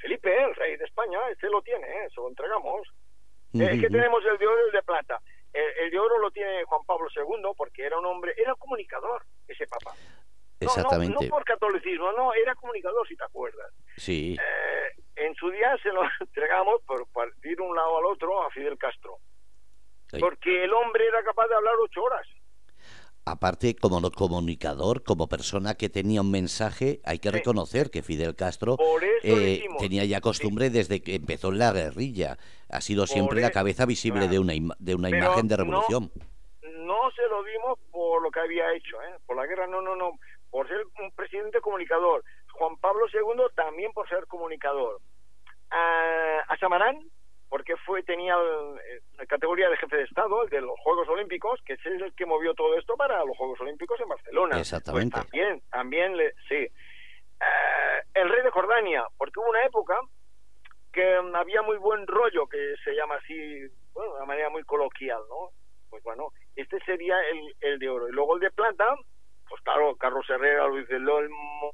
Felipe, 0.00 0.42
el 0.42 0.54
rey 0.54 0.76
de 0.76 0.84
España, 0.84 1.18
este 1.30 1.48
lo 1.48 1.62
tiene, 1.62 1.86
¿eh? 1.86 2.08
Se 2.10 2.20
lo 2.20 2.28
entregamos. 2.28 2.88
Eh, 3.54 3.68
es 3.72 3.80
que 3.80 3.88
tenemos 3.88 4.24
el 4.24 4.38
de 4.38 4.46
oro 4.46 4.62
y 4.62 4.66
el 4.66 4.72
de 4.72 4.82
plata. 4.82 5.20
El, 5.52 5.90
de 5.90 5.98
oro 5.98 6.18
lo 6.18 6.30
tiene 6.30 6.64
Juan 6.64 6.82
Pablo 6.86 7.08
II 7.14 7.50
porque 7.56 7.84
era 7.84 7.98
un 7.98 8.04
hombre, 8.04 8.34
era 8.36 8.54
comunicador 8.54 9.24
ese 9.48 9.66
papa. 9.66 9.94
Exactamente. 10.60 11.24
No, 11.24 11.30
por 11.30 11.44
catolicismo, 11.44 12.12
no, 12.12 12.32
era 12.34 12.54
comunicador, 12.54 13.06
si 13.08 13.16
te 13.16 13.24
acuerdas. 13.24 13.72
Sí. 13.96 14.36
Eh, 14.38 15.02
en 15.16 15.34
su 15.34 15.50
día 15.50 15.76
se 15.82 15.90
lo 15.90 16.02
entregamos 16.20 16.82
por 16.82 17.06
partir 17.08 17.60
un 17.60 17.74
lado 17.74 17.98
al 17.98 18.04
otro 18.06 18.42
a 18.42 18.50
Fidel 18.50 18.78
Castro. 18.78 19.18
Porque 20.20 20.64
el 20.64 20.72
hombre 20.72 21.06
era 21.06 21.22
capaz 21.22 21.48
de 21.48 21.54
hablar 21.54 21.74
ocho 21.82 22.02
horas. 22.02 22.26
Aparte, 23.28 23.74
como 23.74 24.00
comunicador, 24.12 25.02
como 25.02 25.28
persona 25.28 25.74
que 25.74 25.88
tenía 25.88 26.20
un 26.20 26.30
mensaje, 26.30 27.00
hay 27.04 27.18
que 27.18 27.32
reconocer 27.32 27.90
que 27.90 28.04
Fidel 28.04 28.36
Castro 28.36 28.76
eh, 29.24 29.66
tenía 29.80 30.04
ya 30.04 30.20
costumbre 30.20 30.70
desde 30.70 31.02
que 31.02 31.16
empezó 31.16 31.50
la 31.50 31.72
guerrilla. 31.72 32.38
Ha 32.70 32.80
sido 32.80 33.04
siempre 33.08 33.40
la 33.40 33.50
cabeza 33.50 33.84
visible 33.84 34.28
de 34.28 34.38
una, 34.38 34.52
de 34.78 34.94
una 34.94 35.10
imagen 35.10 35.48
de 35.48 35.56
revolución. 35.56 36.12
No, 36.62 37.10
se 37.16 37.26
lo 37.28 37.42
dimos 37.42 37.80
por 37.90 38.22
lo 38.22 38.30
que 38.30 38.38
había 38.38 38.72
hecho, 38.72 39.02
¿eh? 39.02 39.18
por 39.26 39.36
la 39.36 39.44
guerra, 39.46 39.66
no, 39.66 39.82
no, 39.82 39.96
no. 39.96 40.12
Por 40.48 40.68
ser 40.68 40.84
un 41.00 41.10
presidente 41.10 41.60
comunicador. 41.60 42.22
Juan 42.52 42.76
Pablo 42.76 43.06
II 43.12 43.42
también 43.56 43.92
por 43.92 44.08
ser 44.08 44.24
comunicador. 44.28 45.00
a 45.70 46.56
Samarán 46.60 47.10
porque 47.48 47.76
fue 47.84 48.02
tenía 48.02 48.36
la 49.16 49.26
categoría 49.26 49.68
de 49.68 49.76
jefe 49.76 49.96
de 49.96 50.02
Estado, 50.04 50.42
el 50.42 50.50
de 50.50 50.60
los 50.60 50.78
Juegos 50.80 51.08
Olímpicos, 51.08 51.60
que 51.64 51.74
es 51.74 51.86
el 51.86 52.12
que 52.14 52.26
movió 52.26 52.54
todo 52.54 52.76
esto 52.76 52.96
para 52.96 53.24
los 53.24 53.36
Juegos 53.36 53.60
Olímpicos 53.60 54.00
en 54.00 54.08
Barcelona. 54.08 54.56
Pues 54.56 54.72
Exactamente. 54.72 55.16
también, 55.16 55.62
también, 55.70 56.16
le, 56.16 56.32
sí. 56.48 56.54
Eh, 56.56 58.02
el 58.14 58.28
rey 58.28 58.42
de 58.42 58.50
Jordania, 58.50 59.04
porque 59.16 59.38
hubo 59.38 59.50
una 59.50 59.64
época 59.64 59.98
que 60.92 61.14
había 61.34 61.62
muy 61.62 61.76
buen 61.76 62.06
rollo, 62.06 62.46
que 62.48 62.74
se 62.82 62.94
llama 62.94 63.16
así, 63.16 63.68
bueno, 63.92 64.12
de 64.12 64.16
una 64.16 64.26
manera 64.26 64.50
muy 64.50 64.62
coloquial, 64.64 65.20
¿no? 65.28 65.50
Pues 65.90 66.02
bueno, 66.02 66.32
este 66.56 66.80
sería 66.80 67.16
el, 67.30 67.54
el 67.60 67.78
de 67.78 67.88
oro. 67.88 68.08
Y 68.08 68.12
luego 68.12 68.34
el 68.34 68.40
de 68.40 68.50
plata, 68.50 68.96
pues 69.48 69.62
claro, 69.62 69.94
Carlos 69.96 70.28
Herrera, 70.28 70.66
Luis 70.66 70.88
del 70.88 71.08
Olmo, 71.08 71.70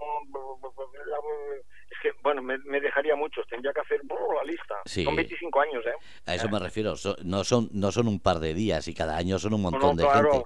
que, 2.02 2.10
bueno, 2.22 2.42
me, 2.42 2.58
dejaría 2.80 3.14
muchos, 3.14 3.46
tendría 3.46 3.72
que 3.72 3.80
hacer 3.80 4.00
la 4.04 4.44
lista. 4.44 4.74
Son 4.84 5.14
25 5.14 5.60
años, 5.60 5.84
¿eh? 5.86 5.94
A 6.26 6.34
eso 6.34 6.48
me 6.48 6.58
refiero, 6.58 6.94
no, 7.24 7.44
son, 7.44 7.68
no 7.72 7.92
son 7.92 8.08
un 8.08 8.18
par 8.18 8.40
de 8.40 8.54
días 8.54 8.88
y 8.88 8.94
cada 8.94 9.16
año 9.16 9.38
son 9.38 9.54
un 9.54 9.62
montón 9.62 9.96
de 9.96 10.04
gente. 10.04 10.42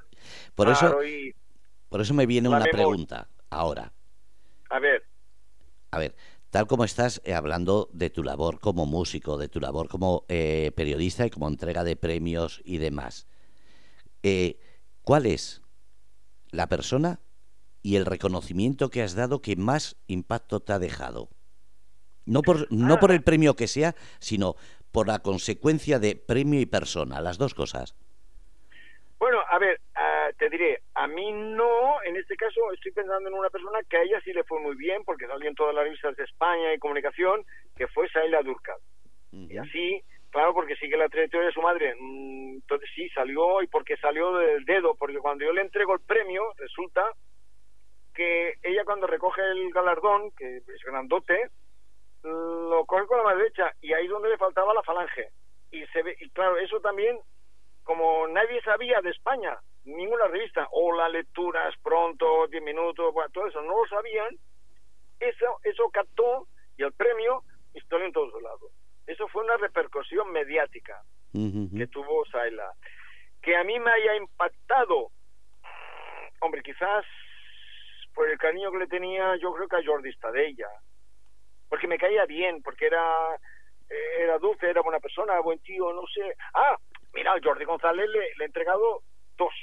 Por, 0.54 0.68
eso, 0.68 0.98
por 1.88 2.00
eso 2.02 2.12
me 2.12 2.26
viene 2.26 2.48
una 2.48 2.64
pregunta 2.64 3.28
ahora. 3.48 3.92
A 4.68 4.78
ver. 4.78 5.04
A 5.92 5.98
ver, 5.98 6.14
tal 6.50 6.66
como 6.66 6.84
estás 6.84 7.22
eh, 7.24 7.32
hablando 7.32 7.88
de 7.92 8.10
tu 8.10 8.22
labor 8.22 8.60
como 8.60 8.84
músico, 8.84 9.38
de 9.38 9.48
tu 9.48 9.60
labor 9.60 9.88
como 9.88 10.26
eh, 10.28 10.72
periodista 10.76 11.24
y 11.24 11.30
como 11.30 11.48
entrega 11.48 11.84
de 11.84 11.96
premios 11.96 12.60
y 12.64 12.78
demás, 12.78 13.26
eh, 14.22 14.58
¿cuál 15.00 15.24
es 15.26 15.62
la 16.50 16.68
persona 16.68 17.20
y 17.82 17.96
el 17.96 18.04
reconocimiento 18.04 18.90
que 18.90 19.02
has 19.02 19.14
dado 19.14 19.40
que 19.40 19.56
más 19.56 19.96
impacto 20.06 20.60
te 20.60 20.72
ha 20.72 20.78
dejado? 20.78 21.30
No 22.26 22.42
por, 22.42 22.70
no 22.72 22.98
por 22.98 23.12
el 23.12 23.22
premio 23.22 23.54
que 23.54 23.68
sea, 23.68 23.94
sino 24.18 24.56
por 24.92 25.06
la 25.06 25.20
consecuencia 25.20 25.98
de 25.98 26.16
premio 26.16 26.60
y 26.60 26.66
persona, 26.66 27.20
las 27.20 27.38
dos 27.38 27.54
cosas. 27.54 27.96
Bueno, 29.18 29.38
a 29.48 29.58
ver, 29.58 29.80
ah, 29.94 30.28
te 30.36 30.50
diré, 30.50 30.82
a 30.94 31.06
mí 31.06 31.32
no, 31.32 32.02
en 32.04 32.16
este 32.16 32.36
caso 32.36 32.72
estoy 32.72 32.92
pensando 32.92 33.28
en 33.28 33.34
una 33.34 33.48
persona 33.50 33.78
que 33.88 33.96
a 33.96 34.02
ella 34.02 34.20
sí 34.22 34.32
le 34.32 34.44
fue 34.44 34.60
muy 34.60 34.76
bien, 34.76 35.04
porque 35.04 35.26
salió 35.26 35.48
en 35.48 35.54
todas 35.54 35.74
las 35.74 35.84
revistas 35.84 36.16
de 36.16 36.24
España 36.24 36.74
y 36.74 36.78
comunicación, 36.78 37.44
que 37.76 37.86
fue 37.88 38.08
Saila 38.10 38.42
Durcal. 38.42 38.78
Y 39.32 39.58
así, 39.58 40.02
claro, 40.30 40.54
porque 40.54 40.76
sigue 40.76 40.96
la 40.96 41.08
trayectoria 41.08 41.48
de 41.48 41.52
su 41.52 41.60
madre, 41.60 41.94
mm, 41.98 42.54
entonces 42.56 42.88
sí, 42.94 43.08
salió, 43.10 43.62
y 43.62 43.66
porque 43.66 43.96
salió 43.98 44.32
del 44.34 44.64
dedo, 44.64 44.94
porque 44.94 45.18
cuando 45.18 45.44
yo 45.44 45.52
le 45.52 45.62
entrego 45.62 45.94
el 45.94 46.00
premio, 46.00 46.42
resulta 46.56 47.04
que 48.14 48.54
ella 48.62 48.84
cuando 48.84 49.06
recoge 49.06 49.42
el 49.42 49.70
galardón, 49.72 50.30
que 50.32 50.58
es 50.58 50.82
grandote, 50.84 51.50
lo 52.26 52.84
coge 52.86 53.06
con 53.06 53.18
la 53.18 53.24
mano 53.24 53.38
derecha, 53.38 53.72
y 53.80 53.92
ahí 53.92 54.04
es 54.04 54.10
donde 54.10 54.30
le 54.30 54.38
faltaba 54.38 54.74
la 54.74 54.82
falange. 54.82 55.30
Y, 55.70 55.86
se 55.86 56.02
ve, 56.02 56.16
y 56.20 56.28
claro, 56.30 56.56
eso 56.58 56.80
también 56.80 57.18
como 57.84 58.26
nadie 58.26 58.60
sabía 58.62 59.00
de 59.00 59.10
España, 59.10 59.56
ninguna 59.84 60.26
revista, 60.26 60.66
o 60.72 60.92
las 60.92 61.10
lecturas 61.12 61.72
pronto, 61.84 62.48
10 62.48 62.62
minutos, 62.64 63.14
bueno, 63.14 63.30
todo 63.30 63.46
eso, 63.46 63.62
no 63.62 63.80
lo 63.80 63.88
sabían, 63.88 64.36
eso, 65.20 65.60
eso 65.62 65.88
captó 65.90 66.48
y 66.76 66.82
el 66.82 66.92
premio 66.92 67.44
historia 67.74 68.06
en 68.06 68.12
todos 68.12 68.42
lados. 68.42 68.72
Eso 69.06 69.28
fue 69.28 69.44
una 69.44 69.56
repercusión 69.56 70.32
mediática 70.32 71.00
que 71.32 71.86
tuvo 71.86 72.24
Saila. 72.26 72.72
Que 73.40 73.56
a 73.56 73.62
mí 73.62 73.78
me 73.78 73.90
haya 73.90 74.16
impactado, 74.16 75.10
hombre, 76.40 76.62
quizás 76.62 77.04
por 78.14 78.28
el 78.28 78.38
cariño 78.38 78.72
que 78.72 78.78
le 78.78 78.86
tenía, 78.88 79.36
yo 79.36 79.52
creo 79.52 79.68
que 79.68 79.76
a 79.76 79.84
Jordi 79.84 80.12
Stadella, 80.14 80.68
porque 81.68 81.88
me 81.88 81.98
caía 81.98 82.24
bien, 82.26 82.62
porque 82.62 82.86
era 82.86 83.38
era 84.18 84.38
dulce, 84.38 84.68
era 84.68 84.82
buena 84.82 84.98
persona, 84.98 85.38
buen 85.40 85.60
tío, 85.60 85.92
no 85.92 86.02
sé. 86.08 86.34
Ah, 86.54 86.76
Mira, 87.16 87.34
Jordi 87.42 87.64
González 87.64 88.10
le, 88.10 88.26
he 88.38 88.44
entregado 88.44 89.02
dos. 89.38 89.54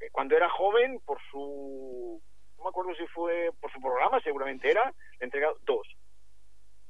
Eh, 0.00 0.08
cuando 0.10 0.36
era 0.36 0.48
joven, 0.48 0.98
por 1.04 1.20
su. 1.30 2.18
No 2.56 2.64
me 2.64 2.70
acuerdo 2.70 2.94
si 2.94 3.06
fue 3.08 3.50
por 3.60 3.70
su 3.70 3.80
programa, 3.80 4.20
seguramente 4.22 4.70
era, 4.70 4.84
le 4.86 5.18
he 5.20 5.24
entregado 5.24 5.58
dos. 5.66 5.86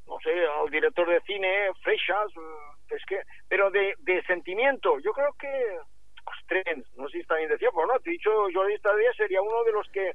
No 0.06 0.18
sé, 0.20 0.30
al 0.46 0.70
director 0.70 1.08
de 1.08 1.20
cine, 1.22 1.70
Freixas, 1.82 2.30
mm, 2.36 2.94
es 2.94 3.04
que. 3.06 3.22
Pero 3.48 3.72
de, 3.72 3.94
de 3.98 4.22
sentimiento, 4.22 5.00
yo 5.00 5.12
creo 5.12 5.32
que. 5.34 5.78
Ostren, 6.26 6.84
no 6.96 7.08
sé 7.08 7.14
si 7.14 7.20
está 7.22 7.34
bien 7.36 7.48
decía, 7.48 7.70
pero 7.74 7.86
no, 7.86 7.98
te 7.98 8.10
he 8.10 8.12
dicho, 8.12 8.30
Jordi 8.54 8.76
Stadía 8.76 9.12
sería 9.14 9.42
uno 9.42 9.64
de 9.64 9.72
los 9.72 9.88
que 9.88 10.12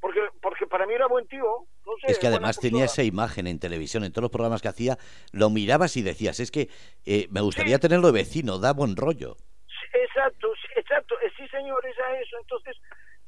porque, 0.00 0.20
porque 0.40 0.66
para 0.66 0.86
mí 0.86 0.94
era 0.94 1.06
buen 1.06 1.26
tío. 1.28 1.66
es 2.06 2.18
que 2.18 2.26
además 2.26 2.58
tenía 2.58 2.86
esa 2.86 3.02
imagen 3.02 3.46
en 3.46 3.60
televisión, 3.60 4.04
en 4.04 4.12
todos 4.12 4.22
los 4.22 4.30
programas 4.30 4.62
que 4.62 4.68
hacía, 4.68 4.96
lo 5.32 5.50
mirabas 5.50 5.96
y 5.96 6.02
decías, 6.02 6.40
es 6.40 6.50
que 6.50 6.68
eh, 7.04 7.28
me 7.30 7.40
gustaría 7.42 7.78
tenerlo 7.78 8.06
de 8.08 8.14
vecino, 8.14 8.58
da 8.58 8.72
buen 8.72 8.96
rollo. 8.96 9.36
exacto, 9.92 10.52
exacto, 10.76 11.14
eh, 11.20 11.30
sí 11.36 11.46
señor, 11.48 11.84
es 11.86 11.98
a 11.98 12.18
eso, 12.18 12.38
entonces, 12.40 12.76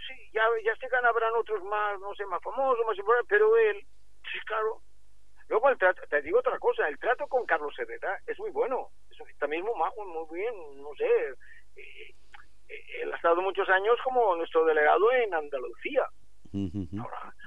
sí, 0.07 0.15
ya, 0.33 0.43
ya 0.65 0.75
se 0.77 0.89
ganarán 0.89 1.35
otros 1.39 1.63
más, 1.65 2.01
no 2.01 2.15
sé, 2.15 2.25
más 2.27 2.43
famosos, 2.43 2.85
más 2.87 2.97
importantes, 2.97 3.29
pero 3.29 3.57
él, 3.57 3.85
sí, 4.33 4.39
claro. 4.47 4.81
Luego 5.49 5.69
el 5.69 5.77
trato, 5.77 6.01
te 6.09 6.23
digo 6.23 6.39
otra 6.39 6.59
cosa, 6.59 6.89
el 6.89 6.99
trato 6.99 7.27
con 7.27 7.45
Carlos 7.45 7.75
Herrera 7.79 8.19
es 8.27 8.39
muy 8.39 8.51
bueno, 8.51 8.89
es 9.11 9.39
también 9.39 9.63
muy 9.63 9.75
muy 9.75 10.39
bien, 10.39 10.83
no 10.83 10.95
sé, 10.97 11.05
eh, 11.77 12.15
él 13.03 13.13
ha 13.13 13.17
estado 13.17 13.43
muchos 13.43 13.69
años 13.69 13.99
como 14.03 14.35
nuestro 14.37 14.65
delegado 14.65 15.13
en 15.13 15.35
Andalucía 15.35 16.09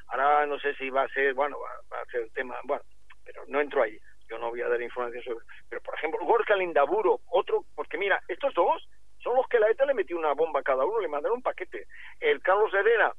ahora, 0.08 0.46
no 0.46 0.60
sé 0.60 0.74
si 0.76 0.90
va 0.90 1.04
a 1.04 1.10
ser, 1.10 1.34
bueno, 1.34 1.58
va, 1.60 2.02
a 2.02 2.06
ser 2.06 2.22
el 2.22 2.32
tema, 2.34 2.56
bueno, 2.64 2.84
pero 3.24 3.44
no 3.48 3.62
entro 3.62 3.84
ahí. 3.84 3.98
Yo 4.28 4.40
no 4.40 4.50
voy 4.50 4.62
a 4.62 4.70
dar 4.70 4.82
información 4.82 5.24
sobre. 5.24 5.46
Pero, 5.70 5.82
por 5.82 5.96
ejemplo, 5.96 6.26
Gorka 6.26 6.56
Lindaburo, 6.56 7.20
otro, 7.30 7.66
porque 7.76 7.98
mira, 7.98 8.20
estos 8.28 8.54
dos 8.56 8.88
son 9.20 9.36
los 9.36 9.48
que 9.48 9.60
la 9.60 9.70
ETA 9.70 9.86
le 9.86 9.94
metió 9.94 10.18
una 10.18 10.34
bomba 10.34 10.62
a 10.62 10.64
cada 10.64 10.86
uno, 10.86 11.00
le 11.00 11.08
mandaron 11.08 11.38
un 11.38 11.44
paquete. 11.44 11.86
El 12.20 12.42
Carlos 12.42 12.74
Herrera, 12.74 13.14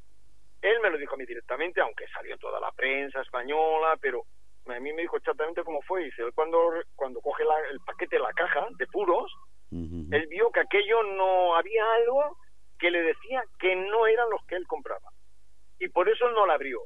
él 0.63 0.81
me 0.81 0.91
lo 0.91 0.99
dijo 0.99 1.15
a 1.15 1.19
mí 1.19 1.25
directamente, 1.25 1.81
aunque 1.81 2.09
salió 2.09 2.37
toda 2.39 2.59
la 2.59 2.73
prensa 2.73 3.21
española, 3.21 3.97
pero 4.01 4.25
a 4.67 4.81
mí 4.81 4.93
me 4.93 5.03
dijo 5.03 5.17
exactamente 5.17 5.63
cómo 5.63 5.81
fue. 5.83 6.05
Dice, 6.05 6.23
él 6.23 6.33
cuando, 6.35 6.73
cuando 6.97 7.21
coge 7.21 7.45
el 7.71 7.81
paquete, 7.81 8.19
la 8.19 8.33
caja 8.33 8.67
de 8.77 8.87
puros, 8.89 9.33
él 9.71 10.27
vio 10.29 10.51
que 10.51 10.61
aquello 10.61 11.03
no 11.03 11.55
había 11.55 11.85
algo 12.01 12.37
que 12.79 12.91
le 12.91 13.03
decía 13.03 13.45
que 13.59 13.75
no 13.77 14.07
eran 14.07 14.29
los 14.31 14.45
que 14.47 14.57
él 14.57 14.67
compraba 14.67 15.09
y 15.79 15.89
por 15.89 16.09
eso 16.09 16.31
no 16.31 16.47
la 16.47 16.55
abrió. 16.55 16.81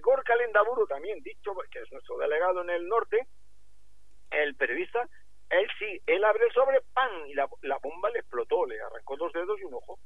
Gorka 0.00 0.34
Lendaburo 0.36 0.86
también, 0.86 1.22
dicho 1.22 1.52
que 1.70 1.80
es 1.80 1.92
nuestro 1.92 2.16
delegado 2.18 2.62
en 2.62 2.70
el 2.70 2.88
norte, 2.88 3.26
el 4.30 4.54
periodista, 4.56 5.08
él 5.50 5.68
sí, 5.78 6.00
él 6.06 6.24
abre 6.24 6.46
el 6.46 6.52
sobre, 6.52 6.80
¡pam! 6.92 7.26
y 7.26 7.34
la, 7.34 7.46
bomba 7.78 8.10
le 8.10 8.20
explotó, 8.20 8.66
le 8.66 8.80
arrancó 8.80 9.16
dos 9.16 9.32
dedos 9.32 9.60
y 9.60 9.64
un 9.64 9.74
ojo. 9.74 9.98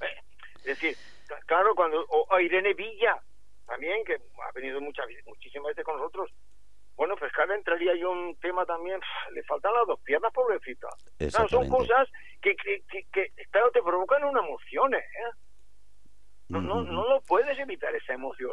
Eh, 0.00 0.16
es 0.56 0.64
decir, 0.64 0.96
claro, 1.46 1.74
cuando 1.74 2.04
o, 2.08 2.40
Irene 2.40 2.74
Villa, 2.74 3.20
también, 3.66 4.04
que 4.04 4.14
ha 4.14 4.52
venido 4.52 4.80
muchas 4.80 5.06
muchísimas 5.26 5.68
veces 5.68 5.84
con 5.84 5.96
nosotros, 5.96 6.30
bueno, 6.96 7.16
pues 7.16 7.32
claro, 7.32 7.54
entraría 7.54 7.94
yo 7.96 8.10
un 8.10 8.38
tema 8.40 8.66
también, 8.66 9.00
le 9.32 9.42
faltan 9.44 9.72
las 9.72 9.86
dos 9.86 10.00
piernas, 10.00 10.32
pobrecita. 10.32 10.88
son 11.30 11.68
cosas 11.68 12.08
que, 12.42 12.54
que, 12.56 12.82
que, 13.10 13.32
claro, 13.50 13.70
te 13.70 13.82
provocan 13.82 14.22
una 14.24 14.40
emoción, 14.40 14.94
¿eh? 14.94 15.04
No, 16.50 16.60
no, 16.60 16.82
no 16.82 17.08
lo 17.08 17.20
puedes 17.22 17.56
evitar 17.58 17.94
esa 17.94 18.14
emoción. 18.14 18.52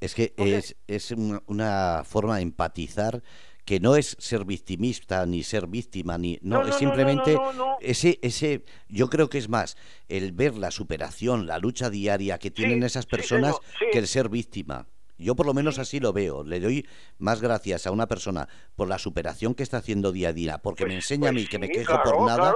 Es 0.00 0.14
que 0.14 0.34
es, 0.36 0.76
es 0.86 1.10
una, 1.10 2.04
forma 2.04 2.36
de 2.36 2.42
empatizar 2.42 3.22
que 3.64 3.80
no 3.80 3.96
es 3.96 4.16
ser 4.18 4.44
victimista 4.44 5.26
ni 5.26 5.42
ser 5.42 5.66
víctima 5.66 6.16
ni 6.16 6.38
no, 6.40 6.66
es 6.66 6.76
simplemente 6.76 7.38
ese 7.80 8.18
ese 8.22 8.64
yo 8.88 9.10
creo 9.10 9.28
que 9.28 9.36
es 9.36 9.50
más 9.50 9.76
el 10.08 10.32
ver 10.32 10.56
la 10.56 10.70
superación 10.70 11.46
la 11.46 11.58
lucha 11.58 11.90
diaria 11.90 12.38
que 12.38 12.50
tienen 12.50 12.82
esas 12.82 13.04
personas 13.04 13.56
que 13.92 13.98
el 13.98 14.06
ser 14.06 14.28
víctima. 14.28 14.86
Yo 15.18 15.34
por 15.34 15.46
lo 15.46 15.52
menos 15.52 15.78
así 15.78 15.98
lo 15.98 16.12
veo. 16.12 16.44
Le 16.44 16.60
doy 16.60 16.88
más 17.18 17.42
gracias 17.42 17.86
a 17.86 17.90
una 17.90 18.06
persona 18.06 18.48
por 18.76 18.88
la 18.88 18.98
superación 18.98 19.54
que 19.54 19.64
está 19.64 19.78
haciendo 19.78 20.12
día 20.12 20.28
a 20.28 20.32
día 20.32 20.58
porque 20.58 20.84
me 20.84 20.94
pues, 20.94 21.04
enseña 21.04 21.30
a 21.30 21.32
mí 21.32 21.40
pues 21.40 21.50
que 21.50 21.58
me 21.58 21.68
quejo 21.68 22.00
por 22.04 22.24
nada. 22.24 22.54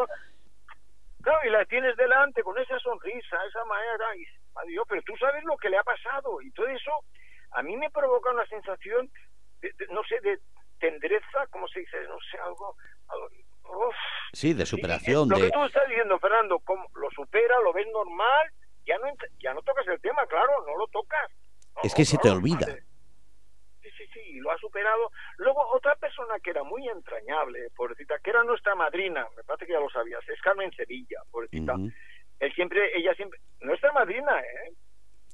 claro. 1.23 1.39
y 1.45 1.51
la 1.51 1.65
tienes 1.65 1.97
delante 1.97 2.43
con 2.43 2.57
esa 2.57 2.79
sonrisa 2.79 3.37
esa 3.49 3.65
manera 3.65 4.17
y 4.17 4.42
Dios, 4.67 4.85
pero 4.89 5.03
tú 5.03 5.17
sabes 5.17 5.43
lo 5.45 5.57
que 5.57 5.71
le 5.71 5.79
ha 5.79 5.83
pasado 5.83 6.41
y 6.41 6.51
todo 6.53 6.67
eso 6.67 6.93
a 7.53 7.63
mí 7.63 7.77
me 7.77 7.91
provoca 7.91 8.31
una 8.31 8.47
sensación, 8.47 9.11
de, 9.61 9.73
no 9.91 10.03
sé, 10.05 10.21
de 10.21 10.39
tendreza, 10.79 11.47
como 11.51 11.69
se 11.69 11.81
dice? 11.81 12.03
No 12.09 12.19
sé, 12.31 12.39
algo... 12.39 12.77
sí, 14.33 14.55
de 14.55 14.67
superación. 14.67 15.29
lo 15.29 15.37
que 15.37 15.51
tú 15.51 15.65
estás 15.65 15.89
diciendo, 15.89 16.19
Fernando, 16.19 16.59
como 16.61 16.87
lo 16.95 17.11
supera, 17.11 17.59
lo 17.61 17.73
ves 17.73 17.87
normal, 17.93 18.51
ya 18.87 18.99
no, 18.99 19.05
ya 19.39 19.55
no 19.55 19.63
tocas 19.63 19.87
el 19.89 20.01
tema, 20.01 20.27
claro, 20.27 20.65
no 20.67 20.77
lo 20.77 20.87
tocas. 20.89 21.31
es 21.83 21.95
que 21.95 22.05
se 22.05 22.19
te 22.19 22.31
olvida. 22.31 22.67
Sí, 23.83 23.91
sí, 23.97 24.07
sí, 24.13 24.41
lo 24.41 24.51
ha 24.51 24.59
superado. 24.59 25.11
Luego, 25.39 25.61
otra 25.73 25.95
persona 25.97 26.39
que 26.43 26.51
era 26.51 26.63
muy 26.63 26.89
entrañable, 26.89 27.69
pobrecita, 27.77 28.19
que 28.19 28.31
era 28.31 28.43
nuestra 28.45 28.75
madrina, 28.75 29.27
me 29.37 29.45
parece 29.45 29.67
que 29.67 29.73
ya 29.73 29.81
lo 29.81 29.91
sabías, 29.91 30.27
es 30.29 30.41
Carmen 30.41 30.73
Sevilla, 30.73 31.21
pobrecita 31.31 31.75
él 32.43 32.53
siempre, 32.55 32.91
ella 32.99 33.15
siempre, 33.15 33.39
nuestra 33.61 33.93
madrina, 33.93 34.41
¿eh? 34.41 34.73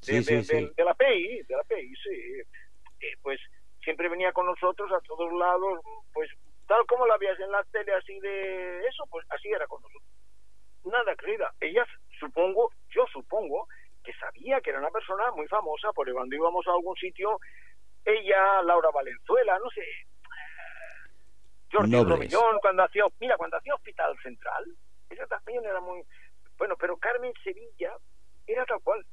De, 0.07 0.21
de, 0.21 0.85
la 0.85 0.95
PI, 0.95 1.43
de 1.43 1.57
la 1.57 1.65
PI, 1.65 1.95
sí. 2.05 2.43
Eh, 3.01 3.17
pues 3.23 3.41
siempre 3.83 4.11
venía 4.11 4.31
con 4.33 4.45
nosotros 4.45 4.93
a 4.93 5.01
todos 5.01 5.33
lados, 5.33 5.81
pues 6.13 6.31
tal 6.67 6.85
como 6.87 7.07
la 7.07 7.17
veías 7.17 7.41
en 7.41 7.51
la 7.51 7.65
tele, 7.73 7.95
así 7.95 8.21
de 8.21 8.87
eso, 8.87 9.05
pues 9.11 9.25
así 9.31 9.49
era 9.49 9.67
con 9.67 9.81
nosotros. 9.81 10.05
Nada, 10.85 11.17
querida. 11.17 11.51
Ella, 11.61 11.87
supongo, 12.21 12.71
yo 12.91 13.07
supongo, 13.11 13.67
que 14.05 14.13
sabía 14.13 14.61
que 14.61 14.69
era 14.69 14.79
una 14.79 14.91
persona 14.91 15.31
muy 15.33 15.49
famosa, 15.49 15.91
porque 15.95 16.13
cuando 16.13 16.37
íbamos 16.37 16.67
a 16.67 16.73
algún 16.73 16.95
sitio, 16.97 17.39
ella, 18.05 18.63
Laura 18.65 18.91
Valenzuela, 18.91 19.59
no 19.59 19.71
sé, 19.71 19.83
Jordi 21.73 22.05
Romillón, 22.05 22.59
cuando 22.61 22.85
hacía, 22.85 23.05
mira, 23.19 23.39
cuando 23.39 23.57
hacía 23.57 23.75
Hospital 23.75 24.15
Central, 24.23 24.65
ella 25.09 25.27
también 25.27 25.65
era 25.65 25.81
muy, 25.81 26.03
bueno, 26.59 26.77
pero 26.79 26.97
Carmen 26.97 27.33
Sevilla 27.43 27.93
era 28.47 28.65
tal 28.67 28.81
cual. 28.83 29.05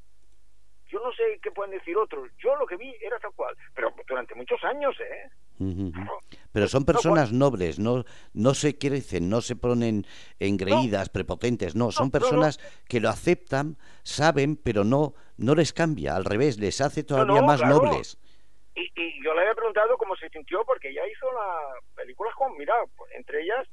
Yo 0.88 1.00
no 1.00 1.12
sé 1.14 1.40
qué 1.42 1.52
pueden 1.52 1.72
decir 1.78 1.98
otros. 1.98 2.30
Yo 2.38 2.56
lo 2.56 2.66
que 2.66 2.78
vi 2.78 2.96
era 3.02 3.20
tal 3.20 3.34
cual. 3.34 3.56
Pero 3.74 3.94
durante 4.08 4.36
muchos 4.36 4.64
años, 4.64 4.96
¿eh? 5.00 5.30
Pero 6.52 6.68
son 6.68 6.86
personas 6.86 7.32
nobles, 7.32 7.80
no, 7.80 8.04
no 8.34 8.54
se 8.54 8.78
crecen, 8.78 9.30
no 9.30 9.40
se 9.40 9.56
ponen 9.56 10.06
engreídas, 10.38 11.10
prepotentes, 11.10 11.76
no, 11.76 11.92
son 11.92 12.12
personas 12.12 12.60
que 12.90 13.00
lo 13.00 13.08
aceptan, 13.08 13.78
saben, 14.04 14.58
pero 14.58 14.84
no, 14.84 15.14
no 15.38 15.56
les 15.56 15.72
cambia, 15.72 16.16
al 16.18 16.26
revés, 16.26 16.60
les 16.60 16.82
hace 16.82 17.04
todavía 17.04 17.42
más 17.42 17.62
nobles. 17.62 18.20
y, 18.76 19.24
yo 19.24 19.34
le 19.34 19.42
había 19.42 19.56
preguntado 19.56 19.98
cómo 19.98 20.14
se 20.18 20.30
sintió 20.30 20.66
porque 20.66 20.90
ella 20.90 21.08
hizo 21.08 21.32
las 21.32 21.84
películas 21.96 22.36
con, 22.36 22.58
mira, 22.58 22.74
entre 23.16 23.42
ellas 23.42 23.66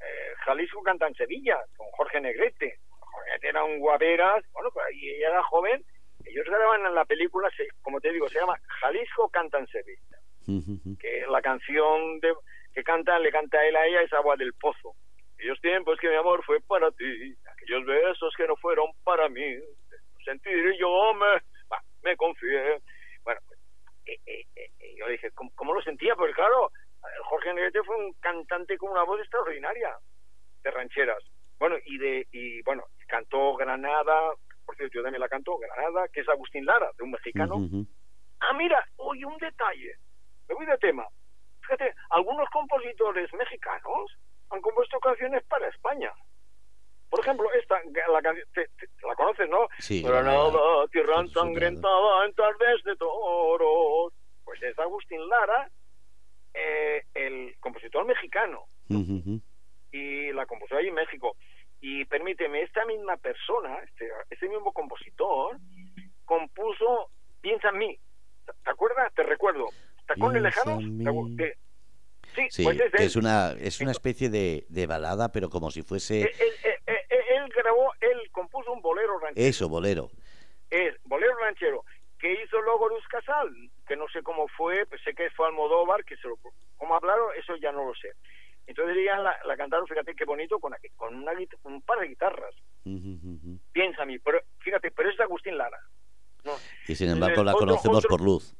eh, 0.00 0.34
Jalisco 0.44 0.82
canta 0.82 1.06
en 1.06 1.14
Sevilla, 1.14 1.58
con 1.76 1.86
Jorge 1.92 2.20
Negrete. 2.20 2.78
Jorge 3.26 3.38
Negrete 3.38 3.48
era 3.48 3.64
un 3.64 3.78
guaperas, 3.78 4.44
bueno, 4.52 4.70
pues 4.72 4.86
ahí 4.86 5.10
ella 5.10 5.28
era 5.28 5.42
joven. 5.44 5.84
Ellos 6.24 6.46
graban 6.46 6.86
en 6.86 6.94
la 6.94 7.04
película, 7.04 7.48
como 7.82 8.00
te 8.00 8.12
digo, 8.12 8.28
se 8.28 8.40
llama 8.40 8.58
Jalisco 8.80 9.28
canta 9.28 9.58
en 9.58 9.66
Sevilla. 9.68 10.18
Que 11.00 11.24
la 11.28 11.42
canción 11.42 12.20
de, 12.20 12.32
que 12.72 12.82
canta, 12.84 13.18
le 13.18 13.30
canta 13.30 13.64
él 13.66 13.76
a 13.76 13.86
ella 13.86 14.02
es 14.02 14.12
Agua 14.12 14.36
del 14.36 14.52
Pozo. 14.54 14.94
Aquellos 15.34 15.60
tiempos 15.60 15.98
que 16.00 16.08
mi 16.08 16.14
amor 16.14 16.44
fue 16.44 16.60
para 16.60 16.90
ti, 16.92 17.36
aquellos 17.52 17.84
besos 17.84 18.32
que 18.36 18.46
no 18.46 18.56
fueron 18.56 18.86
para 19.04 19.28
mí, 19.28 19.58
sentir 20.24 20.72
yo 20.78 21.12
me, 21.14 21.40
me 22.02 22.16
confié. 22.16 22.80
Bueno, 23.24 23.40
pues, 23.46 23.58
eh, 24.06 24.20
eh, 24.26 24.46
eh, 24.56 24.94
yo 24.96 25.08
dije, 25.08 25.30
¿cómo, 25.32 25.74
lo 25.74 25.82
sentía? 25.82 26.14
Porque 26.14 26.34
claro, 26.34 26.70
Jorge 27.24 27.52
Negrete 27.52 27.82
fue 27.82 27.96
un 27.96 28.12
cantante 28.14 28.78
con 28.78 28.90
una 28.90 29.02
voz 29.02 29.20
extraordinaria 29.20 29.96
de 30.62 30.70
rancheras. 30.70 31.22
Bueno, 31.58 31.76
y 31.86 31.98
de 31.98 32.26
y 32.32 32.62
bueno, 32.62 32.84
cantó 33.06 33.56
Granada, 33.56 34.34
por 34.66 34.76
cierto, 34.76 34.94
yo 34.94 35.02
también 35.02 35.20
la 35.20 35.28
canto, 35.28 35.56
Granada, 35.58 36.08
que 36.08 36.20
es 36.20 36.28
Agustín 36.28 36.66
Lara, 36.66 36.90
de 36.98 37.04
un 37.04 37.12
mexicano. 37.12 37.54
Ah, 38.40 38.52
mira, 38.52 38.84
oye, 38.96 39.24
un 39.24 39.38
detalle. 39.38 39.94
Me 40.48 40.54
voy 40.54 40.66
de 40.66 40.76
tema. 40.78 41.06
Fíjate, 41.60 41.94
algunos 42.10 42.48
compositores 42.50 43.32
mexicanos 43.32 44.18
han 44.50 44.60
compuesto 44.60 44.98
canciones 44.98 45.42
para 45.44 45.68
España. 45.68 46.12
Por 47.08 47.20
ejemplo, 47.20 47.48
esta, 47.52 47.80
la 48.12 48.20
canción, 48.20 48.46
la 49.06 49.14
conoces, 49.14 49.48
¿no? 49.48 49.68
Sí. 49.78 50.02
Granada, 50.02 50.86
tierra 50.90 51.20
ensangrentada 51.20 52.26
en 52.26 52.34
tardes 52.34 52.82
de 52.84 52.96
toros. 52.96 54.12
Pues 54.44 54.62
es 54.62 54.78
Agustín 54.78 55.28
Lara, 55.28 55.70
eh, 56.54 57.02
el 57.14 57.56
compositor 57.60 58.04
mexicano. 58.04 58.66
Y 59.92 60.32
la 60.32 60.46
compuso 60.46 60.76
ahí 60.76 60.88
en 60.88 60.94
México. 60.94 61.36
Y 61.80 62.04
permíteme, 62.06 62.62
esta 62.62 62.84
misma 62.86 63.16
persona, 63.16 63.78
este, 63.84 64.08
este 64.30 64.48
mismo 64.48 64.72
compositor, 64.72 65.58
compuso 66.24 67.10
Piensa 67.40 67.68
en 67.68 67.78
mí. 67.78 67.98
¿Te 68.44 68.70
acuerdas? 68.70 69.14
Te 69.14 69.22
recuerdo. 69.22 69.66
Tacones 70.04 70.42
lejanos. 70.42 70.82
Sí, 72.50 72.64
pues 72.64 72.80
es, 72.80 72.92
es, 72.94 73.14
una 73.14 73.52
es 73.52 73.80
una 73.80 73.92
especie 73.92 74.28
de, 74.28 74.66
de, 74.68 74.86
balada, 74.88 75.30
pero 75.30 75.48
como 75.48 75.70
si 75.70 75.82
fuese. 75.82 76.22
Él, 76.22 76.30
él, 76.86 77.48
grabó, 77.56 77.92
él 78.00 78.30
compuso 78.32 78.72
un 78.72 78.82
bolero 78.82 79.18
ranchero. 79.20 79.46
Eso, 79.46 79.68
bolero. 79.68 80.10
Es 80.70 80.96
bolero 81.04 81.36
ranchero 81.38 81.84
que 82.18 82.32
hizo 82.42 82.60
luego 82.62 82.88
Luz 82.88 83.06
Casal, 83.08 83.48
que 83.86 83.96
no 83.96 84.08
sé 84.08 84.22
cómo 84.22 84.48
fue, 84.48 84.86
pues 84.86 85.00
sé 85.02 85.14
que 85.14 85.30
fue 85.30 85.46
Almodóvar, 85.46 86.04
que 86.04 86.16
se 86.16 86.26
lo, 86.26 86.36
cómo 86.76 86.96
hablaron, 86.96 87.28
eso 87.38 87.54
ya 87.56 87.72
no 87.72 87.84
lo 87.84 87.94
sé. 87.94 88.08
Entonces 88.66 88.96
ya 89.04 89.18
la, 89.18 89.36
la 89.46 89.56
cantaron, 89.56 89.86
fíjate 89.86 90.14
qué 90.14 90.24
bonito, 90.24 90.58
con, 90.58 90.74
con 90.96 91.14
una, 91.14 91.32
un 91.62 91.82
par 91.82 92.00
de 92.00 92.08
guitarras. 92.08 92.54
Piensa 93.72 94.02
a 94.02 94.06
mí, 94.06 94.18
pero 94.18 94.40
fíjate, 94.58 94.90
pero 94.90 95.10
es 95.10 95.16
de 95.16 95.24
Agustín 95.24 95.56
Lara. 95.56 95.78
Y 96.86 96.94
sin 96.94 97.10
embargo 97.10 97.42
la 97.42 97.52
conocemos 97.52 98.06
por 98.06 98.20
luz. 98.20 98.54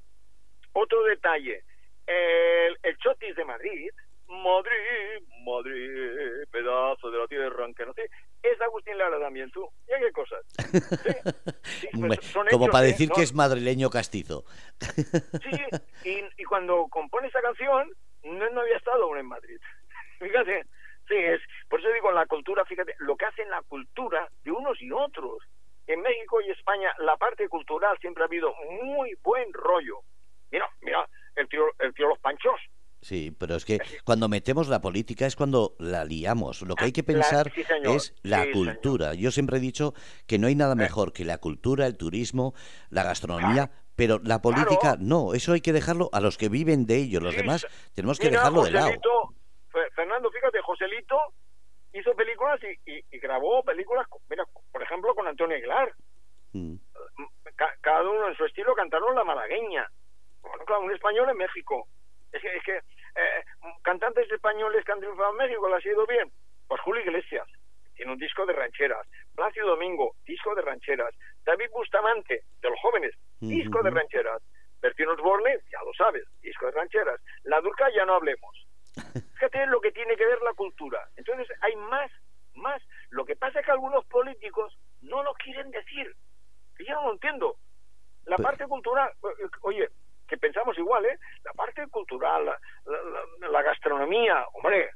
Otro 0.72 1.02
detalle, 1.04 1.64
el, 2.07 2.78
el 2.82 2.96
Chotis 2.98 3.34
de 3.34 3.44
Madrid, 3.44 3.90
Madrid, 4.28 5.26
Madrid, 5.44 6.48
pedazo 6.50 7.11
de 7.11 7.18
la 7.18 7.26
tierra 7.28 7.66
que 7.76 7.86
no 7.86 7.94
sé, 7.94 8.11
es 8.42 8.61
Agustín 8.61 8.98
Lara 8.98 9.18
también, 9.20 9.50
tú. 9.50 9.68
¿Y 9.86 10.04
qué 10.04 10.12
cosas? 10.12 10.44
Pues 11.92 12.34
Como 12.50 12.68
para 12.68 12.86
¿eh? 12.86 12.88
decir 12.88 13.11
que 13.11 13.22
es 13.22 13.34
madrileño 13.34 13.90
castizo. 13.90 14.44
sí, 14.82 16.20
y, 16.36 16.44
cuando 16.44 16.86
compone 16.88 17.28
esa 17.28 17.40
canción, 17.40 17.90
no, 18.22 18.50
no 18.50 18.61
había 18.61 18.76
estado 18.76 19.04
aún 19.04 19.18
en 19.18 19.26
Madrid. 19.26 19.59
Fíjate, 20.18 20.64
sí, 21.08 21.14
es, 21.14 21.40
por 21.68 21.80
eso 21.80 21.90
digo, 21.92 22.12
la 22.12 22.26
cultura, 22.26 22.64
fíjate, 22.64 22.94
lo 22.98 23.16
que 23.16 23.26
hacen 23.26 23.50
la 23.50 23.62
cultura 23.62 24.28
de 24.44 24.50
unos 24.50 24.80
y 24.80 24.90
otros. 24.90 25.38
En 25.86 26.00
México 26.00 26.40
y 26.40 26.50
España, 26.50 26.92
la 26.98 27.16
parte 27.16 27.48
cultural 27.48 27.96
siempre 28.00 28.24
ha 28.24 28.26
habido 28.26 28.52
muy 28.82 29.14
buen 29.22 29.52
rollo. 29.52 30.00
Mira, 30.50 30.68
mira, 30.80 31.08
el 31.36 31.48
tío, 31.48 31.64
el 31.78 31.94
tío 31.94 32.08
Los 32.08 32.18
Panchos, 32.18 32.60
Sí, 33.06 33.30
pero 33.38 33.54
es 33.54 33.64
que 33.64 33.78
cuando 34.02 34.28
metemos 34.28 34.66
la 34.66 34.80
política 34.80 35.26
es 35.26 35.36
cuando 35.36 35.76
la 35.78 36.04
liamos. 36.04 36.62
Lo 36.62 36.74
que 36.74 36.86
hay 36.86 36.92
que 36.92 37.04
pensar 37.04 37.52
es 37.84 38.14
la 38.22 38.50
cultura. 38.50 39.14
Yo 39.14 39.30
siempre 39.30 39.58
he 39.58 39.60
dicho 39.60 39.94
que 40.26 40.40
no 40.40 40.48
hay 40.48 40.56
nada 40.56 40.72
eh. 40.72 40.76
mejor 40.76 41.12
que 41.12 41.24
la 41.24 41.38
cultura, 41.38 41.86
el 41.86 41.96
turismo, 41.96 42.54
la 42.90 43.04
gastronomía, 43.04 43.70
pero 43.94 44.20
la 44.24 44.42
política 44.42 44.96
no. 44.98 45.34
Eso 45.34 45.52
hay 45.52 45.60
que 45.60 45.72
dejarlo 45.72 46.08
a 46.12 46.20
los 46.20 46.36
que 46.36 46.48
viven 46.48 46.86
de 46.86 46.96
ello. 46.96 47.20
Los 47.20 47.36
demás 47.36 47.66
tenemos 47.94 48.18
que 48.18 48.30
dejarlo 48.30 48.64
de 48.64 48.72
lado. 48.72 48.90
Fernando, 50.07 50.30
fíjate, 50.30 50.61
Joselito 50.61 51.18
hizo 51.92 52.14
películas 52.14 52.61
y, 52.62 53.18
grabó 53.18 53.64
películas, 53.64 54.07
mira, 54.30 54.44
por 54.70 54.80
ejemplo, 54.80 55.12
con 55.16 55.26
Antonio 55.26 55.57
Aguilar. 55.57 55.92
Mm. 56.52 56.76
cada 57.80 58.09
uno 58.09 58.28
en 58.28 58.36
su 58.36 58.44
estilo 58.44 58.72
cantaron 58.76 59.16
La 59.16 59.24
Malagueña. 59.24 59.84
Bueno, 60.42 60.64
claro, 60.64 60.82
un 60.82 60.92
español 60.92 61.28
en 61.30 61.38
México. 61.38 61.88
Es 62.30 62.40
que, 62.40 62.57
es 62.57 62.62
que 62.62 62.76
eh, 62.76 63.44
cantantes 63.82 64.30
españoles 64.30 64.84
que 64.84 64.92
han 64.92 65.00
triunfado 65.00 65.32
en 65.32 65.38
México, 65.38 65.68
¿le 65.68 65.74
ha 65.74 65.80
sido 65.80 66.07
bien? 66.07 66.30
Pues 66.68 66.80
Julio 66.82 67.02
Iglesias, 67.02 67.48
tiene 67.96 68.12
un 68.12 68.18
disco 68.18 68.46
de 68.46 68.52
rancheras. 68.52 69.09
Plácido 69.34 69.70
Domingo, 69.70 70.14
disco 70.24 70.54
de 70.54 70.62
rancheras. 70.62 71.12
David 71.44 71.70
Bustamante, 71.72 72.44
de 72.62 72.70
los 72.70 72.78
jóvenes, 72.78 73.12
disco 73.40 73.82
de 73.82 73.90
rancheras. 73.90 74.40
Bertino 74.80 75.14
Osborne, 75.14 75.59
ya 75.72 75.82
lo 75.84 75.92
sabes, 75.94 76.22
disco 76.42 76.66
de 76.66 76.72
rancheras. 76.72 77.20
La 77.42 77.61
Durca 77.61 77.90
ya 77.92 78.04
no 78.04 78.14
hablemos. 78.14 78.66
Fíjate 79.34 79.66
lo 79.66 79.80
que 79.80 79.92
tiene 79.92 80.16
que 80.16 80.24
ver 80.24 80.40
la 80.42 80.55
cultura. 80.55 81.09
Entonces 81.16 81.47
hay 81.61 81.76
más, 81.76 82.11
más. 82.55 82.82
Lo 83.11 83.24
que 83.24 83.36
pasa 83.36 83.61
es 83.61 83.66
que 83.66 83.72
algunos 83.72 84.05
políticos 84.07 84.76
no 85.03 85.22
lo 85.22 85.34
quieren 85.34 85.70
decir. 85.70 86.14
Y 86.78 86.86
yo 86.86 86.94
no 86.94 87.07
lo 87.09 87.12
entiendo. 87.12 87.57
La 88.24 88.36
parte 88.36 88.66
cultural, 88.66 89.11
eh, 89.22 89.49
oye, 89.62 89.88
que 90.26 90.36
pensamos 90.36 90.76
igual, 90.78 91.05
¿eh? 91.07 91.18
La 91.44 91.53
parte 91.53 91.86
cultural, 91.88 92.44
la, 93.53 93.62
gastronomía, 93.62 94.44
hombre, 94.55 94.90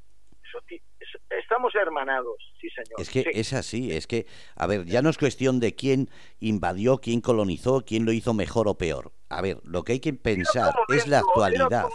estamos 1.29 1.73
hermanados, 1.75 2.35
sí 2.59 2.69
señor. 2.69 2.99
Es 2.99 3.09
que 3.09 3.23
es 3.33 3.53
así, 3.53 3.95
es 3.95 4.05
que, 4.07 4.25
a 4.57 4.67
ver, 4.67 4.83
ya 4.83 5.01
no 5.01 5.09
es 5.09 5.17
cuestión 5.17 5.61
de 5.61 5.73
quién 5.75 6.09
invadió, 6.41 6.97
quién 6.97 7.21
colonizó, 7.21 7.85
quién 7.85 8.03
lo 8.03 8.11
hizo 8.11 8.33
mejor 8.33 8.67
o 8.67 8.77
peor. 8.77 9.13
A 9.29 9.41
ver, 9.41 9.57
lo 9.63 9.83
que 9.83 9.93
hay 9.93 9.99
que 10.01 10.13
pensar 10.13 10.73
es 10.89 11.07
la 11.07 11.19
actualidad 11.19 11.87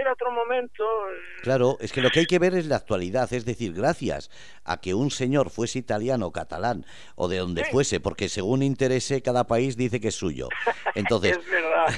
era 0.00 0.12
otro 0.12 0.30
momento. 0.30 0.84
Eh. 0.84 1.42
Claro, 1.42 1.76
es 1.80 1.92
que 1.92 2.00
lo 2.00 2.10
que 2.10 2.20
hay 2.20 2.26
que 2.26 2.38
ver 2.38 2.54
es 2.54 2.66
la 2.66 2.76
actualidad, 2.76 3.32
es 3.32 3.44
decir, 3.44 3.72
gracias 3.72 4.30
a 4.64 4.80
que 4.80 4.94
un 4.94 5.10
señor 5.10 5.50
fuese 5.50 5.78
italiano, 5.78 6.32
catalán 6.32 6.84
o 7.14 7.28
de 7.28 7.38
donde 7.38 7.64
fuese, 7.64 8.00
porque 8.00 8.28
según 8.28 8.62
interese 8.62 9.22
cada 9.22 9.46
país 9.46 9.76
dice 9.76 10.00
que 10.00 10.08
es 10.08 10.14
suyo. 10.14 10.48
Entonces, 10.94 11.38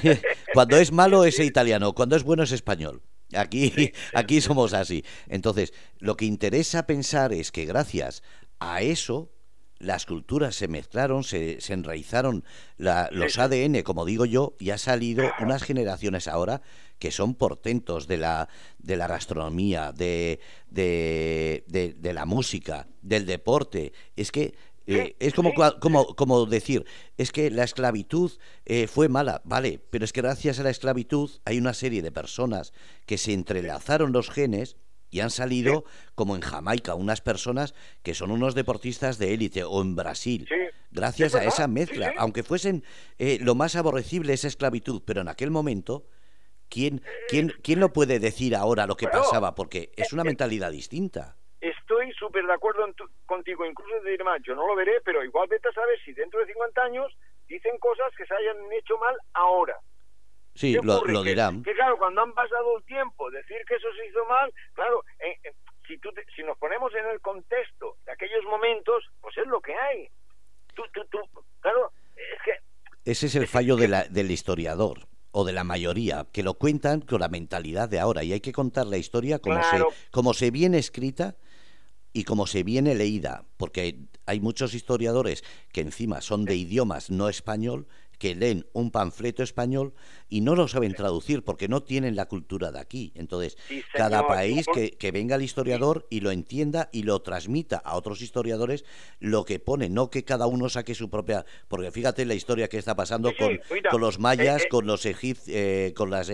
cuando 0.54 0.76
es 0.76 0.92
malo 0.92 1.24
es 1.24 1.38
italiano, 1.38 1.94
cuando 1.94 2.16
es 2.16 2.24
bueno 2.24 2.42
es 2.42 2.52
español. 2.52 3.02
Aquí, 3.34 3.92
aquí 4.14 4.40
somos 4.40 4.72
así. 4.72 5.04
Entonces, 5.28 5.74
lo 5.98 6.16
que 6.16 6.24
interesa 6.24 6.86
pensar 6.86 7.32
es 7.32 7.52
que 7.52 7.66
gracias 7.66 8.22
a 8.58 8.80
eso 8.80 9.30
las 9.78 10.06
culturas 10.06 10.56
se 10.56 10.66
mezclaron, 10.66 11.22
se, 11.24 11.60
se 11.60 11.72
enraizaron 11.72 12.44
los 12.78 13.38
ADN, 13.38 13.82
como 13.82 14.04
digo 14.04 14.24
yo, 14.24 14.56
y 14.58 14.70
ha 14.70 14.78
salido 14.78 15.30
unas 15.40 15.62
generaciones 15.62 16.26
ahora 16.26 16.62
que 16.98 17.10
son 17.10 17.34
portentos 17.34 18.06
de 18.06 18.16
la, 18.16 18.48
de 18.78 18.96
la 18.96 19.06
gastronomía, 19.06 19.92
de, 19.92 20.40
de, 20.70 21.64
de, 21.66 22.12
la 22.12 22.26
música, 22.26 22.88
del 23.02 23.26
deporte. 23.26 23.92
Es 24.16 24.32
que 24.32 24.54
eh, 24.86 25.16
es 25.18 25.34
como, 25.34 25.52
como, 25.80 26.14
como 26.14 26.46
decir, 26.46 26.86
es 27.18 27.30
que 27.30 27.50
la 27.50 27.64
esclavitud 27.64 28.32
eh, 28.64 28.86
fue 28.86 29.08
mala, 29.08 29.42
vale, 29.44 29.80
pero 29.90 30.04
es 30.04 30.12
que 30.12 30.22
gracias 30.22 30.58
a 30.58 30.62
la 30.62 30.70
esclavitud 30.70 31.30
hay 31.44 31.58
una 31.58 31.74
serie 31.74 32.00
de 32.00 32.10
personas 32.10 32.72
que 33.04 33.18
se 33.18 33.34
entrelazaron 33.34 34.12
los 34.12 34.30
genes 34.30 34.76
y 35.10 35.20
han 35.20 35.30
salido, 35.30 35.84
como 36.14 36.36
en 36.36 36.42
Jamaica, 36.42 36.94
unas 36.94 37.20
personas 37.20 37.74
que 38.02 38.14
son 38.14 38.30
unos 38.30 38.54
deportistas 38.54 39.18
de 39.18 39.34
élite, 39.34 39.64
o 39.64 39.80
en 39.82 39.96
Brasil, 39.96 40.46
gracias 40.90 41.34
a 41.34 41.44
esa 41.44 41.66
mezcla, 41.66 42.12
aunque 42.18 42.42
fuesen 42.42 42.84
eh, 43.18 43.38
lo 43.40 43.54
más 43.54 43.76
aborrecible 43.76 44.32
esa 44.32 44.48
esclavitud, 44.48 45.02
pero 45.04 45.20
en 45.20 45.28
aquel 45.28 45.50
momento, 45.50 46.06
¿quién, 46.68 47.02
quién, 47.28 47.52
quién 47.62 47.80
lo 47.80 47.92
puede 47.92 48.18
decir 48.18 48.54
ahora 48.54 48.86
lo 48.86 48.96
que 48.96 49.08
pasaba? 49.08 49.54
Porque 49.54 49.90
es 49.96 50.12
una 50.12 50.24
mentalidad 50.24 50.70
distinta. 50.70 51.36
Estoy 51.60 52.12
súper 52.12 52.46
de 52.46 52.52
acuerdo 52.52 52.86
contigo, 53.26 53.66
incluso 53.66 53.94
de 53.96 54.10
decir 54.10 54.24
más, 54.24 54.40
yo 54.46 54.54
no 54.54 54.66
lo 54.66 54.76
veré, 54.76 55.00
pero 55.04 55.24
igual 55.24 55.48
vete 55.48 55.68
a 55.68 55.72
saber 55.72 55.98
si 56.04 56.12
dentro 56.12 56.40
de 56.40 56.46
50 56.46 56.82
años 56.82 57.12
dicen 57.48 57.76
cosas 57.78 58.14
que 58.16 58.26
se 58.26 58.34
hayan 58.34 58.56
hecho 58.72 58.96
mal 58.98 59.16
ahora. 59.34 59.76
Sí, 60.54 60.76
lo, 60.82 61.22
dirán. 61.22 61.62
Que, 61.62 61.72
claro, 61.74 61.96
cuando 61.98 62.22
han 62.22 62.32
pasado 62.32 62.78
el 62.78 62.84
tiempo, 62.84 63.30
decir 63.30 63.58
que 63.66 63.76
eso 63.76 63.86
se 63.96 64.06
hizo 64.06 64.24
mal, 64.26 64.52
claro, 64.74 65.04
si, 65.86 65.98
tú 65.98 66.10
si 66.34 66.42
nos 66.42 66.58
ponemos 66.58 66.92
en 66.94 67.06
el 67.06 67.20
contexto 67.20 67.96
de 68.04 68.12
aquellos 68.12 68.44
momentos, 68.44 69.04
pues 69.20 69.36
es 69.38 69.46
lo 69.46 69.60
que 69.60 69.74
hay. 69.74 70.08
Tú, 70.74 70.82
tú, 70.92 71.04
tú, 71.10 71.18
claro, 71.60 71.92
es 72.16 72.42
que... 72.44 72.52
Ese 73.04 73.26
es 73.26 73.36
el 73.36 73.46
fallo 73.46 73.76
de 73.76 73.88
la, 73.88 74.04
del 74.04 74.30
historiador. 74.30 74.98
O 75.30 75.44
de 75.44 75.52
la 75.52 75.64
mayoría, 75.64 76.26
que 76.32 76.42
lo 76.42 76.54
cuentan 76.54 77.00
con 77.00 77.20
la 77.20 77.28
mentalidad 77.28 77.88
de 77.88 78.00
ahora 78.00 78.24
y 78.24 78.32
hay 78.32 78.40
que 78.40 78.52
contar 78.52 78.86
la 78.86 78.96
historia 78.96 79.38
como, 79.38 79.60
se, 79.62 79.84
como 80.10 80.34
se 80.34 80.50
viene 80.50 80.78
escrita 80.78 81.36
y 82.12 82.24
como 82.24 82.46
se 82.46 82.62
viene 82.62 82.94
leída, 82.94 83.44
porque 83.56 84.06
hay 84.26 84.40
muchos 84.40 84.74
historiadores 84.74 85.44
que 85.72 85.82
encima 85.82 86.20
son 86.20 86.44
de 86.44 86.56
idiomas 86.56 87.10
no 87.10 87.28
español 87.28 87.86
que 88.18 88.34
leen 88.34 88.66
un 88.72 88.90
panfleto 88.90 89.42
español 89.42 89.94
y 90.28 90.40
no 90.40 90.54
lo 90.54 90.68
saben 90.68 90.94
traducir 90.94 91.42
porque 91.44 91.68
no 91.68 91.82
tienen 91.82 92.16
la 92.16 92.26
cultura 92.26 92.70
de 92.70 92.80
aquí. 92.80 93.12
Entonces, 93.14 93.56
cada 93.94 94.26
país 94.26 94.66
que, 94.72 95.10
venga 95.10 95.36
el 95.36 95.42
historiador 95.42 96.06
y 96.10 96.20
lo 96.20 96.30
entienda 96.30 96.90
y 96.92 97.04
lo 97.04 97.22
transmita 97.22 97.78
a 97.78 97.96
otros 97.96 98.20
historiadores 98.20 98.84
lo 99.20 99.44
que 99.44 99.58
pone, 99.58 99.88
no 99.88 100.10
que 100.10 100.24
cada 100.24 100.46
uno 100.46 100.68
saque 100.68 100.94
su 100.94 101.08
propia... 101.08 101.46
Porque 101.68 101.90
fíjate 101.90 102.26
la 102.26 102.34
historia 102.34 102.68
que 102.68 102.76
está 102.76 102.94
pasando 102.94 103.32
con, 103.38 103.58
con, 103.90 104.00
los 104.00 104.18
mayas, 104.18 104.62
eh, 104.62 104.64
eh. 104.64 104.68
con 104.68 104.86
los 104.86 105.06
eh, 105.06 105.92
con 105.96 106.10
las 106.10 106.30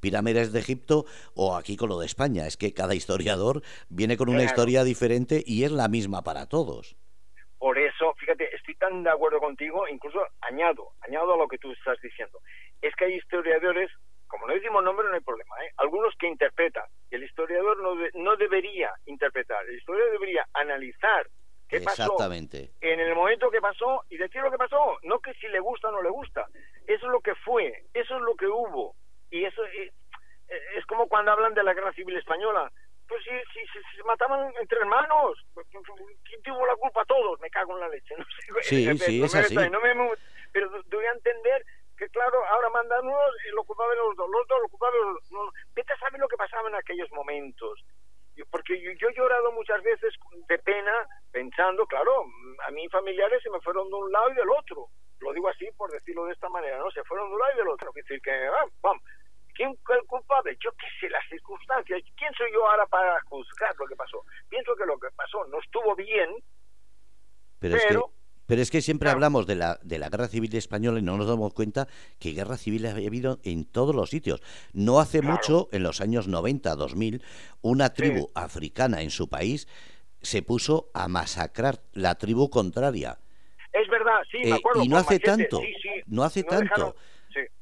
pirámides 0.00 0.52
de 0.52 0.60
Egipto 0.60 1.04
o 1.34 1.56
aquí 1.56 1.76
con 1.76 1.88
lo 1.88 1.98
de 1.98 2.06
España. 2.06 2.46
Es 2.46 2.56
que 2.56 2.72
cada 2.72 2.94
historiador 2.94 3.62
viene 3.88 4.16
con 4.16 4.28
una 4.28 4.44
historia 4.44 4.84
diferente 4.84 5.42
y 5.46 5.64
es 5.64 5.72
la 5.72 5.88
misma 5.88 6.22
para 6.22 6.46
todos. 6.46 6.96
Por 7.58 7.76
eso, 7.76 7.97
tan 8.88 9.02
de 9.02 9.10
acuerdo 9.10 9.38
contigo, 9.40 9.86
incluso 9.88 10.20
añado, 10.40 10.92
añado 11.00 11.34
a 11.34 11.36
lo 11.36 11.48
que 11.48 11.58
tú 11.58 11.72
estás 11.72 11.98
diciendo. 12.02 12.40
Es 12.80 12.94
que 12.96 13.06
hay 13.06 13.14
historiadores, 13.14 13.90
como 14.26 14.46
no 14.46 14.54
decimos 14.54 14.82
nombre, 14.82 15.06
no 15.08 15.14
hay 15.14 15.20
problema, 15.20 15.54
¿eh? 15.64 15.70
algunos 15.76 16.14
que 16.18 16.28
interpretan. 16.28 16.84
Y 17.10 17.16
el 17.16 17.24
historiador 17.24 17.80
no, 17.82 17.94
no 18.14 18.36
debería 18.36 18.90
interpretar, 19.06 19.64
el 19.68 19.78
historiador 19.78 20.12
debería 20.12 20.46
analizar 20.54 21.26
qué 21.68 21.80
pasó 21.82 22.16
en 22.80 23.00
el 23.00 23.14
momento 23.14 23.50
que 23.50 23.60
pasó 23.60 24.02
y 24.08 24.16
decir 24.16 24.40
lo 24.40 24.50
que 24.50 24.56
pasó, 24.56 24.98
no 25.02 25.20
que 25.20 25.34
si 25.34 25.48
le 25.48 25.60
gusta 25.60 25.88
o 25.88 25.92
no 25.92 26.02
le 26.02 26.10
gusta. 26.10 26.46
Eso 26.86 27.06
es 27.06 27.12
lo 27.12 27.20
que 27.20 27.34
fue, 27.34 27.84
eso 27.92 28.16
es 28.16 28.22
lo 28.22 28.34
que 28.36 28.46
hubo. 28.46 28.94
Y 29.30 29.44
eso 29.44 29.62
es, 29.66 29.92
es 30.76 30.86
como 30.86 31.08
cuando 31.08 31.32
hablan 31.32 31.52
de 31.52 31.62
la 31.62 31.74
guerra 31.74 31.92
civil 31.92 32.16
española 32.16 32.72
pues 33.08 33.24
si, 33.24 33.30
si, 33.66 33.96
se 33.96 34.04
mataban 34.04 34.52
entre 34.60 34.78
hermanos, 34.78 35.38
¿quién 35.70 36.42
tuvo 36.42 36.66
la 36.66 36.76
culpa? 36.76 37.04
Todos, 37.06 37.40
me 37.40 37.50
cago 37.50 37.74
en 37.74 37.80
la 37.80 37.88
leche. 37.88 38.14
No 38.18 38.24
sé, 38.62 38.62
sí, 38.62 38.98
sí, 38.98 39.22
es 39.22 39.34
así. 39.34 39.56
pero 40.52 40.82
doy 40.86 41.04
a 41.04 41.12
entender 41.12 41.64
que, 41.96 42.08
claro, 42.10 42.44
ahora 42.46 42.70
mandan 42.70 43.06
unos 43.06 43.34
y 43.46 43.54
lo 43.54 43.64
culpaban 43.64 43.96
los 43.98 44.16
dos, 44.16 44.28
los 44.30 44.46
dos 44.46 44.58
lo 44.62 44.68
culpaban 44.68 45.14
los 45.14 45.28
dos. 45.28 45.54
Vete 45.74 45.92
a 45.92 45.98
saber 45.98 46.20
lo 46.20 46.28
que 46.28 46.36
pasaba 46.36 46.68
en 46.68 46.76
aquellos 46.76 47.10
momentos. 47.12 47.84
Porque 48.50 48.80
yo, 48.80 48.92
yo, 48.92 49.08
he 49.08 49.14
llorado 49.14 49.50
muchas 49.50 49.82
veces 49.82 50.14
de 50.48 50.58
pena 50.58 50.92
pensando, 51.32 51.86
claro, 51.86 52.24
a 52.66 52.70
mis 52.70 52.90
familiares 52.90 53.42
se 53.42 53.50
me 53.50 53.60
fueron 53.60 53.88
de 53.88 53.96
un 53.96 54.12
lado 54.12 54.30
y 54.30 54.34
del 54.34 54.50
otro. 54.50 54.88
Lo 55.20 55.32
digo 55.32 55.48
así 55.48 55.68
por 55.76 55.90
decirlo 55.90 56.24
de 56.26 56.34
esta 56.34 56.48
manera, 56.48 56.78
¿no? 56.78 56.88
Se 56.92 57.02
fueron 57.02 57.28
de 57.28 57.34
un 57.34 57.40
lado 57.40 57.52
y 57.54 57.58
del 57.58 57.68
otro. 57.68 57.90
Es 57.90 58.04
decir, 58.04 58.20
que, 58.22 58.30
ah, 58.30 58.64
vamos, 58.80 59.02
¿Quién 59.58 59.76
fue 59.84 59.96
el 59.96 60.06
culpable? 60.06 60.56
Yo 60.62 60.70
qué 60.78 60.86
sé, 61.00 61.10
las 61.10 61.28
circunstancias. 61.28 62.00
¿Quién 62.16 62.32
soy 62.34 62.46
yo 62.54 62.64
ahora 62.64 62.86
para 62.86 63.20
juzgar 63.22 63.74
lo 63.76 63.86
que 63.86 63.96
pasó? 63.96 64.24
Pienso 64.48 64.76
que 64.76 64.86
lo 64.86 64.96
que 65.00 65.08
pasó 65.16 65.44
no 65.48 65.58
estuvo 65.58 65.96
bien, 65.96 66.30
pero, 67.58 67.74
es 67.74 67.84
que... 67.86 67.98
Pero 68.46 68.62
es 68.62 68.70
que 68.70 68.80
siempre 68.80 69.10
hablamos 69.10 69.48
de 69.48 69.56
la, 69.56 69.80
de 69.82 69.98
la 69.98 70.10
guerra 70.10 70.28
civil 70.28 70.54
española 70.54 71.00
y 71.00 71.02
no 71.02 71.16
nos 71.16 71.26
damos 71.26 71.52
cuenta 71.54 71.88
que 72.20 72.30
guerra 72.30 72.56
civil 72.56 72.86
ha 72.86 72.92
habido 72.92 73.40
en 73.42 73.64
todos 73.64 73.96
los 73.96 74.10
sitios. 74.10 74.40
No 74.72 75.00
hace 75.00 75.22
mucho, 75.22 75.68
en 75.72 75.82
los 75.82 76.00
años 76.00 76.28
90, 76.28 76.76
2000, 76.76 77.20
una 77.60 77.92
tribu 77.92 78.30
africana 78.36 79.02
en 79.02 79.10
su 79.10 79.28
país 79.28 79.66
se 80.22 80.42
puso 80.42 80.88
a 80.94 81.08
masacrar 81.08 81.82
la 81.94 82.14
tribu 82.14 82.48
contraria. 82.48 83.18
Es 83.72 83.88
verdad, 83.88 84.20
sí, 84.30 84.38
me 84.38 84.50
eh, 84.50 84.54
acuerdo. 84.54 84.84
y 84.84 84.88
no 84.88 84.96
hace 84.96 85.18
tanto, 85.18 85.60
no 86.06 86.22
hace 86.22 86.44
tanto. 86.44 86.94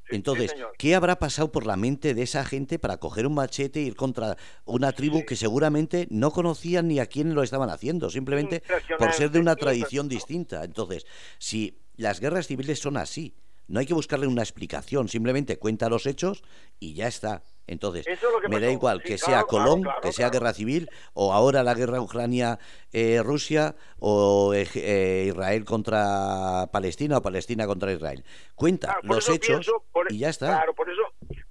Entonces, 0.09 0.55
¿qué 0.77 0.95
habrá 0.95 1.19
pasado 1.19 1.51
por 1.51 1.65
la 1.65 1.75
mente 1.75 2.13
de 2.13 2.23
esa 2.23 2.45
gente 2.45 2.79
para 2.79 2.97
coger 2.97 3.27
un 3.27 3.35
machete 3.35 3.79
e 3.79 3.83
ir 3.83 3.95
contra 3.95 4.37
una 4.65 4.93
tribu 4.93 5.25
que 5.25 5.35
seguramente 5.35 6.07
no 6.09 6.31
conocían 6.31 6.87
ni 6.87 6.99
a 6.99 7.07
quién 7.07 7.35
lo 7.35 7.43
estaban 7.43 7.69
haciendo, 7.69 8.09
simplemente 8.09 8.63
por 8.97 9.11
ser 9.13 9.31
de 9.31 9.39
una 9.39 9.55
tradición 9.55 10.07
distinta? 10.07 10.63
Entonces, 10.63 11.05
si 11.39 11.81
las 11.97 12.19
guerras 12.19 12.47
civiles 12.47 12.79
son 12.79 12.95
así, 12.97 13.35
no 13.67 13.79
hay 13.79 13.85
que 13.85 13.93
buscarle 13.93 14.27
una 14.27 14.41
explicación, 14.41 15.07
simplemente 15.07 15.57
cuenta 15.57 15.89
los 15.89 16.05
hechos 16.05 16.43
y 16.79 16.93
ya 16.93 17.07
está. 17.07 17.43
Entonces, 17.67 18.05
me 18.47 18.61
da 18.61 18.71
igual 18.71 19.03
que 19.03 19.17
sea 19.17 19.43
Colón, 19.43 19.83
que 20.01 20.13
sea 20.13 20.29
guerra 20.29 20.53
civil, 20.53 20.89
o 21.13 21.33
ahora 21.33 21.63
la 21.63 21.73
guerra 21.73 21.99
Ucrania-Rusia, 21.99 23.75
o 23.99 24.53
eh, 24.53 25.25
Israel 25.27 25.65
contra 25.65 26.67
Palestina, 26.71 27.17
o 27.17 27.21
Palestina 27.21 27.67
contra 27.67 27.91
Israel. 27.91 28.23
Cuenta 28.55 28.97
los 29.03 29.27
hechos 29.27 29.69
y 30.07 30.19
ya 30.19 30.29
está. 30.29 30.47
Claro, 30.47 30.73
por 30.73 30.89
eso, 30.89 31.01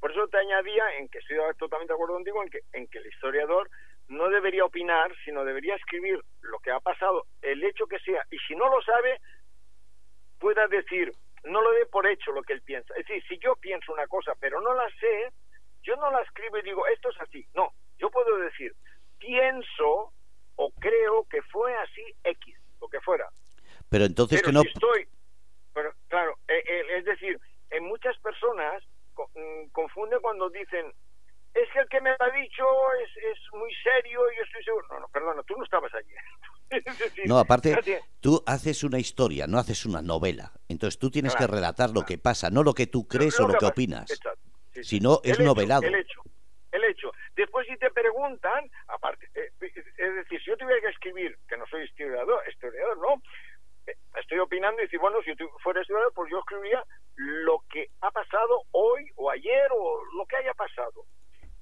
por 0.00 0.10
eso 0.10 0.26
te 0.28 0.38
añadía 0.38 0.84
en 0.98 1.08
que 1.08 1.18
estoy 1.18 1.36
totalmente 1.58 1.92
de 1.92 1.96
acuerdo 1.96 2.14
contigo, 2.14 2.42
en 2.42 2.48
que, 2.48 2.60
en 2.72 2.86
que 2.86 2.98
el 2.98 3.06
historiador 3.08 3.68
no 4.08 4.30
debería 4.30 4.64
opinar, 4.64 5.12
sino 5.22 5.44
debería 5.44 5.74
escribir 5.74 6.18
lo 6.40 6.58
que 6.60 6.70
ha 6.70 6.80
pasado, 6.80 7.26
el 7.42 7.62
hecho 7.62 7.86
que 7.86 7.98
sea, 7.98 8.24
y 8.30 8.38
si 8.48 8.54
no 8.54 8.70
lo 8.70 8.80
sabe, 8.80 9.20
pueda 10.38 10.66
decir, 10.68 11.12
no 11.46 11.60
lo 11.60 11.72
dé 11.72 11.86
por 11.86 12.06
hecho 12.06 12.32
lo 12.32 12.42
que 12.42 12.52
él 12.52 12.62
piensa. 12.62 12.94
Es 12.94 13.06
decir, 13.06 13.22
si 13.28 13.38
yo 13.38 13.56
pienso 13.56 13.92
una 13.92 14.06
cosa, 14.06 14.34
pero 14.40 14.60
no 14.60 14.74
la 14.74 14.88
sé, 15.00 15.32
yo 15.82 15.96
no 15.96 16.10
la 16.10 16.22
escribo 16.22 16.58
y 16.58 16.62
digo, 16.62 16.86
esto 16.86 17.10
es 17.10 17.20
así. 17.20 17.46
No, 17.54 17.72
yo 17.98 18.10
puedo 18.10 18.36
decir, 18.38 18.74
pienso 19.18 20.12
o 20.56 20.72
creo 20.80 21.26
que 21.28 21.42
fue 21.42 21.74
así 21.76 22.04
X, 22.24 22.56
lo 22.80 22.88
que 22.88 23.00
fuera. 23.00 23.28
Pero 23.88 24.04
entonces 24.04 24.42
que 24.42 24.52
no... 24.52 24.62
estoy, 24.62 25.08
pero, 25.72 25.92
claro, 26.08 26.36
eh, 26.48 26.62
eh, 26.66 26.98
es 26.98 27.04
decir, 27.04 27.38
en 27.70 27.84
muchas 27.84 28.18
personas 28.18 28.82
mm, 29.34 29.68
confunden 29.72 30.20
cuando 30.20 30.48
dicen, 30.50 30.92
es 31.54 31.70
que 31.72 31.78
el 31.80 31.88
que 31.88 32.00
me 32.00 32.10
ha 32.10 32.30
dicho 32.30 32.64
es, 33.02 33.16
es 33.16 33.38
muy 33.52 33.72
serio 33.76 34.20
y 34.32 34.36
yo 34.36 34.42
estoy 34.42 34.64
seguro. 34.64 34.86
No, 34.90 35.00
no, 35.00 35.08
perdona, 35.08 35.42
tú 35.42 35.54
no 35.56 35.64
estabas 35.64 35.92
allí. 35.94 36.14
No, 37.26 37.38
aparte, 37.38 37.76
tú 38.20 38.42
haces 38.46 38.84
una 38.84 38.98
historia, 38.98 39.46
no 39.46 39.58
haces 39.58 39.86
una 39.86 40.02
novela. 40.02 40.52
Entonces 40.68 40.98
tú 40.98 41.10
tienes 41.10 41.34
que 41.36 41.46
relatar 41.46 41.90
lo 41.90 42.04
que 42.04 42.18
pasa, 42.18 42.50
no 42.50 42.62
lo 42.62 42.74
que 42.74 42.86
tú 42.86 43.06
crees 43.06 43.38
o 43.40 43.48
lo 43.48 43.54
que 43.54 43.66
opinas. 43.66 44.20
Si 44.82 45.00
no, 45.00 45.20
es 45.24 45.38
novelado. 45.40 45.86
El 45.86 45.94
hecho, 45.94 46.20
el 46.72 46.84
hecho. 46.84 47.12
Después 47.34 47.66
si 47.66 47.76
te 47.76 47.90
preguntan, 47.90 48.70
aparte, 48.88 49.28
eh, 49.34 49.50
es 49.60 50.14
decir, 50.14 50.40
si 50.40 50.50
yo 50.50 50.56
tuviera 50.56 50.80
que 50.80 50.88
escribir, 50.88 51.36
que 51.48 51.56
no 51.56 51.66
soy 51.66 51.84
historiador, 51.84 52.42
historiador, 52.48 52.98
no, 52.98 53.22
eh, 53.86 53.94
estoy 54.20 54.38
opinando 54.38 54.80
y 54.80 54.84
decir, 54.84 54.98
bueno, 54.98 55.18
si 55.22 55.34
yo 55.36 55.48
fuera 55.62 55.80
historiador, 55.80 56.12
pues 56.14 56.30
yo 56.30 56.38
escribiría 56.38 56.84
lo 57.16 57.62
que 57.70 57.88
ha 58.00 58.10
pasado 58.10 58.62
hoy 58.72 59.10
o 59.16 59.30
ayer 59.30 59.68
o 59.72 60.04
lo 60.16 60.26
que 60.26 60.36
haya 60.36 60.54
pasado. 60.54 61.04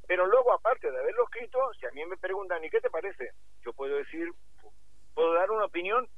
Pero 0.07 0.27
luego, 0.27 0.53
aparte 0.53 0.91
de 0.91 0.99
haberlo 0.99 1.25
escrito, 1.25 1.59
si 1.81 1.87
a 1.87 1.91
mí 1.91 2.05
me 2.05 2.17
preguntan, 2.17 2.63
¿y 2.65 2.71
qué 2.71 2.81
te 2.81 2.91
parece? 2.91 3.31
Yo 3.65 3.73
puedo 3.73 3.97
decir, 3.97 4.31
puedo 5.15 5.33
dar 5.35 5.51
una 5.51 5.67
opinión, 5.67 6.09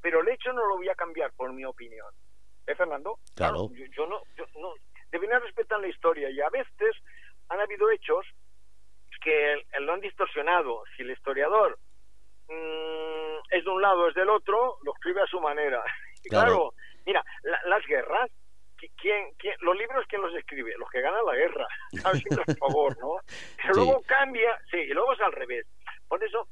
pero 0.00 0.20
el 0.20 0.28
hecho 0.28 0.52
no 0.52 0.66
lo 0.66 0.76
voy 0.76 0.88
a 0.88 0.94
cambiar 0.94 1.32
por 1.32 1.52
mi 1.52 1.64
opinión. 1.64 2.08
¿Eh, 2.66 2.74
Fernando? 2.74 3.18
Claro. 3.34 3.68
yo, 3.96 4.06
no, 4.06 4.22
yo 4.36 4.44
no, 4.60 4.74
deberían 5.10 5.42
respetar 5.42 5.80
la 5.80 5.88
historia 5.88 6.30
y 6.30 6.40
a 6.40 6.48
veces 6.50 6.96
han 7.48 7.60
habido 7.60 7.90
hechos 7.90 8.26
que 9.22 9.62
lo 9.80 9.92
han 9.92 10.00
distorsionado. 10.00 10.82
Si 10.96 11.02
el 11.02 11.10
historiador 11.10 11.78
mm, 12.48 13.38
es 13.50 13.64
de 13.64 13.70
un 13.70 13.82
lado 13.82 14.02
o 14.02 14.08
es 14.08 14.14
del 14.14 14.30
otro, 14.30 14.78
lo 14.82 14.92
escribe 14.94 15.22
a 15.22 15.26
su 15.26 15.40
manera. 15.40 15.82
claro. 16.28 16.72
mira, 17.04 17.24
las 17.42 17.84
guerras, 17.86 18.30
¿quién, 18.96 19.32
quién, 19.36 19.54
los 19.60 19.76
libros, 19.76 20.04
¿quién 20.08 20.22
los 20.22 20.34
escribe? 20.34 20.74
Los 20.78 20.88
que 20.90 21.00
ganan 21.00 21.24
la 21.24 21.34
guerra. 21.34 21.66
Por 22.46 22.58
favor, 22.58 22.98
¿no? 22.98 23.16
Pero 23.56 23.74
luego 23.74 24.02
cambia, 24.06 24.58
sí, 24.70 24.78
y 24.78 24.92
luego 24.94 25.12
es 25.12 25.20
al 25.20 25.32
revés. 25.32 25.66
Por 26.08 26.22
eso, 26.24 26.48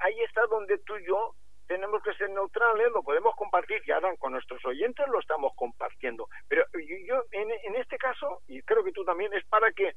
ahí 0.00 0.20
está 0.22 0.46
donde 0.46 0.78
tú 0.78 0.96
y 0.96 1.06
yo 1.06 1.34
tenemos 1.66 2.02
que 2.02 2.14
ser 2.14 2.30
neutrales, 2.30 2.92
lo 2.92 3.02
podemos 3.02 3.34
compartir 3.36 3.80
y 3.86 3.90
ahora 3.90 4.14
con 4.18 4.32
nuestros 4.32 4.64
oyentes 4.64 5.06
lo 5.08 5.18
estamos 5.20 5.52
compartiendo. 5.56 6.28
Pero 6.48 6.64
yo, 7.06 7.22
en, 7.32 7.50
en 7.50 7.74
este 7.76 7.96
caso, 7.96 8.42
y 8.46 8.60
creo 8.62 8.84
que 8.84 8.92
tú 8.92 9.04
también, 9.04 9.32
es 9.32 9.44
para 9.46 9.72
que 9.72 9.92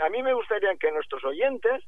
a 0.00 0.08
mí 0.10 0.22
me 0.22 0.34
gustaría 0.34 0.74
que 0.76 0.92
nuestros 0.92 1.24
oyentes 1.24 1.84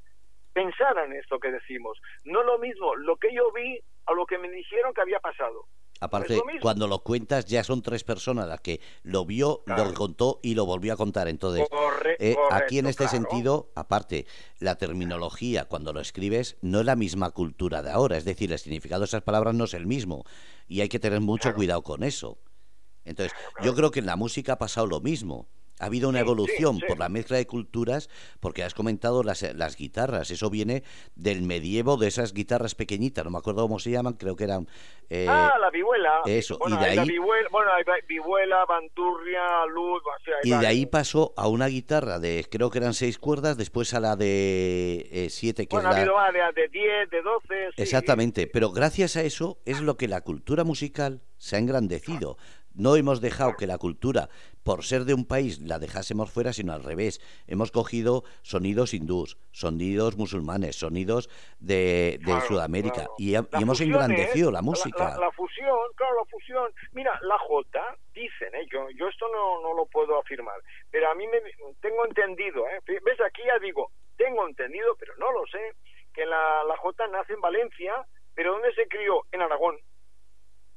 pensaran 0.52 1.12
esto 1.12 1.38
que 1.38 1.52
decimos. 1.52 2.00
No 2.24 2.42
lo 2.42 2.58
mismo 2.58 2.94
lo 2.96 3.16
que 3.16 3.32
yo 3.32 3.52
vi 3.52 3.78
a 4.06 4.12
lo 4.12 4.26
que 4.26 4.38
me 4.38 4.50
dijeron 4.50 4.92
que 4.94 5.00
había 5.00 5.20
pasado. 5.20 5.66
Aparte, 6.00 6.40
cuando 6.62 6.88
lo 6.88 7.02
cuentas 7.02 7.44
ya 7.44 7.62
son 7.62 7.82
tres 7.82 8.04
personas 8.04 8.48
las 8.48 8.60
que 8.60 8.80
lo 9.02 9.26
vio, 9.26 9.62
lo 9.66 9.92
contó 9.92 10.40
y 10.42 10.54
lo 10.54 10.64
volvió 10.64 10.94
a 10.94 10.96
contar. 10.96 11.28
Entonces, 11.28 11.66
eh, 12.18 12.36
aquí 12.50 12.78
en 12.78 12.86
este 12.86 13.06
sentido, 13.06 13.70
aparte, 13.74 14.26
la 14.58 14.76
terminología 14.76 15.66
cuando 15.66 15.92
lo 15.92 16.00
escribes 16.00 16.56
no 16.62 16.80
es 16.80 16.86
la 16.86 16.96
misma 16.96 17.30
cultura 17.30 17.82
de 17.82 17.90
ahora. 17.90 18.16
Es 18.16 18.24
decir, 18.24 18.50
el 18.50 18.58
significado 18.58 19.00
de 19.00 19.06
esas 19.06 19.22
palabras 19.22 19.54
no 19.54 19.64
es 19.64 19.74
el 19.74 19.86
mismo. 19.86 20.24
Y 20.66 20.80
hay 20.80 20.88
que 20.88 20.98
tener 20.98 21.20
mucho 21.20 21.52
cuidado 21.54 21.82
con 21.82 22.02
eso. 22.02 22.38
Entonces, 23.04 23.36
yo 23.62 23.74
creo 23.74 23.90
que 23.90 24.00
en 24.00 24.06
la 24.06 24.16
música 24.16 24.54
ha 24.54 24.58
pasado 24.58 24.86
lo 24.86 25.00
mismo. 25.00 25.48
Ha 25.80 25.86
habido 25.86 26.08
una 26.08 26.20
evolución 26.20 26.78
por 26.86 26.98
la 26.98 27.08
mezcla 27.08 27.38
de 27.38 27.46
culturas, 27.46 28.10
porque 28.38 28.62
has 28.62 28.74
comentado 28.74 29.22
las, 29.22 29.42
las 29.54 29.76
guitarras. 29.76 30.30
Eso 30.30 30.50
viene 30.50 30.84
del 31.14 31.42
medievo, 31.42 31.96
de 31.96 32.08
esas 32.08 32.34
guitarras 32.34 32.74
pequeñitas, 32.74 33.24
no 33.24 33.30
me 33.30 33.38
acuerdo 33.38 33.62
cómo 33.62 33.78
se 33.78 33.90
llaman, 33.90 34.12
creo 34.14 34.36
que 34.36 34.44
eran... 34.44 34.68
Eh, 35.08 35.26
ah, 35.28 35.54
la 35.60 35.70
vihuela. 35.70 36.20
Eso, 36.26 36.58
y 36.66 36.76
de 36.76 36.84
ahí... 36.84 37.18
bueno, 37.18 37.70
hay 37.74 37.84
vihuela, 38.06 38.64
bandurria, 38.66 39.66
luz... 39.72 40.02
y 40.44 40.50
de 40.50 40.66
ahí 40.66 40.86
pasó 40.86 41.32
a 41.36 41.48
una 41.48 41.66
guitarra 41.66 42.18
de, 42.18 42.46
creo 42.48 42.70
que 42.70 42.78
eran 42.78 42.94
seis 42.94 43.18
cuerdas, 43.18 43.56
después 43.56 43.92
a 43.94 44.00
la 44.00 44.14
de 44.16 45.08
eh, 45.10 45.30
siete, 45.30 45.66
que 45.66 45.74
bueno, 45.74 45.88
ha 45.88 45.96
habido 45.96 46.14
de, 46.32 46.62
de 46.62 46.68
diez, 46.68 47.10
de 47.10 47.22
doce... 47.22 47.70
Exactamente, 47.76 48.46
pero 48.46 48.70
gracias 48.70 49.16
a 49.16 49.22
eso 49.22 49.58
es 49.64 49.80
lo 49.80 49.96
que 49.96 50.08
la 50.08 50.20
cultura 50.20 50.62
musical 50.62 51.22
se 51.38 51.56
ha 51.56 51.58
engrandecido. 51.58 52.36
No 52.72 52.94
hemos 52.94 53.20
dejado 53.20 53.56
que 53.56 53.66
la 53.66 53.78
cultura, 53.78 54.28
por 54.64 54.84
ser 54.84 55.04
de 55.04 55.14
un 55.14 55.26
país, 55.26 55.60
la 55.60 55.78
dejásemos 55.78 56.30
fuera, 56.30 56.52
sino 56.52 56.72
al 56.72 56.82
revés. 56.82 57.20
Hemos 57.46 57.70
cogido 57.70 58.24
sonidos 58.42 58.94
hindús, 58.94 59.38
sonidos 59.50 60.16
musulmanes, 60.16 60.76
sonidos 60.76 61.28
de, 61.58 62.20
Sudamérica 62.46 63.06
y, 63.18 63.34
hemos 63.34 63.80
engrandecido 63.80 64.50
la 64.50 64.62
música. 64.62 65.16
La, 65.18 65.30
fusión, 65.32 65.78
claro, 65.96 66.16
la 66.16 66.24
fusión. 66.26 66.72
Mira, 66.92 67.18
la 67.22 67.38
J, 67.38 67.96
dicen, 68.12 68.54
¿eh? 68.54 68.66
yo, 68.72 68.88
yo 68.90 69.08
esto 69.08 69.26
no, 69.32 69.60
no 69.62 69.74
lo 69.74 69.86
puedo 69.86 70.18
afirmar, 70.18 70.60
pero 70.90 71.10
a 71.10 71.14
mí 71.14 71.26
me 71.26 71.40
tengo 71.80 72.06
entendido, 72.06 72.66
¿eh? 72.68 72.80
ves, 72.86 73.20
aquí 73.20 73.42
ya 73.46 73.58
digo, 73.58 73.90
tengo 74.16 74.46
entendido, 74.46 74.94
pero 74.98 75.14
no 75.16 75.30
lo 75.32 75.46
sé, 75.46 75.74
que 76.12 76.26
la, 76.26 76.64
la 76.64 76.76
J 76.76 77.06
nace 77.08 77.34
en 77.34 77.40
Valencia, 77.40 78.06
pero 78.34 78.52
¿dónde 78.52 78.72
se 78.74 78.88
crió? 78.88 79.24
En 79.32 79.42
Aragón 79.42 79.76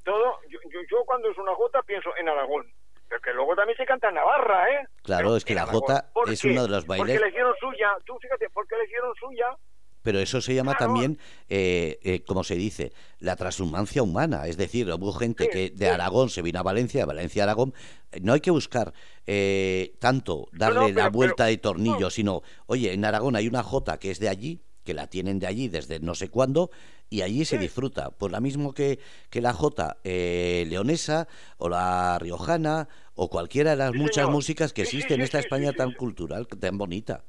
todo, 0.03 0.39
yo, 0.49 0.59
yo, 0.89 1.03
cuando 1.05 1.29
es 1.29 1.38
una 1.38 1.55
jota 1.55 1.81
pienso 1.84 2.15
en 2.17 2.29
Aragón, 2.29 2.67
pero 3.07 3.21
que 3.21 3.33
luego 3.33 3.55
también 3.55 3.77
se 3.77 3.85
canta 3.85 4.09
en 4.09 4.15
Navarra, 4.15 4.69
¿eh? 4.69 4.87
Claro, 5.03 5.35
es 5.35 5.45
que 5.45 5.55
la 5.55 5.65
jota 5.65 6.11
es 6.27 6.43
uno 6.43 6.63
de 6.63 6.69
los 6.69 6.85
bailes... 6.85 7.07
Porque 7.07 7.19
le 7.19 7.29
hicieron 7.29 7.53
suya, 7.59 7.89
tú 8.05 8.17
fíjate, 8.19 8.49
porque 8.49 8.75
le 8.75 8.85
hicieron 8.85 9.13
suya... 9.15 9.57
Pero 10.03 10.19
eso 10.19 10.41
se 10.41 10.53
llama 10.53 10.75
también, 10.75 11.17
eh, 11.47 11.97
eh, 12.03 12.23
como 12.25 12.43
se 12.43 12.55
dice, 12.55 12.91
la 13.19 13.37
transhumancia 13.37 14.03
humana. 14.03 14.47
Es 14.47 14.57
decir, 14.57 14.91
hubo 14.91 15.13
gente 15.13 15.47
que 15.47 15.69
de 15.69 15.89
Aragón 15.89 16.29
se 16.29 16.41
vino 16.41 16.59
a 16.59 16.63
Valencia, 16.63 16.99
de 16.99 17.05
Valencia 17.05 17.43
a 17.43 17.45
Aragón. 17.45 17.73
No 18.21 18.33
hay 18.33 18.41
que 18.41 18.51
buscar 18.51 18.93
eh, 19.25 19.95
tanto 19.99 20.49
darle 20.51 20.91
la 20.91 21.09
vuelta 21.09 21.45
de 21.45 21.57
tornillo, 21.57 22.09
sino, 22.09 22.41
oye, 22.65 22.91
en 22.91 23.05
Aragón 23.05 23.37
hay 23.37 23.47
una 23.47 23.63
jota 23.63 23.97
que 23.97 24.11
es 24.11 24.19
de 24.19 24.27
allí, 24.27 24.61
que 24.83 24.93
la 24.93 25.07
tienen 25.07 25.39
de 25.39 25.47
allí 25.47 25.69
desde 25.69 26.01
no 26.01 26.15
sé 26.15 26.29
cuándo, 26.29 26.69
y 27.09 27.21
allí 27.21 27.45
se 27.45 27.57
disfruta. 27.57 28.11
Pues 28.11 28.31
la 28.31 28.39
mismo 28.39 28.73
que, 28.73 28.99
que 29.29 29.41
la 29.41 29.53
Jota 29.53 29.97
eh, 30.03 30.65
leonesa 30.67 31.27
o 31.57 31.69
la 31.69 32.17
riojana 32.19 32.87
o 33.15 33.29
cualquiera 33.29 33.71
de 33.71 33.77
las 33.77 33.93
muchas 33.93 34.29
músicas 34.29 34.73
que 34.73 34.81
existen 34.81 35.19
en 35.19 35.25
esta 35.25 35.39
España 35.39 35.73
tan 35.73 35.93
cultural, 35.93 36.47
tan 36.47 36.77
bonita. 36.77 37.23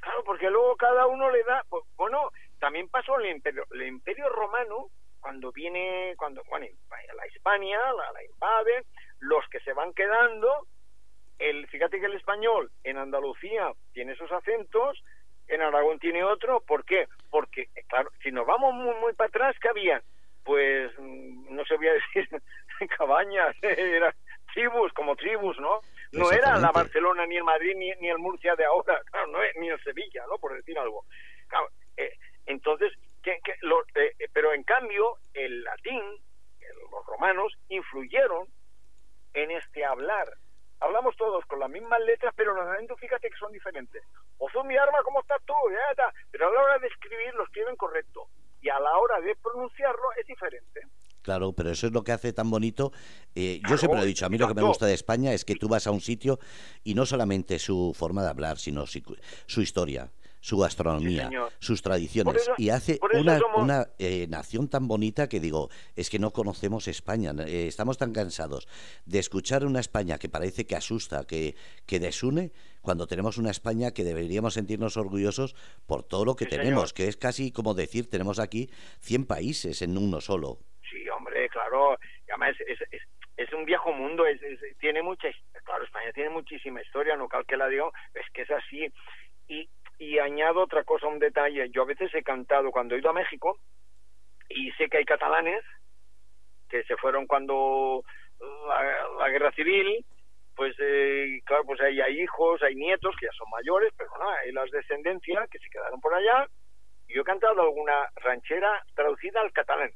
Claro, 0.00 0.24
porque 0.24 0.50
luego 0.50 0.76
cada 0.76 1.06
uno 1.06 1.30
le 1.30 1.42
da, 1.44 1.64
pues, 1.68 1.84
bueno, 1.96 2.30
también 2.58 2.88
pasó 2.88 3.18
el 3.20 3.30
imperio, 3.30 3.64
el 3.72 3.86
imperio 3.86 4.28
romano 4.30 4.90
cuando 5.20 5.50
viene, 5.52 6.14
cuando, 6.16 6.42
bueno, 6.48 6.66
la 6.90 7.24
España, 7.26 7.78
la, 7.78 8.12
la 8.12 8.24
invade, 8.24 8.86
los 9.20 9.44
que 9.50 9.60
se 9.60 9.72
van 9.72 9.92
quedando, 9.92 10.66
el, 11.38 11.66
fíjate 11.68 12.00
que 12.00 12.06
el 12.06 12.14
español 12.14 12.70
en 12.84 12.96
Andalucía 12.96 13.72
tiene 13.92 14.12
esos 14.12 14.30
acentos, 14.32 15.02
en 15.48 15.62
Aragón 15.62 15.98
tiene 15.98 16.24
otro, 16.24 16.60
¿por 16.60 16.84
qué? 16.84 17.06
Porque, 17.30 17.68
claro, 17.88 18.10
si 18.22 18.30
nos 18.30 18.46
vamos 18.46 18.74
muy, 18.74 18.94
muy 18.96 19.12
para 19.14 19.28
atrás, 19.28 19.56
¿qué 19.60 19.68
había? 19.68 20.02
Pues, 20.44 20.92
mm, 20.98 21.54
no 21.54 21.64
se 21.64 21.76
voy 21.76 21.88
a 21.88 21.92
decir 21.92 22.28
cabañas, 22.96 23.56
era 23.62 24.14
tribus, 24.52 24.92
como 24.92 25.16
tribus, 25.16 25.58
¿no? 25.58 25.80
No 26.12 26.30
era 26.30 26.56
la 26.58 26.70
Barcelona, 26.70 27.26
ni 27.26 27.36
el 27.36 27.44
Madrid, 27.44 27.74
ni, 27.76 27.90
ni 28.00 28.08
el 28.08 28.18
Murcia 28.18 28.54
de 28.56 28.64
ahora, 28.64 29.00
claro, 29.10 29.26
no, 29.28 29.38
ni 29.56 29.68
el 29.68 29.82
Sevilla, 29.82 30.24
¿no? 30.28 30.38
Por 30.38 30.54
decir 30.54 30.78
algo. 30.78 31.04
Claro, 31.48 31.68
eh, 31.96 32.12
entonces, 32.46 32.92
¿qué, 33.22 33.38
lo, 33.62 33.82
eh, 33.94 34.14
eh, 34.18 34.28
pero 34.32 34.52
en 34.52 34.62
cambio, 34.62 35.16
el 35.34 35.62
latín, 35.62 36.02
los 36.90 37.06
romanos, 37.06 37.52
influyeron 37.68 38.46
en 39.34 39.50
este 39.50 39.84
hablar 39.84 40.26
hablamos 40.80 41.16
todos 41.16 41.44
con 41.46 41.58
las 41.60 41.70
mismas 41.70 42.00
letras, 42.00 42.32
pero 42.36 42.54
los 42.54 42.66
acentos 42.66 42.98
fíjate 43.00 43.28
que 43.30 43.36
son 43.36 43.52
diferentes. 43.52 44.02
Ozo 44.38 44.64
mi 44.64 44.76
arma, 44.76 44.98
¿cómo 45.04 45.20
estás 45.20 45.40
tú? 45.44 45.54
Ya, 45.70 46.12
Pero 46.30 46.48
a 46.48 46.52
la 46.52 46.62
hora 46.62 46.78
de 46.78 46.88
escribir 46.88 47.34
lo 47.34 47.44
escriben 47.44 47.76
correcto. 47.76 48.28
Y 48.60 48.68
a 48.68 48.80
la 48.80 48.96
hora 48.98 49.20
de 49.20 49.36
pronunciarlo 49.36 50.12
es 50.18 50.26
diferente. 50.26 50.80
Claro, 51.22 51.52
pero 51.52 51.70
eso 51.70 51.86
es 51.86 51.92
lo 51.92 52.04
que 52.04 52.12
hace 52.12 52.32
tan 52.32 52.50
bonito. 52.50 52.92
Eh, 53.34 53.60
yo 53.68 53.76
siempre 53.76 53.98
lo 53.98 54.04
he 54.04 54.08
dicho, 54.08 54.26
a 54.26 54.28
mí 54.28 54.38
lo 54.38 54.48
que 54.48 54.54
me 54.54 54.62
gusta 54.62 54.86
de 54.86 54.94
España 54.94 55.32
es 55.32 55.44
que 55.44 55.56
tú 55.56 55.68
vas 55.68 55.86
a 55.86 55.90
un 55.90 56.00
sitio 56.00 56.38
y 56.84 56.94
no 56.94 57.04
solamente 57.04 57.58
su 57.58 57.92
forma 57.96 58.22
de 58.22 58.30
hablar, 58.30 58.58
sino 58.58 58.86
su 58.86 59.60
historia 59.60 60.10
su 60.46 60.58
gastronomía, 60.58 61.28
sus 61.58 61.82
tradiciones. 61.82 62.48
y 62.56 62.70
hace 62.70 63.00
una, 63.14 63.40
una 63.56 63.86
eh, 63.98 64.28
nación 64.28 64.68
tan 64.68 64.86
bonita 64.86 65.28
que 65.28 65.40
digo, 65.40 65.70
es 65.96 66.08
que 66.08 66.20
no 66.20 66.30
conocemos 66.30 66.86
España. 66.86 67.32
Eh, 67.48 67.66
estamos 67.66 67.98
tan 67.98 68.12
cansados 68.12 68.68
de 69.06 69.18
escuchar 69.18 69.66
una 69.66 69.80
España 69.80 70.18
que 70.18 70.28
parece 70.28 70.64
que 70.64 70.76
asusta, 70.76 71.26
que, 71.26 71.56
que 71.84 71.98
desune, 71.98 72.52
cuando 72.80 73.08
tenemos 73.08 73.38
una 73.38 73.50
España 73.50 73.90
que 73.90 74.04
deberíamos 74.04 74.54
sentirnos 74.54 74.96
orgullosos 74.96 75.56
por 75.84 76.04
todo 76.04 76.24
lo 76.24 76.36
que 76.36 76.46
tenemos, 76.46 76.92
que 76.92 77.08
es 77.08 77.16
casi 77.16 77.50
como 77.50 77.74
decir, 77.74 78.08
tenemos 78.08 78.38
aquí 78.38 78.70
100 79.00 79.26
países 79.26 79.82
en 79.82 79.98
uno 79.98 80.20
solo. 80.20 80.60
Sí, 80.88 81.08
hombre, 81.08 81.48
claro. 81.48 81.98
además 82.28 82.54
es, 82.68 82.78
es, 82.92 83.02
es 83.36 83.52
un 83.52 83.64
viejo 83.64 83.92
mundo, 83.92 84.24
es, 84.24 84.40
tiene 84.78 85.02
mucha, 85.02 85.26
claro, 85.64 85.82
España 85.82 86.12
tiene 86.12 86.30
muchísima 86.30 86.80
historia, 86.82 87.16
no 87.16 87.26
cal 87.26 87.44
que 87.46 87.56
la 87.56 87.66
digo, 87.66 87.92
es 88.14 88.30
que 88.32 88.42
es 88.42 88.50
así. 88.52 88.92
Y, 89.48 89.68
y 89.98 90.18
añado 90.18 90.62
otra 90.62 90.84
cosa, 90.84 91.06
un 91.06 91.18
detalle. 91.18 91.70
Yo 91.70 91.82
a 91.82 91.86
veces 91.86 92.14
he 92.14 92.22
cantado 92.22 92.70
cuando 92.70 92.94
he 92.94 92.98
ido 92.98 93.10
a 93.10 93.14
México 93.14 93.58
y 94.48 94.70
sé 94.72 94.88
que 94.88 94.98
hay 94.98 95.04
catalanes 95.04 95.62
que 96.68 96.82
se 96.84 96.96
fueron 96.96 97.26
cuando 97.26 98.02
la, 99.18 99.28
guerra 99.28 99.52
civil, 99.52 100.04
pues 100.54 100.74
eh, 100.78 101.40
claro, 101.44 101.64
pues 101.64 101.80
ahí 101.80 102.00
hay 102.00 102.20
hijos, 102.20 102.62
hay 102.62 102.74
nietos 102.74 103.14
que 103.18 103.26
ya 103.26 103.32
son 103.32 103.48
mayores, 103.50 103.92
pero 103.96 104.10
nada, 104.18 104.36
hay 104.44 104.52
las 104.52 104.70
descendencias 104.70 105.48
que 105.50 105.58
se 105.58 105.68
quedaron 105.70 106.00
por 106.00 106.14
allá. 106.14 106.46
Yo 107.08 107.22
he 107.22 107.24
cantado 107.24 107.62
alguna 107.62 108.10
ranchera 108.16 108.84
traducida 108.94 109.40
al 109.40 109.52
catalán, 109.52 109.90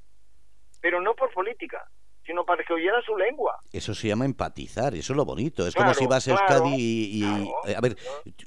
pero 0.80 1.01
no 1.01 1.14
por 1.14 1.32
política, 1.32 1.84
sino 2.25 2.45
para 2.45 2.62
que 2.64 2.73
oyera 2.73 3.01
su 3.03 3.16
lengua. 3.16 3.59
Eso 3.73 3.95
se 3.95 4.09
llama 4.09 4.25
empatizar, 4.25 4.95
eso 4.95 5.12
es 5.12 5.16
lo 5.16 5.25
bonito. 5.25 5.66
Es 5.66 5.75
como 5.75 5.95
si 5.95 6.07
vas 6.07 6.29
a 6.29 6.33
Euskadi 6.33 6.75
y... 6.77 7.25
Eh, 7.66 7.75
a 7.77 7.81
ver, 7.81 7.97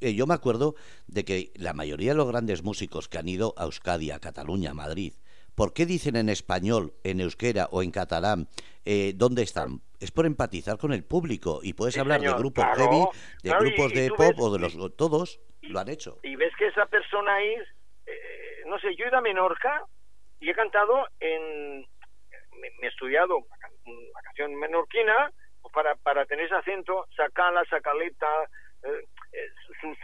eh, 0.02 0.14
yo 0.14 0.28
me 0.28 0.34
acuerdo 0.34 0.76
de 1.08 1.26
que 1.26 1.52
la 1.56 1.74
mayoría 1.74 2.12
de 2.12 2.18
los 2.18 2.28
grandes 2.28 2.64
músicos 2.64 3.10
que 3.10 3.18
han 3.18 3.28
ido 3.28 3.54
a 3.58 3.64
Euskadi, 3.64 4.12
a 4.12 4.20
Cataluña, 4.20 4.72
a 4.72 4.74
Madrid, 4.74 5.14
¿por 5.56 5.74
qué 5.74 5.86
dicen 5.86 6.16
en 6.16 6.30
español, 6.30 6.94
en 7.04 7.20
euskera 7.20 7.68
o 7.72 7.84
en 7.84 7.92
catalán 7.92 8.48
eh, 8.86 9.14
dónde 9.16 9.44
están? 9.44 9.82
Es 10.00 10.12
por 10.12 10.26
empatizar 10.26 10.78
con 10.78 10.94
el 10.94 11.04
público 11.04 11.60
y 11.64 11.74
puedes 11.74 11.98
hablar 11.98 12.22
de 12.22 12.34
grupos 12.34 12.66
heavy, 12.76 13.06
de 13.42 13.52
grupos 13.52 13.94
de 13.94 14.10
pop 14.10 14.40
o 14.40 14.52
de 14.52 14.60
los... 14.60 14.78
Todos 14.96 15.40
lo 15.62 15.80
han 15.80 15.90
hecho. 15.90 16.20
Y 16.24 16.36
ves 16.36 16.54
que 16.58 16.68
esa 16.68 16.86
persona 16.86 17.42
es... 17.42 17.68
no 18.68 18.78
sé, 18.80 18.96
yo 18.96 19.06
he 19.06 19.08
ido 19.08 19.18
a 19.18 19.22
Menorca 19.22 19.86
y 20.40 20.50
he 20.50 20.54
cantado 20.54 21.06
en... 21.20 21.82
Me, 22.60 22.68
he 22.82 22.88
estudiado 22.88 23.40
una 23.86 24.22
canción 24.24 24.56
menorquina, 24.56 25.32
pues 25.62 25.74
para, 25.74 25.96
para 25.96 26.26
tener 26.26 26.46
ese 26.46 26.56
acento, 26.56 27.06
sacala, 27.16 27.64
sacaleta, 27.66 28.44
eh, 28.84 29.06
eh 29.32 29.50
su, 29.80 29.96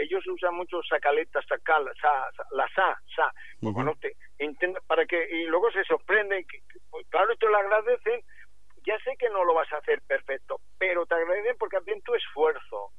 ellos 0.00 0.26
usan 0.26 0.54
mucho 0.54 0.82
sacaleta, 0.82 1.40
sacala, 1.42 1.92
sa, 2.00 2.30
la 2.52 2.68
sa, 2.74 2.98
sa, 3.14 3.32
pues 3.60 3.74
bueno, 3.74 3.94
te, 4.00 4.16
para 4.86 5.06
que, 5.06 5.28
y 5.30 5.44
luego 5.44 5.70
se 5.70 5.84
sorprenden, 5.84 6.44
que, 6.46 6.60
pues 6.90 7.06
claro, 7.08 7.36
te 7.36 7.46
lo 7.46 7.56
agradecen, 7.56 8.20
ya 8.86 8.98
sé 9.00 9.16
que 9.18 9.28
no 9.30 9.44
lo 9.44 9.54
vas 9.54 9.72
a 9.72 9.78
hacer 9.78 10.00
perfecto, 10.06 10.60
pero 10.78 11.06
te 11.06 11.14
agradecen 11.14 11.56
porque 11.58 11.76
hacen 11.76 12.02
tu 12.02 12.14
esfuerzo, 12.14 12.90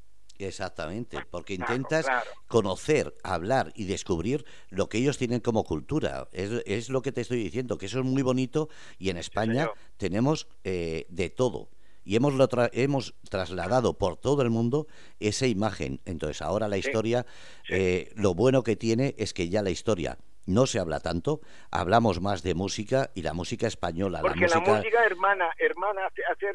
Exactamente, 0.47 1.17
porque 1.29 1.53
intentas 1.53 2.07
conocer, 2.47 3.13
hablar 3.23 3.71
y 3.75 3.85
descubrir 3.85 4.45
lo 4.69 4.89
que 4.89 4.97
ellos 4.97 5.17
tienen 5.17 5.39
como 5.39 5.63
cultura. 5.63 6.27
Es, 6.31 6.51
es, 6.65 6.89
lo 6.89 7.01
que 7.01 7.11
te 7.11 7.21
estoy 7.21 7.43
diciendo, 7.43 7.77
que 7.77 7.87
eso 7.87 7.99
es 7.99 8.05
muy 8.05 8.21
bonito 8.21 8.69
y 8.97 9.09
en 9.09 9.17
España 9.17 9.69
tenemos 9.97 10.47
eh, 10.63 11.05
de 11.09 11.29
todo. 11.29 11.69
Y 12.05 12.15
hemos, 12.17 12.33
lo 12.33 12.47
hemos 12.73 13.15
trasladado 13.29 13.97
por 13.97 14.17
todo 14.17 14.41
el 14.41 14.49
mundo 14.49 14.87
esa 15.19 15.47
imagen. 15.47 16.01
Entonces 16.05 16.41
ahora 16.41 16.67
la 16.67 16.77
historia, 16.77 17.25
eh, 17.69 18.11
lo 18.15 18.33
bueno 18.33 18.63
que 18.63 18.75
tiene 18.75 19.15
es 19.17 19.33
que 19.33 19.49
ya 19.49 19.61
la 19.61 19.69
historia 19.69 20.17
no 20.45 20.65
se 20.65 20.79
habla 20.79 20.99
tanto, 20.99 21.39
hablamos 21.71 22.19
más 22.19 22.43
de 22.43 22.53
música 22.53 23.09
y 23.15 23.21
la 23.21 23.33
música 23.33 23.67
española. 23.67 24.19
Porque 24.21 24.47
la 24.47 24.59
música, 24.59 25.05
hermana, 25.05 25.49
hermana, 25.57 26.01
hace 26.05 26.45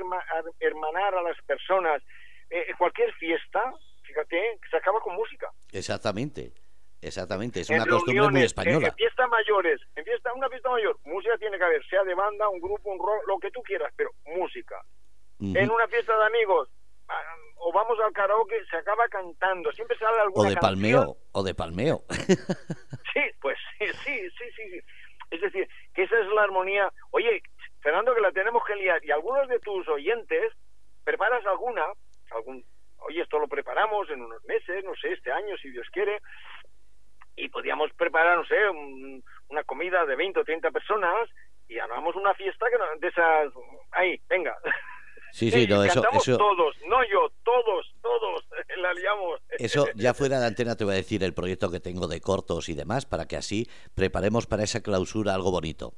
hermanar 0.61 1.15
a 1.15 1.23
las 1.23 1.41
personas 1.47 2.03
eh, 2.51 2.73
cualquier 2.79 3.13
fiesta, 3.15 3.73
fíjate, 4.03 4.59
se 4.71 4.77
acaba 4.77 5.01
con 5.01 5.15
música. 5.15 5.51
Exactamente. 5.73 6.53
Exactamente, 7.01 7.61
es 7.61 7.71
una 7.71 7.87
costumbre 7.87 8.29
muy 8.29 8.43
española. 8.43 8.89
En, 8.89 8.95
fiestas 8.95 9.29
mayores, 9.29 9.81
en 9.95 10.05
fiesta, 10.05 10.33
una 10.35 10.49
fiesta 10.49 10.69
mayor, 10.69 10.99
música 11.05 11.39
tiene 11.39 11.57
que 11.57 11.63
haber, 11.63 11.87
sea 11.87 12.03
de 12.03 12.13
banda, 12.13 12.49
un 12.49 12.61
grupo, 12.61 12.91
un 12.91 12.99
rock, 12.99 13.25
lo 13.29 13.39
que 13.39 13.53
tú 13.53 13.63
quieras, 13.63 13.93
pero 13.97 14.11
música. 14.25 14.83
En 15.39 15.71
una 15.71 15.87
fiesta 15.87 16.19
de 16.19 16.27
amigos, 16.27 16.69
o 17.57 17.73
vamos 17.73 17.97
al 18.05 18.13
karaoke, 18.13 18.57
se 18.69 18.77
acaba 18.77 19.07
cantando, 19.09 19.71
siempre 19.71 19.97
sale 19.97 20.19
alguna 20.21 20.49
O 20.49 20.51
de 20.51 20.57
palmeo, 20.57 21.17
o 21.33 21.43
de 21.43 21.55
palmeo. 21.55 22.05
Sí, 23.15 23.25
pues 23.41 23.59
sí, 23.79 23.87
sí, 24.05 24.31
sí, 24.31 24.45
sí. 24.55 24.81
Es 25.31 25.41
decir, 25.41 25.69
que 25.95 26.03
esa 26.05 26.21
es 26.21 26.27
la 26.29 26.43
armonía. 26.43 26.93
Oye, 27.11 27.43
Fernando, 27.81 28.15
que 28.15 28.21
la 28.21 28.31
tenemos 28.31 28.63
que 28.65 28.77
liar. 28.77 29.05
Y 29.05 29.11
algunos 29.11 29.49
de 29.49 29.59
tus 29.59 29.89
oyentes, 29.89 30.53
¿preparas 31.03 31.45
alguna? 31.47 31.85
Algún 32.33 32.65
Oye, 33.07 33.23
esto 33.23 33.39
lo 33.39 33.49
preparamos 33.49 34.09
en 34.11 34.23
unos 34.23 34.45
meses, 34.45 34.85
no 34.85 34.95
sé, 34.97 35.13
este 35.13 35.31
año, 35.31 35.57
si 35.59 35.71
Dios 35.71 35.87
quiere. 35.93 36.21
Y 37.37 37.49
podíamos 37.49 37.93
preparar, 37.95 38.37
no 38.37 38.45
sé, 38.45 38.57
una 39.49 39.63
comida 39.65 40.05
de 40.05 40.17
20 40.17 40.41
o 40.41 40.45
30 40.45 40.71
personas 40.71 41.29
y 41.69 41.79
armamos 41.79 42.17
una 42.17 42.35
fiesta 42.35 42.67
que 42.71 43.01
de 43.01 43.09
esas... 43.09 43.53
Ahí, 43.93 44.21
venga. 44.29 44.57
Sí, 45.33 45.51
sí, 45.53 45.67
no, 45.69 45.85
eso, 45.85 46.03
eso... 46.13 46.37
todos, 46.37 46.77
no 46.87 47.05
yo, 47.05 47.31
todos, 47.45 47.95
todos, 48.03 48.45
la 48.79 48.93
liamos. 48.95 49.41
Eso, 49.51 49.87
ya 49.95 50.15
fuera 50.15 50.41
de 50.41 50.47
antena 50.47 50.77
te 50.77 50.85
voy 50.85 50.95
a 50.95 50.97
decir 50.97 51.23
el 51.23 51.35
proyecto 51.35 51.71
que 51.71 51.81
tengo 51.81 52.09
de 52.09 52.21
cortos 52.21 52.69
y 52.69 52.75
demás, 52.75 53.07
para 53.07 53.27
que 53.27 53.37
así 53.37 53.69
preparemos 53.95 54.47
para 54.47 54.65
esa 54.65 54.83
clausura 54.83 55.35
algo 55.35 55.53
bonito. 55.53 55.93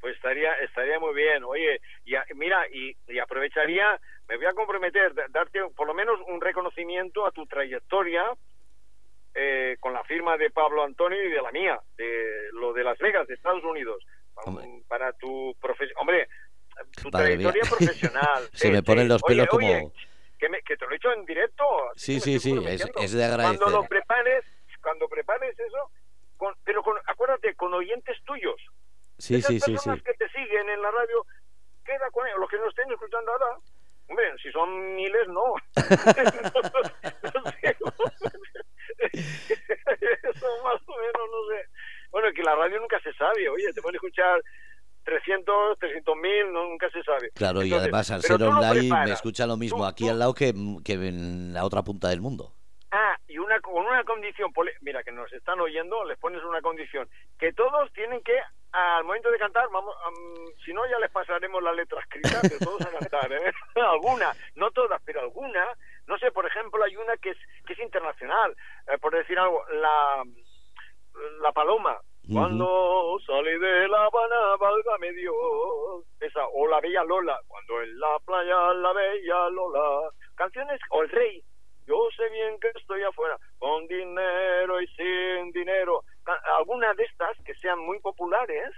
Pues 0.00 0.16
estaría, 0.16 0.52
estaría 0.56 0.98
muy 0.98 1.14
bien. 1.14 1.44
Oye, 1.44 1.80
y, 2.04 2.14
mira, 2.34 2.66
y, 2.68 2.96
y 3.06 3.18
aprovecharía, 3.18 4.00
me 4.28 4.36
voy 4.36 4.46
a 4.46 4.54
comprometer, 4.54 5.14
darte 5.30 5.60
por 5.76 5.86
lo 5.86 5.94
menos 5.94 6.18
un 6.28 6.40
reconocimiento 6.40 7.26
a 7.26 7.30
tu 7.30 7.46
trayectoria, 7.46 8.24
eh, 9.34 9.76
con 9.80 9.92
la 9.92 10.04
firma 10.04 10.36
de 10.36 10.50
Pablo 10.50 10.84
Antonio 10.84 11.22
y 11.24 11.30
de 11.30 11.42
la 11.42 11.50
mía, 11.50 11.80
de 11.96 12.50
lo 12.52 12.72
de 12.72 12.84
Las 12.84 12.98
Vegas, 12.98 13.26
de 13.26 13.34
Estados 13.34 13.64
Unidos, 13.64 14.04
para 14.88 15.12
tu 15.14 15.54
profesión. 15.60 15.98
Hombre, 15.98 16.28
tu 17.02 17.10
trayectoria 17.10 17.62
profesional. 17.68 18.48
Se 18.52 18.70
me 18.70 18.82
ponen 18.82 19.08
los 19.08 19.22
pelos 19.22 19.48
como... 19.48 19.92
que, 20.38 20.48
que, 20.64 20.76
te 20.76 20.86
lo 20.86 20.92
he 20.92 20.96
hecho 20.96 21.12
en 21.12 21.24
directo. 21.24 21.64
Sí, 21.96 22.20
sí, 22.20 22.38
sí, 22.38 22.52
es, 22.66 23.12
de 23.12 23.24
agradecer. 23.24 23.58
Cuando 23.58 23.78
lo 23.80 23.84
prepares, 23.88 24.44
cuando 24.80 25.08
prepares 25.08 25.58
eso, 25.58 25.90
pero 26.64 26.82
acuérdate, 27.06 27.54
con 27.54 27.74
oyentes 27.74 28.16
tuyos. 28.24 28.60
Sí, 29.18 29.40
sí, 29.40 29.60
sí, 29.60 29.76
sí. 29.76 29.90
que 30.04 30.14
te 30.14 30.28
siguen 30.30 30.68
en 30.68 30.82
la 30.82 30.90
radio, 30.90 31.26
queda 31.84 32.10
con 32.10 32.26
ellos. 32.26 32.40
Los 32.40 32.50
que 32.50 32.58
nos 32.58 32.68
estén 32.68 32.90
escuchando 32.92 33.32
ahora, 33.32 33.58
hombre, 34.08 34.26
si 34.42 34.50
son 34.50 34.94
miles, 34.94 35.28
no. 35.28 35.54
Eso 39.14 40.46
más 40.62 40.80
o 40.86 40.96
menos, 40.98 41.28
no 41.30 41.40
sé. 41.50 41.68
Bueno, 42.10 42.28
que 42.34 42.42
la 42.42 42.54
radio 42.54 42.80
nunca 42.80 43.00
se 43.00 43.12
sabe. 43.14 43.48
Oye, 43.48 43.72
te 43.72 43.82
pueden 43.82 43.96
escuchar 43.96 44.40
300, 45.04 45.78
300 45.78 46.16
mil, 46.16 46.52
nunca 46.52 46.90
se 46.90 47.02
sabe. 47.02 47.30
Claro, 47.34 47.62
y 47.62 47.72
además 47.72 48.10
al 48.10 48.22
ser 48.22 48.42
online 48.42 48.90
me 49.04 49.12
escucha 49.12 49.46
lo 49.46 49.56
mismo 49.56 49.86
aquí 49.86 50.08
al 50.08 50.18
lado 50.18 50.34
que, 50.34 50.52
que, 50.84 50.92
en 50.94 51.52
la 51.52 51.64
otra 51.64 51.82
punta 51.82 52.08
del 52.08 52.20
mundo. 52.20 52.54
Ah, 52.90 53.16
y 53.26 53.38
una 53.38 53.60
con 53.60 53.84
una 53.84 54.04
condición, 54.04 54.52
mira, 54.80 55.02
que 55.02 55.12
nos 55.12 55.32
están 55.32 55.60
oyendo, 55.60 56.04
les 56.04 56.18
pones 56.18 56.42
una 56.44 56.60
condición, 56.62 57.08
que 57.38 57.52
todos 57.52 57.92
tienen 57.92 58.22
que, 58.22 58.38
al 58.74 59.04
momento 59.04 59.30
de 59.30 59.38
cantar, 59.38 59.68
vamos, 59.70 59.94
si 60.64 60.72
no 60.72 60.84
ya 60.86 60.98
les 60.98 61.10
pasaremos 61.10 61.62
la 61.62 61.72
letra 61.72 62.00
escrita, 62.00 62.40
pero 62.42 62.58
todos 62.58 62.80
a 62.82 62.98
cantar, 62.98 63.32
¿eh? 63.32 63.52
alguna, 63.76 64.32
no 64.56 64.70
todas, 64.72 65.00
pero 65.04 65.20
alguna, 65.20 65.64
no 66.06 66.18
sé, 66.18 66.32
por 66.32 66.44
ejemplo, 66.44 66.82
hay 66.82 66.96
una 66.96 67.16
que 67.18 67.30
es, 67.30 67.38
que 67.66 67.74
es 67.74 67.78
internacional, 67.78 68.56
eh, 68.88 68.98
por 68.98 69.14
decir 69.14 69.38
algo, 69.38 69.64
la, 69.68 70.24
la 71.40 71.52
paloma, 71.52 72.00
cuando 72.32 73.18
salí 73.26 73.58
de 73.58 73.86
La 73.88 74.06
Habana, 74.06 74.56
válgame 74.58 75.12
Dios. 75.12 75.34
Esa, 76.20 76.46
o 76.54 76.66
La 76.66 76.80
Bella 76.80 77.04
Lola, 77.04 77.38
cuando 77.46 77.82
en 77.82 78.00
la 78.00 78.18
playa 78.24 78.72
la 78.72 78.92
Bella 78.94 79.50
Lola. 79.50 80.10
Canciones, 80.34 80.80
o 80.90 81.02
El 81.02 81.10
Rey, 81.10 81.44
yo 81.86 82.08
sé 82.16 82.28
bien 82.30 82.58
que 82.60 82.68
estoy 82.78 83.02
afuera, 83.02 83.36
con 83.58 83.86
dinero 83.86 84.80
y 84.80 84.86
sin 84.88 85.52
dinero. 85.52 86.02
Algunas 86.58 86.96
de 86.96 87.04
estas 87.04 87.36
que 87.44 87.54
sean 87.56 87.78
muy 87.80 87.98
populares, 88.00 88.70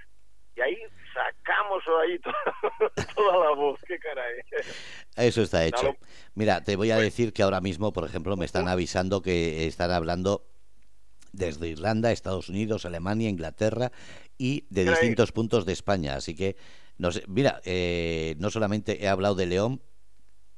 y 0.57 0.61
ahí 0.61 0.77
sacamos 1.13 1.83
ahí 2.03 2.19
toda, 3.15 3.45
la 3.45 3.55
voz, 3.55 3.79
qué 3.87 3.99
caray. 3.99 4.41
Eso 5.17 5.43
está 5.43 5.65
hecho. 5.65 5.97
Mira, 6.35 6.63
te 6.63 6.77
voy 6.77 6.91
a 6.91 6.97
decir 6.97 7.33
que 7.33 7.43
ahora 7.43 7.61
mismo, 7.61 7.93
por 7.93 8.05
ejemplo, 8.05 8.37
me 8.37 8.47
están 8.47 8.69
avisando 8.69 9.21
que 9.21 9.67
están 9.67 9.91
hablando 9.91 10.47
desde 11.33 11.69
Irlanda, 11.69 12.11
Estados 12.11 12.49
Unidos, 12.49 12.87
Alemania, 12.87 13.29
Inglaterra 13.29 13.93
y 14.39 14.67
de 14.71 14.85
distintos 14.85 15.33
puntos 15.33 15.67
de 15.67 15.73
España. 15.73 16.15
Así 16.15 16.35
que, 16.35 16.57
no 16.97 17.11
mira, 17.29 17.61
eh, 17.65 18.35
no 18.39 18.51
solamente 18.51 19.05
he 19.05 19.09
hablado 19.09 19.35
de 19.35 19.47
León 19.47 19.83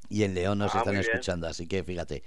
y 0.09 0.23
en 0.23 0.35
León 0.35 0.59
nos 0.59 0.75
ah, 0.75 0.79
están 0.79 0.97
escuchando, 0.97 1.47
así 1.47 1.67
que 1.67 1.83
fíjate, 1.83 2.23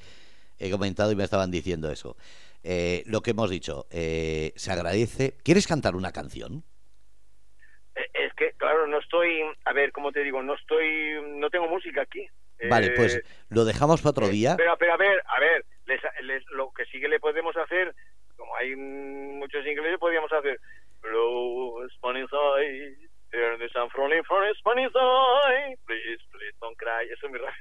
he 0.59 0.69
comentado 0.69 1.11
y 1.11 1.15
me 1.15 1.23
estaban 1.23 1.49
diciendo 1.51 1.89
eso. 1.89 2.17
Eh, 2.63 3.03
lo 3.05 3.21
que 3.21 3.31
hemos 3.31 3.49
dicho, 3.49 3.87
eh, 3.89 4.53
se 4.55 4.71
agradece. 4.71 5.37
¿Quieres 5.43 5.67
cantar 5.67 5.95
una 5.95 6.11
canción? 6.11 6.63
Es 7.95 8.33
que, 8.35 8.53
claro, 8.53 8.87
no 8.87 8.99
estoy, 8.99 9.41
a 9.65 9.73
ver, 9.73 9.91
¿cómo 9.91 10.11
te 10.11 10.23
digo? 10.23 10.41
No 10.41 10.55
estoy, 10.55 11.15
no 11.37 11.49
tengo 11.49 11.67
música 11.67 12.01
aquí. 12.01 12.27
Vale, 12.69 12.91
pues 12.91 13.19
lo 13.49 13.65
dejamos 13.65 14.01
para 14.01 14.11
otro 14.11 14.27
día. 14.27 14.55
Pero, 14.55 14.77
pero 14.77 14.93
a 14.93 14.97
ver, 14.97 15.23
a 15.25 15.39
ver, 15.39 15.65
lo 16.51 16.71
que 16.71 16.85
sí 16.85 16.99
que 16.99 17.07
le 17.07 17.19
podemos 17.19 17.57
hacer 17.57 17.93
como 18.41 18.55
hay 18.55 18.75
muchos 18.75 19.65
ingleses, 19.65 19.99
podríamos 19.99 20.31
hacer 20.33 20.59
Blow 21.01 21.87
Spanish 21.95 22.29
Eye, 22.33 22.97
from 23.91 24.01
Spanish 24.59 24.91
Eye, 24.95 25.77
please, 25.85 26.21
please 26.31 26.55
don't 26.59 26.75
cry. 26.77 27.07
Eso 27.11 27.27
es 27.27 27.31
mi 27.31 27.37
radio. 27.37 27.53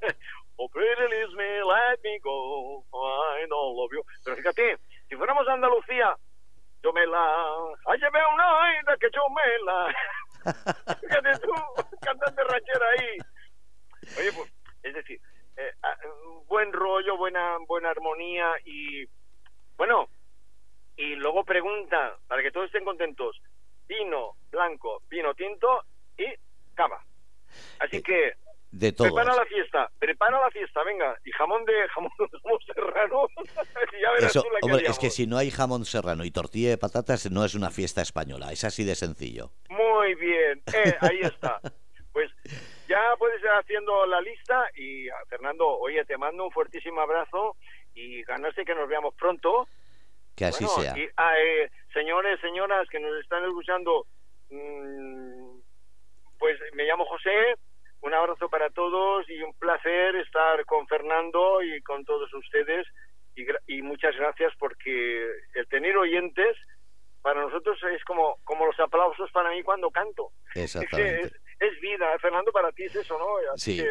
oh, 0.56 0.68
pretty 0.68 1.06
leaves 1.10 1.34
me, 1.34 1.62
let 1.64 1.98
me 2.02 2.18
go, 2.22 2.84
I 2.92 3.46
don't 3.48 3.76
love 3.76 3.90
you. 3.92 4.02
Pero 4.24 4.36
fíjate, 4.36 4.78
si 5.08 5.16
fuéramos 5.16 5.46
a 5.48 5.54
Andalucía, 5.54 6.16
yo 6.82 6.92
me 6.92 7.06
la, 7.06 7.24
ay, 7.86 7.98
llevé 7.98 8.20
una 8.34 8.62
aida 8.62 8.96
que 8.98 9.08
yo 9.12 9.22
me 9.30 9.58
la. 9.64 9.94
fíjate 11.00 11.38
tú, 11.40 11.52
cantante 12.00 12.44
ranchera 12.44 12.86
ahí. 12.98 13.18
Oye, 14.18 14.32
pues, 14.32 14.52
es 14.82 14.94
decir, 14.94 15.20
eh, 15.56 15.72
ah, 15.82 15.96
buen 16.48 16.72
rollo, 16.72 17.16
buena, 17.16 17.58
buena 17.66 17.90
armonía 17.90 18.52
y 18.64 19.06
bueno, 19.76 20.08
y 20.96 21.14
luego 21.16 21.44
pregunta, 21.44 22.16
para 22.28 22.42
que 22.42 22.50
todos 22.50 22.66
estén 22.66 22.84
contentos, 22.84 23.40
vino 23.86 24.36
blanco, 24.50 25.02
vino 25.08 25.34
tinto 25.34 25.84
y 26.16 26.26
cava. 26.74 27.04
Así 27.80 27.96
eh, 27.96 28.02
que 28.02 28.32
de 28.72 28.90
prepara 28.94 29.36
la 29.36 29.44
fiesta, 29.44 29.90
prepara 29.98 30.40
la 30.40 30.50
fiesta, 30.50 30.82
venga, 30.82 31.14
y 31.24 31.30
jamón 31.32 31.62
de 31.66 31.74
jamón, 31.88 32.10
serrano. 32.66 33.28
Eso, 34.18 34.42
hombre, 34.62 34.86
es 34.86 34.98
que 34.98 35.10
si 35.10 35.26
no 35.26 35.36
hay 35.36 35.50
jamón 35.50 35.84
serrano 35.84 36.24
y 36.24 36.30
tortilla 36.30 36.70
de 36.70 36.78
patatas 36.78 37.30
no 37.30 37.44
es 37.44 37.54
una 37.54 37.70
fiesta 37.70 38.00
española, 38.00 38.50
es 38.50 38.64
así 38.64 38.84
de 38.84 38.94
sencillo. 38.94 39.52
Muy 39.68 40.14
bien, 40.14 40.62
eh, 40.74 40.96
ahí 41.00 41.20
está. 41.20 41.60
Pues 42.12 42.30
ya 42.88 42.98
puedes 43.18 43.40
ir 43.42 43.48
haciendo 43.48 44.06
la 44.06 44.22
lista 44.22 44.66
y 44.74 45.08
ah, 45.10 45.16
Fernando, 45.28 45.68
oye, 45.68 46.02
te 46.06 46.16
mando 46.16 46.44
un 46.44 46.50
fuertísimo 46.50 47.02
abrazo 47.02 47.56
y 47.94 48.22
ganarse 48.22 48.64
que 48.64 48.74
nos 48.74 48.88
veamos 48.88 49.14
pronto. 49.14 49.68
Que 50.34 50.46
así 50.46 50.66
sea. 50.66 50.96
Y, 50.96 51.06
ah, 51.18 51.34
eh, 51.38 51.70
señores, 51.92 52.40
señoras 52.40 52.88
que 52.88 53.00
nos 53.00 53.20
están 53.20 53.44
escuchando, 53.44 54.06
mm, 54.48 55.58
pues 56.38 56.58
me 56.72 56.84
llamo 56.84 57.04
José, 57.04 57.56
un 58.02 58.14
abrazo 58.14 58.48
para 58.48 58.70
todos 58.70 59.28
y 59.28 59.42
un 59.42 59.54
placer 59.54 60.16
estar 60.16 60.64
con 60.66 60.86
Fernando 60.86 61.62
y 61.62 61.80
con 61.82 62.04
todos 62.04 62.32
ustedes 62.34 62.86
y, 63.34 63.46
y 63.66 63.82
muchas 63.82 64.14
gracias 64.16 64.52
porque 64.58 65.26
el 65.54 65.66
tener 65.68 65.96
oyentes 65.96 66.56
para 67.22 67.40
nosotros 67.40 67.78
es 67.94 68.04
como, 68.04 68.38
como 68.44 68.66
los 68.66 68.78
aplausos 68.80 69.30
para 69.32 69.50
mí 69.50 69.62
cuando 69.62 69.90
canto. 69.90 70.32
Exactamente 70.54 71.30
es 71.62 71.80
vida. 71.80 72.18
Fernando, 72.18 72.52
para 72.52 72.72
ti 72.72 72.84
es 72.84 72.96
eso, 72.96 73.18
¿no? 73.18 73.56
sí. 73.56 73.82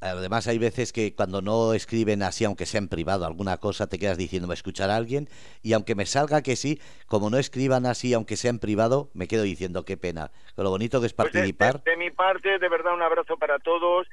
Además 0.00 0.46
hay 0.48 0.58
veces 0.58 0.92
que 0.92 1.14
cuando 1.14 1.40
no 1.40 1.72
escriben 1.74 2.22
así, 2.22 2.44
aunque 2.44 2.66
sea 2.66 2.78
en 2.78 2.88
privado, 2.88 3.24
alguna 3.26 3.58
cosa, 3.58 3.88
te 3.88 3.98
quedas 3.98 4.18
diciendo, 4.18 4.48
¿me 4.48 4.54
escuchará 4.54 4.96
alguien? 4.96 5.28
Y 5.62 5.72
aunque 5.72 5.94
me 5.94 6.06
salga 6.06 6.42
que 6.42 6.56
sí, 6.56 6.80
como 7.06 7.30
no 7.30 7.38
escriban 7.38 7.86
así, 7.86 8.12
aunque 8.12 8.36
sea 8.36 8.50
en 8.50 8.58
privado, 8.58 9.10
me 9.14 9.28
quedo 9.28 9.42
diciendo, 9.42 9.84
qué 9.84 9.96
pena. 9.96 10.30
Con 10.54 10.64
lo 10.64 10.70
bonito 10.70 11.00
que 11.00 11.06
es 11.06 11.14
pues 11.14 11.30
participar. 11.30 11.82
de, 11.82 11.96
mi 11.96 12.10
parte, 12.10 12.58
de 12.58 12.68
verdad, 12.68 12.94
un 12.94 13.02
abrazo 13.02 13.36
para 13.36 13.58
todos. 13.58 14.06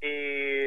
Y 0.00 0.64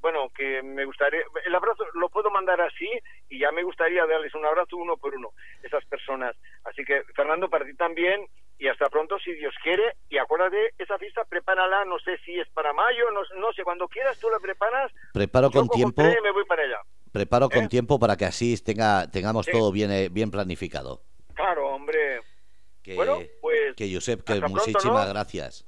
bueno, 0.00 0.30
que 0.34 0.62
me 0.62 0.84
gustaría, 0.84 1.20
el 1.44 1.54
abrazo 1.54 1.84
lo 1.94 2.08
puedo 2.08 2.30
mandar 2.30 2.60
así 2.60 2.88
y 3.28 3.38
ya 3.38 3.52
me 3.52 3.62
gustaría 3.62 4.06
darles 4.06 4.34
un 4.34 4.44
abrazo 4.46 4.76
uno 4.76 4.96
por 4.96 5.14
uno, 5.14 5.30
esas 5.62 5.84
personas. 5.84 6.36
Así 6.64 6.84
que, 6.84 7.02
Fernando, 7.14 7.48
para 7.48 7.66
ti 7.66 7.74
también 7.74 8.26
y 8.60 8.68
hasta 8.68 8.88
pronto 8.88 9.18
si 9.18 9.32
Dios 9.32 9.54
quiere 9.62 9.96
y 10.08 10.18
acuérdate 10.18 10.74
esa 10.78 10.96
fiesta 10.98 11.24
prepárala 11.24 11.84
no 11.86 11.98
sé 11.98 12.18
si 12.24 12.38
es 12.38 12.48
para 12.50 12.72
mayo 12.72 13.10
no, 13.10 13.22
no 13.40 13.52
sé 13.52 13.64
cuando 13.64 13.88
quieras 13.88 14.18
tú 14.20 14.30
la 14.30 14.38
preparas 14.38 14.92
preparo 15.12 15.50
con 15.50 15.68
tiempo 15.68 16.02
me 16.02 16.30
voy 16.30 16.44
para 16.44 16.62
allá 16.62 16.78
preparo 17.10 17.48
con 17.48 17.64
¿Eh? 17.64 17.68
tiempo 17.68 17.98
para 17.98 18.16
que 18.16 18.26
así 18.26 18.56
tenga 18.62 19.10
tengamos 19.10 19.46
todo 19.46 19.72
bien 19.72 19.90
eh, 19.90 20.08
bien 20.10 20.30
planificado 20.30 21.02
claro 21.34 21.68
hombre 21.70 22.20
que, 22.82 22.94
bueno 22.94 23.18
pues 23.40 23.74
que 23.76 23.92
Josep 23.92 24.22
que 24.22 24.40
muchísimas 24.42 25.08
gracias 25.08 25.66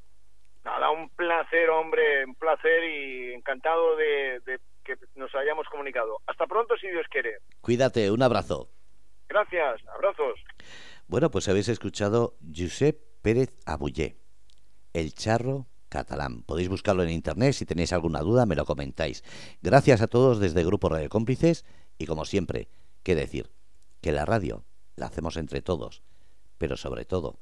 nada 0.65 0.91
un 0.91 1.09
placer, 1.11 1.71
hombre, 1.71 2.25
un 2.25 2.35
placer 2.35 2.85
y 2.85 3.35
encantado 3.35 3.97
de, 3.97 4.41
que 4.85 4.97
nos 5.15 5.35
hayamos 5.35 5.67
comunicado. 5.69 6.19
Hasta 6.27 6.47
pronto, 6.47 6.77
si 6.77 6.89
Dios 6.89 7.07
quiere. 7.11 7.39
Cuídate, 7.61 8.11
un 8.11 8.23
abrazo. 8.23 8.69
Gracias, 9.29 9.81
abrazos. 9.89 10.39
Bueno, 11.13 11.31
pues 11.31 11.47
habéis 11.47 11.69
escuchado 11.69 12.39
Josep 12.57 12.99
Pérez 13.21 13.55
Abullé, 13.67 14.17
el 14.95 15.13
charro 15.13 15.69
catalán. 15.91 16.43
Podéis 16.43 16.71
buscarlo 16.71 17.03
en 17.03 17.11
internet, 17.11 17.53
si 17.53 17.67
tenéis 17.67 17.93
alguna 17.93 18.21
duda 18.21 18.47
me 18.47 18.57
lo 18.57 18.65
comentáis. 18.65 19.23
Gracias 19.61 20.01
a 20.01 20.07
todos 20.07 20.41
desde 20.41 20.65
Grupo 20.65 20.89
Radio 20.89 21.11
Cómplices 21.11 21.67
y 21.99 22.07
como 22.07 22.25
siempre, 22.25 22.71
qué 23.03 23.15
decir, 23.15 23.53
que 24.01 24.13
la 24.13 24.25
radio 24.25 24.65
la 24.97 25.05
hacemos 25.05 25.37
entre 25.37 25.61
todos, 25.61 26.03
pero 26.57 26.79
sobre 26.79 27.05
todo, 27.05 27.41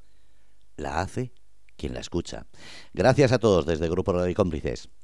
la 0.75 0.99
hace 0.99 1.31
quien 1.77 1.93
la 1.93 2.01
escucha. 2.01 2.47
Gracias 2.93 3.31
a 3.31 3.39
todos 3.39 3.65
desde 3.65 3.87
Grupo 3.87 4.11
Radio 4.11 4.35
Cómplices. 4.35 4.89